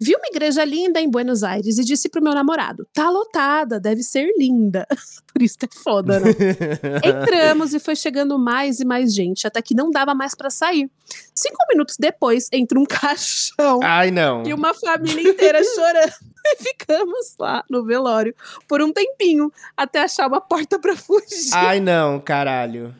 Vi 0.00 0.14
uma 0.14 0.28
igreja 0.28 0.64
linda 0.64 1.00
em 1.00 1.10
Buenos 1.10 1.42
Aires 1.42 1.76
e 1.76 1.84
disse 1.84 2.08
pro 2.08 2.22
meu 2.22 2.32
namorado: 2.32 2.86
tá 2.94 3.10
lotada, 3.10 3.80
deve 3.80 4.02
ser 4.02 4.32
linda. 4.38 4.86
Por 5.32 5.42
isso 5.42 5.58
que 5.58 5.66
é 5.66 5.68
foda, 5.82 6.20
né? 6.20 6.30
Entramos 7.04 7.74
e 7.74 7.80
foi 7.80 7.96
chegando 7.96 8.38
mais 8.38 8.78
e 8.78 8.84
mais 8.84 9.12
gente, 9.12 9.46
até 9.46 9.60
que 9.60 9.74
não 9.74 9.90
dava 9.90 10.14
mais 10.14 10.34
pra 10.36 10.50
sair. 10.50 10.88
Cinco 11.34 11.58
minutos 11.68 11.96
depois, 11.98 12.48
entra 12.52 12.78
um 12.78 12.84
caixão 12.86 13.80
Ai, 13.82 14.10
não. 14.12 14.44
e 14.46 14.54
uma 14.54 14.72
família 14.72 15.30
inteira 15.30 15.60
chorando. 15.64 16.12
E 16.46 16.56
ficamos 16.62 17.34
lá 17.38 17.64
no 17.70 17.84
velório 17.84 18.34
por 18.66 18.80
um 18.82 18.92
tempinho, 18.92 19.52
até 19.76 20.02
achar 20.02 20.26
uma 20.28 20.40
porta 20.40 20.78
pra 20.78 20.96
fugir. 20.96 21.50
Ai, 21.52 21.80
não, 21.80 22.18
caralho. 22.20 22.94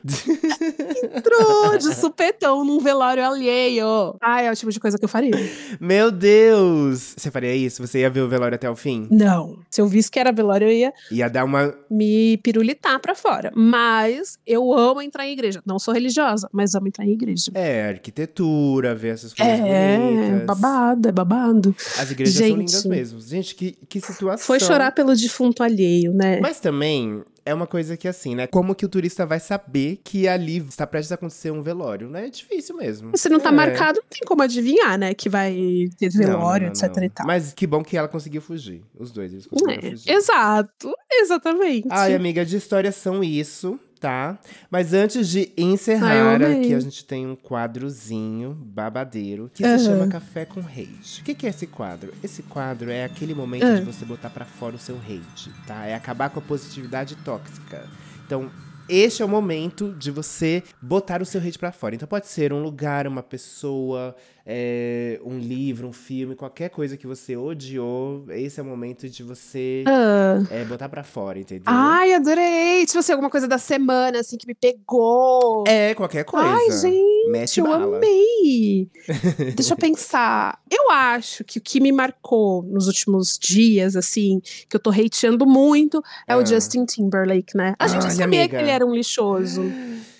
Entrou 1.14 1.76
de 1.78 1.95
supetão 1.95 2.64
num 2.64 2.78
velório 2.80 3.24
alheio. 3.24 4.16
Ai, 4.20 4.47
é 4.47 4.53
o 4.53 4.57
tipo 4.57 4.70
de 4.72 4.80
coisa 4.80 4.99
que 4.99 5.05
eu 5.05 5.09
faria. 5.09 5.32
Meu 5.80 6.11
Deus! 6.11 7.14
Você 7.16 7.30
faria 7.30 7.55
isso? 7.55 7.86
Você 7.86 8.01
ia 8.01 8.11
ver 8.11 8.20
o 8.22 8.28
velório 8.28 8.55
até 8.55 8.68
o 8.68 8.76
fim? 8.76 9.07
Não. 9.11 9.59
Se 9.70 9.80
eu 9.80 9.86
visse 9.86 10.11
que 10.11 10.18
era 10.18 10.32
velório, 10.32 10.66
eu 10.68 10.72
ia 10.72 10.93
Ia 11.11 11.28
dar 11.28 11.45
uma. 11.45 11.74
me 11.91 12.36
pirulitar 12.39 13.01
pra 13.01 13.14
fora. 13.14 13.53
Mas 13.55 14.39
eu 14.47 14.72
amo 14.72 15.01
entrar 15.03 15.26
em 15.26 15.32
igreja. 15.32 15.62
Não 15.64 15.78
sou 15.78 15.95
religiosa, 15.95 16.49
mas 16.53 16.74
amo 16.74 16.89
entrar 16.89 17.05
em 17.05 17.12
igreja. 17.12 17.51
É, 17.55 17.89
arquitetura, 17.89 18.95
ver 18.95 19.14
essas 19.14 19.32
coisas 19.34 19.61
É, 19.61 19.99
bonitas. 19.99 20.47
babado, 20.47 21.09
é 21.09 21.12
babado. 21.12 21.74
As 21.99 22.11
igrejas 22.11 22.34
são 22.36 22.47
Gente. 22.47 22.57
lindas 22.59 22.84
mesmo. 22.84 23.20
Gente, 23.29 23.55
que, 23.55 23.72
que 23.89 24.01
situação. 24.01 24.47
Foi 24.47 24.59
chorar 24.61 24.93
pelo 24.93 25.14
defunto 25.14 25.62
alheio, 25.62 26.12
né? 26.12 26.41
Mas 26.41 26.59
também 26.61 27.22
é 27.45 27.53
uma 27.55 27.66
coisa 27.66 27.97
que 27.97 28.07
assim, 28.07 28.35
né? 28.35 28.47
Como 28.47 28.74
que 28.74 28.85
o 28.85 28.89
turista 28.89 29.24
vai 29.24 29.41
saber 29.41 30.01
que 30.05 30.29
ali 30.29 30.59
está 30.59 30.87
prestes 30.87 31.12
a 31.12 31.14
acontecer 31.14 31.51
um 31.51 31.62
velório, 31.62 32.09
né? 32.09 32.26
É 32.26 32.31
difícil 32.31 32.76
mesmo. 32.76 33.16
Se 33.16 33.29
não 33.29 33.41
tá 33.41 33.49
É. 33.49 33.53
marcado, 33.53 34.01
não 34.01 34.09
tem 34.09 34.20
como 34.26 34.43
adivinhar, 34.43 34.99
né? 34.99 35.14
Que 35.14 35.29
vai 35.29 35.55
ter 35.99 36.11
Não, 36.14 36.26
velório, 36.26 36.66
não, 36.66 36.72
etc 36.72 36.97
não. 36.97 37.05
e 37.05 37.09
tal. 37.11 37.26
Mas 37.26 37.53
que 37.55 37.66
bom 37.66 37.83
que 37.83 37.97
ela 37.97 38.09
conseguiu 38.09 38.41
fugir. 38.43 38.83
Os 38.99 39.11
dois, 39.11 39.33
eles 39.33 39.47
conseguiram 39.47 39.89
É, 39.89 39.91
fugir. 39.93 40.11
exato, 40.11 40.93
exatamente. 41.11 41.89
Ai, 41.91 42.14
amiga, 42.14 42.45
de 42.45 42.57
histórias 42.57 42.95
são 42.97 43.22
isso, 43.24 43.79
tá? 43.99 44.38
Mas 44.70 44.92
antes 44.94 45.28
de 45.28 45.40
Ai, 45.59 45.64
encerrar, 45.64 46.34
amei. 46.36 46.61
aqui 46.61 46.74
a 46.74 46.80
gente 46.80 47.05
tem 47.05 47.26
um 47.26 47.36
quadrozinho 47.36 48.55
babadeiro 48.55 49.51
que 49.53 49.64
Aham. 49.64 49.78
se 49.78 49.84
chama 49.84 50.09
Café 50.09 50.44
com 50.44 50.61
Hate. 50.61 51.20
O 51.20 51.24
que, 51.24 51.34
que 51.34 51.46
é 51.46 51.51
esse 51.51 51.66
quadro? 51.66 52.12
Esse 52.22 52.42
quadro 52.42 52.90
é 52.90 53.05
aquele 53.05 53.34
momento 53.34 53.64
Ah. 53.64 53.74
de 53.74 53.82
você 53.82 54.05
botar 54.05 54.30
pra 54.30 54.44
fora 54.44 54.76
o 54.76 54.78
seu 54.78 54.96
hate, 54.96 55.51
tá? 55.66 55.84
É 55.86 55.94
acabar 55.94 56.30
com 56.30 56.38
a 56.38 56.42
positividade 56.42 57.16
tóxica. 57.16 57.84
Então, 58.26 58.51
este 58.88 59.22
é 59.22 59.24
o 59.24 59.28
momento 59.28 59.92
de 59.99 60.11
você 60.11 60.62
botar 60.80 61.20
o 61.20 61.26
seu 61.26 61.40
hate 61.40 61.59
pra 61.59 61.70
fora. 61.72 61.94
Então 61.94 62.09
pode 62.09 62.26
ser 62.26 62.53
um 62.53 62.62
lugar, 62.62 63.07
uma 63.07 63.22
pessoa, 63.22 64.16
é, 64.51 65.20
um 65.22 65.38
livro, 65.38 65.86
um 65.86 65.92
filme, 65.92 66.34
qualquer 66.34 66.70
coisa 66.70 66.96
que 66.96 67.07
você 67.07 67.36
odiou. 67.36 68.24
Esse 68.30 68.59
é 68.59 68.62
o 68.62 68.66
momento 68.66 69.07
de 69.07 69.22
você 69.22 69.84
Ah. 69.86 70.38
é, 70.51 70.64
botar 70.64 70.88
pra 70.88 71.05
fora, 71.05 71.38
entendeu? 71.38 71.64
Ai, 71.66 72.14
adorei. 72.14 72.86
Tipo 72.86 73.01
assim, 73.01 73.12
alguma 73.12 73.28
coisa 73.28 73.46
da 73.46 73.59
semana, 73.59 74.20
assim, 74.20 74.38
que 74.38 74.46
me 74.46 74.55
pegou. 74.55 75.64
É, 75.68 75.94
qualquer 75.94 76.24
coisa. 76.24 76.49
Ai, 76.49 76.70
gente, 76.70 77.28
Mete 77.30 77.61
eu 77.61 77.66
bala. 77.66 77.99
amei. 77.99 78.88
Deixa 79.55 79.74
eu 79.74 79.76
pensar. 79.76 80.59
Eu 80.70 80.90
acho 80.92 81.44
que 81.44 81.59
o 81.59 81.62
que 81.62 81.78
me 81.78 81.92
marcou 81.92 82.62
nos 82.62 82.86
últimos 82.86 83.38
dias, 83.38 83.96
assim, 83.96 84.40
que 84.66 84.74
eu 84.74 84.80
tô 84.80 84.88
hateando 84.88 85.44
muito, 85.46 86.03
é 86.26 86.32
Ah. 86.32 86.38
o 86.38 86.46
Justin 86.46 86.86
Timberlake, 86.86 87.55
né? 87.55 87.74
A 87.78 87.86
gente 87.86 88.05
Ai, 88.07 88.11
sabia 88.12 88.24
amiga. 88.24 88.49
que 88.57 88.62
ele 88.62 88.70
era 88.70 88.86
um 88.86 88.94
lixoso, 88.94 89.62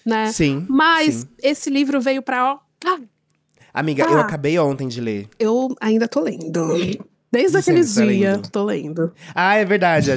né? 0.05 0.31
Sim. 0.33 0.67
Mas 0.69 1.15
sim. 1.15 1.29
esse 1.43 1.71
livro 1.71 1.99
veio 1.99 2.21
pra. 2.21 2.53
ó, 2.53 2.59
ah, 2.85 2.99
Amiga, 3.79 4.05
Ah. 4.09 4.13
eu 4.13 4.19
acabei 4.21 4.59
ontem 4.59 4.89
de 4.89 5.01
ler. 5.01 5.29
eu 5.39 5.69
ainda 5.81 6.09
tô 6.09 6.21
lendo. 6.21 6.77
Desde 7.31 7.59
aqueles 7.59 7.95
tá 7.95 8.05
dias, 8.05 8.37
lendo? 8.37 8.49
tô 8.51 8.65
lendo. 8.65 9.13
Ah, 9.35 9.55
é 9.57 9.65
verdade. 9.65 10.11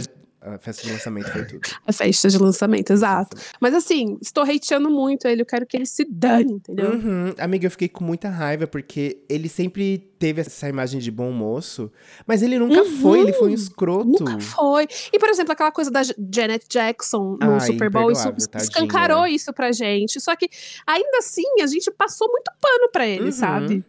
A 0.44 0.58
festa 0.58 0.84
de 0.88 0.92
lançamento 0.92 1.32
foi 1.32 1.46
tudo. 1.46 1.62
A 1.86 1.94
festa 1.94 2.28
de 2.30 2.38
lançamento, 2.40 2.92
exato. 2.92 3.38
Mas 3.60 3.76
assim, 3.76 4.18
estou 4.22 4.44
hateando 4.44 4.90
muito 4.90 5.28
ele, 5.28 5.44
eu 5.44 5.46
quero 5.46 5.68
que 5.68 5.78
ele 5.78 5.86
se 5.86 6.04
dane, 6.10 6.54
entendeu? 6.54 6.92
Uhum. 6.94 7.34
Amiga, 7.38 7.68
eu 7.68 7.72
fiquei 7.72 7.88
com 7.88 8.04
muita 8.04 8.28
raiva, 8.28 8.66
porque 8.66 9.22
ele 9.30 9.48
sempre 9.48 10.00
teve 10.18 10.42
essa 10.42 10.68
imagem 10.68 11.00
de 11.00 11.12
bom 11.12 11.32
moço, 11.32 11.92
mas 12.26 12.42
ele 12.42 12.58
nunca 12.58 12.82
Uhum. 12.82 12.98
foi, 13.02 13.20
ele 13.22 13.34
foi 13.34 13.52
um 13.52 13.54
escroto. 13.54 14.08
Nunca 14.08 14.40
foi. 14.40 14.88
E, 15.14 15.20
por 15.20 15.30
exemplo, 15.30 15.54
aquela 15.54 15.72
coisa 15.72 15.92
da 15.92 16.02
Janet 16.04 16.66
Jackson 16.70 17.38
no 17.40 17.54
Ai, 17.54 17.60
Super 17.62 17.90
Bowl, 17.92 18.12
isso 18.12 18.24
tadinha. 18.24 18.64
escancarou 18.64 19.28
isso 19.28 19.54
pra 19.54 19.72
gente. 19.72 20.20
Só 20.20 20.36
que, 20.36 20.50
ainda 20.88 21.20
assim, 21.20 21.44
a 21.62 21.68
gente 21.68 21.92
passou 21.92 22.28
muito 22.32 22.52
pano 22.60 22.90
pra 22.92 23.06
ele, 23.08 23.26
Uhum. 23.26 23.32
sabe? 23.32 23.84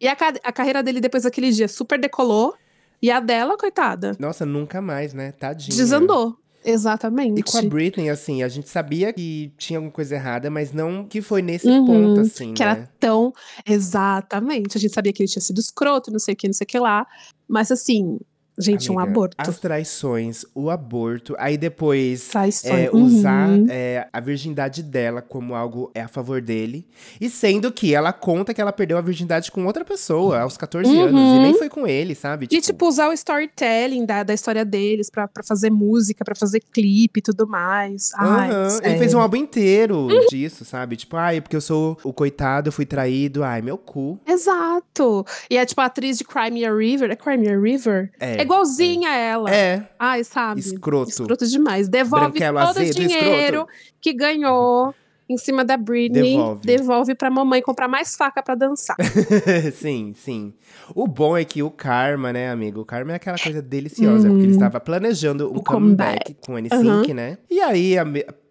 E 0.00 0.08
a, 0.08 0.12
a 0.44 0.52
carreira 0.52 0.82
dele 0.82 1.00
depois 1.00 1.24
daquele 1.24 1.50
dia 1.50 1.68
super 1.68 1.98
decolou. 2.00 2.54
E 3.00 3.10
a 3.10 3.20
dela, 3.20 3.56
coitada, 3.56 4.16
Nossa, 4.18 4.44
nunca 4.44 4.80
mais, 4.80 5.14
né? 5.14 5.32
Tadinha. 5.32 5.76
desandou. 5.76 6.36
Exatamente. 6.64 7.38
E 7.38 7.42
com 7.42 7.56
a 7.56 7.62
Britney, 7.62 8.10
assim, 8.10 8.42
a 8.42 8.48
gente 8.48 8.68
sabia 8.68 9.12
que 9.12 9.52
tinha 9.56 9.78
alguma 9.78 9.92
coisa 9.92 10.16
errada, 10.16 10.50
mas 10.50 10.72
não 10.72 11.04
que 11.06 11.22
foi 11.22 11.40
nesse 11.40 11.68
Uhum, 11.68 11.86
ponto, 11.86 12.20
assim, 12.20 12.52
que 12.52 12.64
né? 12.64 12.70
era 12.72 12.90
tão. 12.98 13.32
Exatamente. 13.64 14.76
A 14.76 14.80
gente 14.80 14.92
sabia 14.92 15.12
que 15.12 15.22
ele 15.22 15.28
tinha 15.30 15.40
sido 15.42 15.58
escroto, 15.60 16.10
não 16.10 16.18
sei 16.18 16.34
o 16.34 16.36
que, 16.36 16.48
não 16.48 16.52
sei 16.54 16.64
o 16.64 16.68
que 16.68 16.78
lá. 16.78 17.06
Mas 17.48 17.70
assim, 17.70 18.18
gente, 18.58 18.90
um 18.90 18.98
Amiga, 18.98 19.10
aborto. 19.12 19.36
As 19.38 19.58
traições, 19.58 20.44
o 20.54 20.70
aborto, 20.70 21.34
aí 21.38 21.56
depois 21.56 22.30
é, 22.64 22.90
uhum. 22.92 23.04
usar 23.04 23.48
é, 23.68 24.08
a 24.12 24.20
virgindade 24.20 24.82
dela 24.82 25.22
como 25.22 25.54
algo 25.54 25.90
é 25.94 26.02
a 26.02 26.08
favor 26.08 26.40
dele. 26.40 26.86
E 27.20 27.28
sendo 27.30 27.70
que 27.72 27.94
ela 27.94 28.12
conta 28.12 28.52
que 28.52 28.60
ela 28.60 28.72
perdeu 28.72 28.98
a 28.98 29.00
virgindade 29.00 29.50
com 29.50 29.64
outra 29.66 29.84
pessoa 29.84 30.40
aos 30.40 30.56
14 30.56 30.88
Uhum. 30.90 31.06
anos. 31.06 31.20
E 31.20 31.38
nem 31.40 31.54
foi 31.54 31.68
com 31.68 31.86
ele, 31.86 32.14
sabe? 32.14 32.48
E, 32.50 32.60
tipo, 32.60 32.86
usar 32.86 33.08
o 33.08 33.12
storytelling 33.12 34.04
da, 34.04 34.22
da 34.22 34.34
história 34.34 34.64
deles 34.64 35.10
pra, 35.10 35.28
pra 35.28 35.42
fazer 35.42 35.70
música, 35.70 36.24
pra 36.24 36.34
fazer 36.34 36.60
clipe 36.60 37.18
e 37.20 37.22
tudo 37.22 37.46
mais. 37.46 38.10
Ai, 38.16 38.50
aham, 38.50 38.80
ele 38.82 38.98
fez 38.98 39.14
um 39.14 39.20
álbum 39.20 39.36
inteiro 39.36 40.08
disso, 40.30 40.64
sabe? 40.64 40.96
Tipo, 40.96 41.16
ai, 41.16 41.40
porque 41.40 41.56
eu 41.56 41.60
sou 41.60 41.96
o 42.02 42.12
coitado, 42.12 42.68
eu 42.68 42.72
fui 42.72 42.86
traído. 42.86 43.42
Ai, 43.44 43.62
meu 43.62 43.78
cu. 43.78 44.18
Exato. 44.26 45.24
E 45.50 45.56
é 45.56 45.64
tipo 45.64 45.80
a 45.80 45.84
atriz 45.86 46.18
de 46.18 46.24
Cry 46.24 46.50
Me 46.50 46.64
a 46.64 46.74
River. 46.74 47.10
É 47.10 47.52
a 47.52 47.60
River? 47.60 48.10
É. 48.18 48.40
É 48.40 48.44
igualzinha 48.48 49.10
a 49.10 49.16
ela. 49.16 49.50
É, 49.54 49.88
Ai, 49.98 50.24
sabe? 50.24 50.60
escroto. 50.60 51.10
Escroto 51.10 51.46
demais. 51.46 51.88
Devolve 51.88 52.30
Branquelo 52.38 52.58
todo 52.58 52.66
o 52.66 52.80
azedo, 52.80 52.94
dinheiro 52.94 53.66
que 54.00 54.12
ganhou 54.12 54.94
em 55.28 55.36
cima 55.36 55.62
da 55.62 55.76
Britney. 55.76 56.22
Devolve. 56.36 56.60
Devolve 56.66 57.14
pra 57.14 57.30
mamãe 57.30 57.60
comprar 57.60 57.86
mais 57.86 58.16
faca 58.16 58.42
pra 58.42 58.54
dançar. 58.54 58.96
sim, 59.76 60.14
sim. 60.16 60.54
O 60.94 61.06
bom 61.06 61.36
é 61.36 61.44
que 61.44 61.62
o 61.62 61.70
Karma, 61.70 62.32
né, 62.32 62.50
amigo? 62.50 62.80
O 62.80 62.84
Karma 62.84 63.12
é 63.12 63.16
aquela 63.16 63.38
coisa 63.38 63.60
deliciosa, 63.60 64.26
porque 64.28 64.42
ele 64.44 64.52
estava 64.52 64.80
planejando 64.80 65.52
um 65.52 65.56
O 65.58 65.62
comeback, 65.62 66.34
comeback. 66.34 66.36
com 66.46 66.54
o 66.54 66.56
N5, 66.56 67.12
né? 67.12 67.36
E 67.50 67.60
aí, 67.60 67.94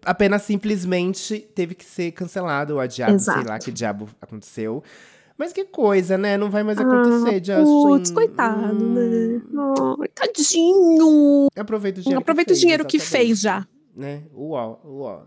apenas 0.04 0.42
simplesmente 0.42 1.40
teve 1.52 1.74
que 1.74 1.84
ser 1.84 2.12
cancelado 2.12 2.74
ou 2.74 2.80
adiado, 2.80 3.14
Exato. 3.14 3.40
sei 3.40 3.48
lá 3.48 3.58
que 3.58 3.72
diabo 3.72 4.08
aconteceu. 4.22 4.82
Mas 5.38 5.52
que 5.52 5.64
coisa, 5.64 6.18
né? 6.18 6.36
Não 6.36 6.50
vai 6.50 6.64
mais 6.64 6.78
Ah, 6.78 6.82
acontecer, 6.82 7.36
Justin. 7.44 7.64
Putz, 7.64 8.10
coitado, 8.10 8.84
né? 8.84 9.40
Ai, 10.00 10.08
tadinho. 10.08 11.46
Aproveita 11.56 12.00
o 12.00 12.02
dinheiro 12.02 12.20
Aproveita 12.20 12.48
que 12.48 12.52
o 12.52 12.56
fez, 12.56 12.60
dinheiro 12.60 12.84
que 12.84 12.98
fez 12.98 13.40
já. 13.40 13.66
Né? 13.96 14.22
Uó, 14.34 14.76
uó. 14.84 15.20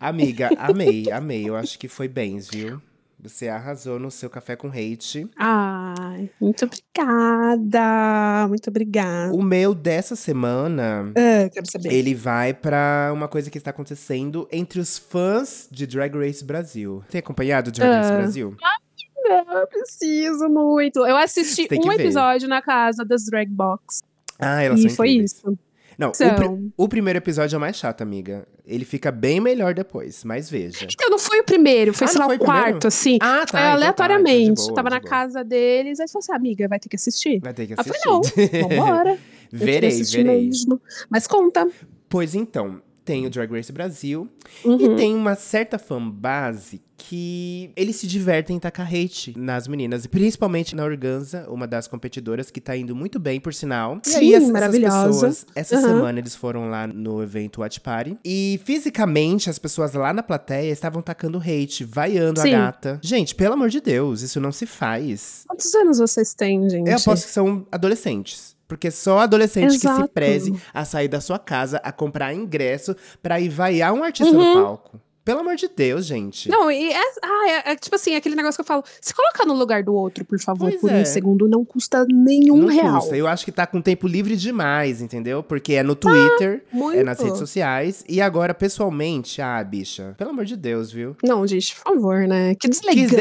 Amiga, 0.00 0.48
amei, 0.58 1.10
amei. 1.12 1.48
Eu 1.48 1.54
acho 1.56 1.78
que 1.78 1.86
foi 1.86 2.08
bens, 2.08 2.48
viu? 2.50 2.80
Você 3.22 3.48
arrasou 3.48 3.98
no 3.98 4.10
seu 4.10 4.30
café 4.30 4.56
com 4.56 4.68
hate. 4.68 5.28
Ai, 5.38 6.30
muito 6.40 6.64
obrigada. 6.64 8.48
Muito 8.48 8.70
obrigada. 8.70 9.34
O 9.34 9.42
meu 9.42 9.74
dessa 9.74 10.16
semana 10.16 11.12
Ah, 11.14 11.48
quero 11.50 11.70
saber. 11.70 11.92
Ele 11.92 12.14
vai 12.14 12.54
pra 12.54 13.10
uma 13.12 13.28
coisa 13.28 13.50
que 13.50 13.58
está 13.58 13.70
acontecendo 13.70 14.48
entre 14.50 14.80
os 14.80 14.96
fãs 14.96 15.68
de 15.70 15.86
Drag 15.86 16.16
Race 16.16 16.42
Brasil. 16.42 17.04
Tem 17.10 17.18
acompanhado 17.18 17.68
o 17.68 17.72
Drag 17.72 17.90
Race 17.90 18.42
Ah. 18.62 18.80
Não, 19.22 19.58
eu 19.58 19.66
preciso 19.66 20.48
muito. 20.48 21.06
Eu 21.06 21.16
assisti 21.16 21.68
um 21.72 21.88
ver. 21.88 22.00
episódio 22.00 22.48
na 22.48 22.60
casa 22.62 23.04
das 23.04 23.24
Drag 23.26 23.48
Box. 23.50 24.02
Ah, 24.38 24.62
elas 24.62 24.80
e 24.80 24.88
são 24.88 24.96
foi 24.96 25.08
incríveis. 25.08 25.32
isso. 25.32 25.58
Não, 25.98 26.12
o, 26.12 26.14
São. 26.14 26.34
pri- 26.34 26.72
o 26.78 26.88
primeiro 26.88 27.18
episódio 27.18 27.56
é 27.56 27.58
o 27.58 27.60
mais 27.60 27.76
chato, 27.76 28.00
amiga. 28.00 28.48
Ele 28.66 28.86
fica 28.86 29.12
bem 29.12 29.38
melhor 29.38 29.74
depois, 29.74 30.24
mas 30.24 30.48
veja. 30.48 30.86
Então, 30.90 31.10
não 31.10 31.18
foi 31.18 31.40
o 31.40 31.44
primeiro, 31.44 31.92
foi, 31.92 32.06
Ah, 32.06 32.08
sei 32.08 32.18
lá, 32.20 32.26
o 32.26 32.30
o 32.30 32.38
primeiro? 32.38 32.62
quarto, 32.62 32.86
assim. 32.86 33.18
Ah, 33.20 33.40
tá. 33.40 33.46
Foi 33.48 33.60
então 33.60 33.68
tá, 33.68 33.72
aleatoriamente. 33.72 34.42
então 34.52 34.54
de 34.54 34.60
boa, 34.62 34.74
Tava 34.76 34.88
na 34.90 34.98
boa. 35.00 35.10
casa 35.10 35.44
deles, 35.44 36.00
aí 36.00 36.08
falou 36.08 36.20
assim: 36.20 36.32
amiga, 36.32 36.66
vai 36.68 36.78
ter 36.80 36.88
que 36.88 36.96
assistir. 36.96 37.38
Vai 37.40 37.52
ter 37.52 37.66
que 37.66 37.74
Aí 37.74 37.76
eu 37.76 37.92
assistir. 37.92 38.32
falei, 38.32 38.62
não, 38.62 38.68
vambora. 38.68 39.18
Verei, 39.52 39.88
assistir 39.90 40.22
verei. 40.24 40.46
mesmo. 40.46 40.80
Mas 41.10 41.26
conta. 41.26 41.68
Pois 42.08 42.34
então, 42.34 42.80
tem 43.10 43.26
o 43.26 43.30
Drag 43.30 43.50
Race 43.52 43.72
Brasil. 43.72 44.28
Uhum. 44.64 44.76
E 44.94 44.96
tem 44.96 45.14
uma 45.14 45.34
certa 45.34 45.78
fanbase 45.78 46.80
que 46.96 47.72
eles 47.76 47.96
se 47.96 48.06
divertem 48.06 48.56
em 48.56 48.58
tacar 48.60 48.86
hate 48.86 49.32
nas 49.36 49.66
meninas. 49.66 50.04
E 50.04 50.08
principalmente 50.08 50.76
na 50.76 50.84
Organza, 50.84 51.46
uma 51.48 51.66
das 51.66 51.88
competidoras 51.88 52.50
que 52.50 52.60
tá 52.60 52.76
indo 52.76 52.94
muito 52.94 53.18
bem, 53.18 53.40
por 53.40 53.54
sinal. 53.54 54.00
e 54.06 54.14
aí, 54.14 54.28
Sim, 54.28 54.34
essas, 54.34 54.50
maravilhosa. 54.50 55.06
pessoas, 55.26 55.46
essa 55.54 55.76
Uhum. 55.76 55.82
semana 55.82 56.18
eles 56.18 56.34
foram 56.36 56.68
lá 56.68 56.86
no 56.86 57.22
evento 57.22 57.62
Watch 57.62 57.80
Party. 57.80 58.18
E 58.24 58.60
fisicamente, 58.64 59.48
as 59.48 59.58
pessoas 59.58 59.94
lá 59.94 60.12
na 60.12 60.22
plateia 60.22 60.70
estavam 60.70 61.00
tacando 61.02 61.38
hate, 61.38 61.84
vaiando 61.84 62.40
Sim. 62.40 62.54
a 62.54 62.58
gata. 62.66 63.00
Gente, 63.02 63.34
pelo 63.34 63.54
amor 63.54 63.70
de 63.70 63.80
Deus, 63.80 64.20
isso 64.20 64.38
não 64.40 64.52
se 64.52 64.66
faz. 64.66 65.44
Quantos 65.48 65.74
anos 65.74 65.98
vocês 65.98 66.34
têm, 66.34 66.68
gente? 66.68 66.88
Eu 66.88 66.96
aposto 66.96 67.24
que 67.26 67.32
são 67.32 67.66
adolescentes. 67.72 68.54
Porque 68.70 68.88
só 68.90 69.18
adolescente 69.18 69.72
que 69.72 69.78
se 69.80 69.86
Exato. 69.88 70.08
preze 70.14 70.54
a 70.72 70.84
sair 70.84 71.08
da 71.08 71.20
sua 71.20 71.40
casa, 71.40 71.78
a 71.82 71.90
comprar 71.90 72.32
ingresso 72.32 72.94
pra 73.20 73.40
ir 73.40 73.48
vaiar 73.48 73.92
um 73.92 74.04
artista 74.04 74.32
Uhum. 74.32 74.54
no 74.54 74.62
palco. 74.64 75.00
Pelo 75.24 75.40
amor 75.40 75.54
de 75.56 75.68
Deus, 75.68 76.06
gente. 76.06 76.48
Não, 76.48 76.70
e 76.70 76.90
é, 76.92 76.98
ah, 77.22 77.48
é, 77.66 77.72
é 77.72 77.76
tipo 77.76 77.94
assim, 77.94 78.14
aquele 78.14 78.34
negócio 78.34 78.56
que 78.56 78.60
eu 78.62 78.64
falo. 78.64 78.82
Se 79.02 79.12
colocar 79.14 79.44
no 79.44 79.54
lugar 79.54 79.82
do 79.82 79.92
outro, 79.94 80.24
por 80.24 80.40
favor, 80.40 80.70
Pois 80.70 80.80
por 80.80 80.90
é. 80.90 81.02
um 81.02 81.04
segundo, 81.04 81.46
não 81.48 81.64
custa 81.64 82.06
nenhum 82.08 82.56
não 82.56 82.68
real. 82.68 83.00
custa. 83.00 83.16
Eu 83.16 83.26
acho 83.26 83.44
que 83.44 83.52
tá 83.52 83.66
com 83.66 83.82
tempo 83.82 84.08
livre 84.08 84.34
demais, 84.36 85.02
entendeu? 85.02 85.42
Porque 85.42 85.74
é 85.74 85.82
no 85.82 85.94
Twitter, 85.94 86.64
Muito. 86.72 86.98
é 86.98 87.04
nas 87.04 87.20
redes 87.20 87.38
sociais. 87.38 88.02
E 88.08 88.20
agora, 88.20 88.54
pessoalmente, 88.54 89.42
ah, 89.42 89.62
bicha, 89.62 90.14
pelo 90.16 90.30
amor 90.30 90.44
de 90.46 90.56
Deus, 90.56 90.90
viu? 90.90 91.14
Não, 91.22 91.46
gente, 91.46 91.74
por 91.76 91.92
favor, 91.92 92.20
né? 92.26 92.54
Que 92.54 92.60
Que 92.60 92.68
deselegância, 92.68 93.18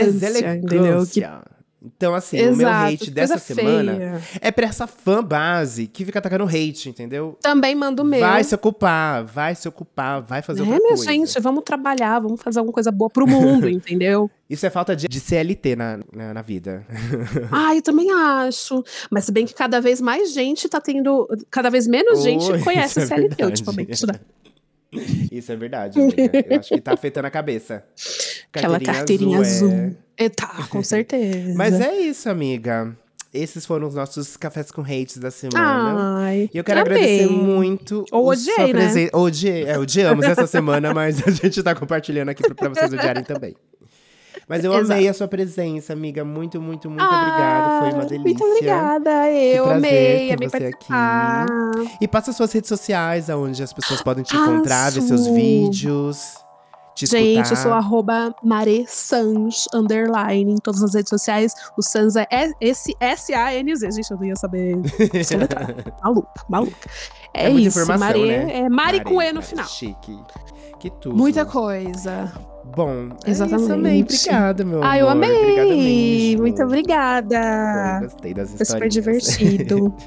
entendeu? 0.55 0.61
Que 0.61 0.67
deselegância. 0.67 1.41
Então, 1.95 2.13
assim, 2.13 2.37
o 2.41 2.55
meu 2.55 2.67
Exato, 2.67 2.93
hate 2.93 3.11
dessa 3.11 3.37
semana 3.37 3.95
feia. 3.95 4.21
é 4.41 4.51
pra 4.51 4.67
essa 4.67 4.85
fã 4.85 5.23
base 5.23 5.87
que 5.87 6.05
fica 6.05 6.19
atacando 6.19 6.45
hate, 6.45 6.89
entendeu? 6.89 7.37
Também 7.41 7.73
mando 7.75 8.03
o 8.03 8.05
meu. 8.05 8.19
Vai 8.19 8.43
se 8.43 8.53
ocupar, 8.53 9.23
vai 9.23 9.55
se 9.55 9.67
ocupar, 9.67 10.21
vai 10.21 10.41
fazer 10.41 10.61
é, 10.61 10.63
outra 10.63 10.77
minha 10.77 10.89
coisa. 10.89 11.11
gente, 11.11 11.39
vamos 11.39 11.63
trabalhar, 11.63 12.19
vamos 12.19 12.41
fazer 12.41 12.59
alguma 12.59 12.73
coisa 12.73 12.91
boa 12.91 13.09
pro 13.09 13.27
mundo, 13.27 13.67
entendeu? 13.69 14.29
Isso 14.49 14.65
é 14.65 14.69
falta 14.69 14.95
de, 14.95 15.07
de 15.07 15.19
CLT 15.19 15.75
na, 15.75 15.99
na, 16.13 16.33
na 16.33 16.41
vida. 16.41 16.85
Ah, 17.51 17.75
eu 17.75 17.81
também 17.81 18.11
acho. 18.11 18.83
Mas 19.09 19.25
se 19.25 19.31
bem 19.31 19.45
que 19.45 19.53
cada 19.53 19.79
vez 19.81 19.99
mais 19.99 20.33
gente 20.33 20.67
tá 20.69 20.79
tendo. 20.79 21.27
Cada 21.49 21.69
vez 21.69 21.87
menos 21.87 22.21
gente 22.21 22.45
conhece 22.63 22.99
é 22.99 23.03
a 23.03 23.07
CLT 23.07 23.27
verdade. 23.29 23.43
ultimamente, 23.43 24.05
né? 24.05 24.19
Isso 25.31 25.51
é 25.51 25.55
verdade, 25.55 25.99
amiga. 25.99 26.45
Eu 26.49 26.59
acho 26.59 26.69
que 26.69 26.81
tá 26.81 26.93
afetando 26.93 27.27
a 27.27 27.31
cabeça. 27.31 27.83
Aquela 28.53 28.79
carteirinha 28.79 29.39
azul. 29.39 29.71
é. 29.71 29.91
É, 30.25 30.29
tá, 30.29 30.67
com 30.69 30.81
certeza. 30.83 31.53
Mas 31.55 31.79
é 31.79 31.95
isso, 31.95 32.29
amiga. 32.29 32.95
Esses 33.33 33.63
foram 33.65 33.87
os 33.87 33.93
nossos 33.93 34.35
cafés 34.35 34.71
com 34.71 34.81
hates 34.81 35.17
da 35.17 35.29
semana. 35.29 36.17
Ai, 36.23 36.49
E 36.51 36.57
eu 36.57 36.63
quero 36.63 36.79
Ah, 36.79 36.81
agradecer 36.81 37.27
muito. 37.27 38.03
Ou 38.11 38.27
odiei, 38.27 38.55
sua 38.55 38.65
né? 38.67 38.71
presen- 38.73 39.09
Odiei, 39.13 39.63
é, 39.65 39.77
odiamos 39.77 40.25
essa 40.25 40.47
semana, 40.47 40.91
mas 40.95 41.21
a 41.25 41.29
gente 41.29 41.61
tá 41.61 41.75
compartilhando 41.75 42.29
aqui 42.29 42.41
pra- 42.55 42.69
vocês 42.69 42.91
odiarem 42.91 43.23
também. 43.23 43.55
Mas 44.47 44.63
eu 44.63 44.73
Exato. 44.73 44.91
amei 44.93 45.07
a 45.07 45.13
sua 45.13 45.27
presença, 45.27 45.93
amiga. 45.93 46.25
Muito, 46.25 46.59
muito, 46.59 46.89
muito 46.89 47.03
Ah, 47.03 47.21
obrigado. 47.21 47.79
Foi 47.81 47.99
uma 47.99 48.05
delícia. 48.09 48.23
Muito 48.23 48.43
obrigada, 48.43 49.29
eu 49.31 49.63
prazer 49.63 49.77
amei, 49.77 50.27
ter 50.29 50.33
amei 50.33 50.49
você 50.49 50.59
participar. 50.59 51.45
E 52.01 52.07
passa 52.07 52.33
suas 52.33 52.51
redes 52.51 52.67
sociais, 52.67 53.29
aonde 53.29 53.61
as 53.61 53.71
pessoas 53.71 54.01
podem 54.01 54.23
te 54.23 54.35
Ah, 54.35 54.39
encontrar, 54.39 54.91
ver 54.91 55.01
seus 55.03 55.27
vídeos, 55.27 56.33
te 57.05 57.11
Gente, 57.11 57.35
eu 57.37 57.41
escutar. 57.43 57.61
sou 57.63 57.73
arroba 57.73 58.33
Mare 58.43 58.85
Sans, 58.87 59.67
underline, 59.73 60.53
em 60.53 60.57
todas 60.57 60.81
as 60.83 60.93
redes 60.93 61.09
sociais. 61.09 61.53
O 61.77 61.81
Sans 61.81 62.15
é 62.15 62.27
S- 62.59 62.93
S-A-N-Z. 62.99 63.91
Gente, 63.91 64.11
eu 64.11 64.17
não 64.17 64.25
ia 64.25 64.35
saber 64.35 64.75
maluca, 66.03 66.29
maluca. 66.49 66.89
É, 67.33 67.45
É 67.47 67.49
isso, 67.51 67.85
Mare, 67.97 68.25
né? 68.25 68.59
é 68.61 68.69
Mari 68.69 69.03
com 69.03 69.21
E 69.21 69.31
no 69.31 69.41
final. 69.41 69.65
Chique. 69.67 70.19
Que 70.79 70.89
tudo. 70.89 71.15
Muita 71.15 71.45
coisa. 71.45 72.31
Bom, 72.75 73.09
é 73.25 73.31
isso, 73.31 73.43
Exatamente. 73.43 73.71
amei. 73.71 74.01
Obrigada, 74.03 74.63
meu 74.65 74.83
Ah, 74.83 74.97
eu 74.97 75.09
amor. 75.09 75.25
Obrigada 75.25 75.61
amei! 75.61 76.29
mesmo. 76.29 76.41
Muito 76.41 76.55
Foi, 76.57 76.65
obrigada. 76.65 77.99
gostei 78.03 78.33
das 78.33 78.53
Foi 78.55 78.65
super 78.65 78.89
divertido. 78.89 79.93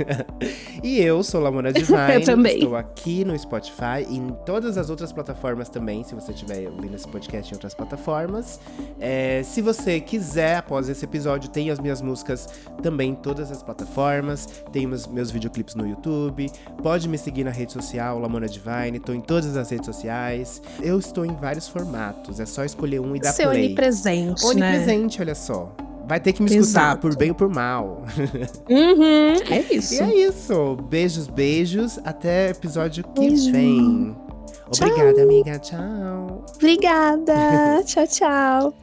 E 0.82 0.98
eu 1.00 1.22
sou 1.22 1.40
Lamona 1.40 1.72
Divine. 1.72 1.96
Eu 2.14 2.24
também. 2.24 2.54
Estou 2.56 2.74
aqui 2.74 3.24
no 3.24 3.38
Spotify 3.38 4.04
e 4.10 4.16
em 4.16 4.30
todas 4.44 4.76
as 4.76 4.90
outras 4.90 5.12
plataformas 5.12 5.68
também, 5.68 6.02
se 6.02 6.12
você 6.12 6.32
estiver 6.32 6.68
ouvindo 6.68 6.96
esse 6.96 7.06
podcast 7.06 7.52
em 7.52 7.54
outras 7.54 7.72
plataformas. 7.72 8.58
É, 8.98 9.42
se 9.44 9.60
você 9.62 10.00
quiser, 10.00 10.56
após 10.56 10.88
esse 10.88 11.04
episódio, 11.04 11.48
tem 11.50 11.70
as 11.70 11.78
minhas 11.78 12.02
músicas 12.02 12.48
também 12.82 13.10
em 13.10 13.14
todas 13.14 13.52
as 13.52 13.62
plataformas. 13.62 14.46
Tem 14.72 14.84
meus, 14.84 15.06
meus 15.06 15.30
videoclipes 15.30 15.76
no 15.76 15.86
YouTube. 15.86 16.50
Pode 16.82 17.08
me 17.08 17.16
seguir 17.16 17.44
na 17.44 17.50
rede 17.52 17.72
social, 17.72 18.18
Lamona 18.18 18.48
Divine. 18.48 18.96
Estou 18.96 19.14
em 19.14 19.20
todas 19.20 19.56
as 19.56 19.70
redes 19.70 19.86
sociais. 19.86 20.60
Eu 20.82 20.98
estou 20.98 21.24
em 21.24 21.34
vários 21.36 21.68
formatos. 21.68 22.40
É 22.40 22.44
só 22.52 22.64
escolher 22.64 23.00
um 23.00 23.16
e 23.16 23.20
dar 23.20 23.32
Ser 23.32 23.48
play. 23.48 23.66
onipresente, 23.66 24.42
né? 24.44 24.50
Onipresente, 24.50 25.20
olha 25.20 25.34
só. 25.34 25.72
Vai 26.06 26.20
ter 26.20 26.32
que 26.32 26.42
me 26.42 26.48
escutar 26.50 26.80
Exato. 26.90 27.00
por 27.00 27.16
bem 27.16 27.30
ou 27.30 27.34
por 27.34 27.48
mal. 27.48 28.04
Uhum, 28.68 29.34
é 29.50 29.72
E 29.72 29.76
isso. 29.76 30.02
é 30.02 30.14
isso. 30.14 30.76
Beijos, 30.88 31.26
beijos. 31.28 31.98
Até 32.04 32.50
episódio 32.50 33.04
que 33.14 33.20
Beijo. 33.20 33.52
vem. 33.52 34.16
Obrigada, 34.76 35.22
amiga. 35.22 35.58
Tchau. 35.58 36.44
Obrigada. 36.56 37.82
tchau, 37.86 38.06
tchau. 38.06 38.74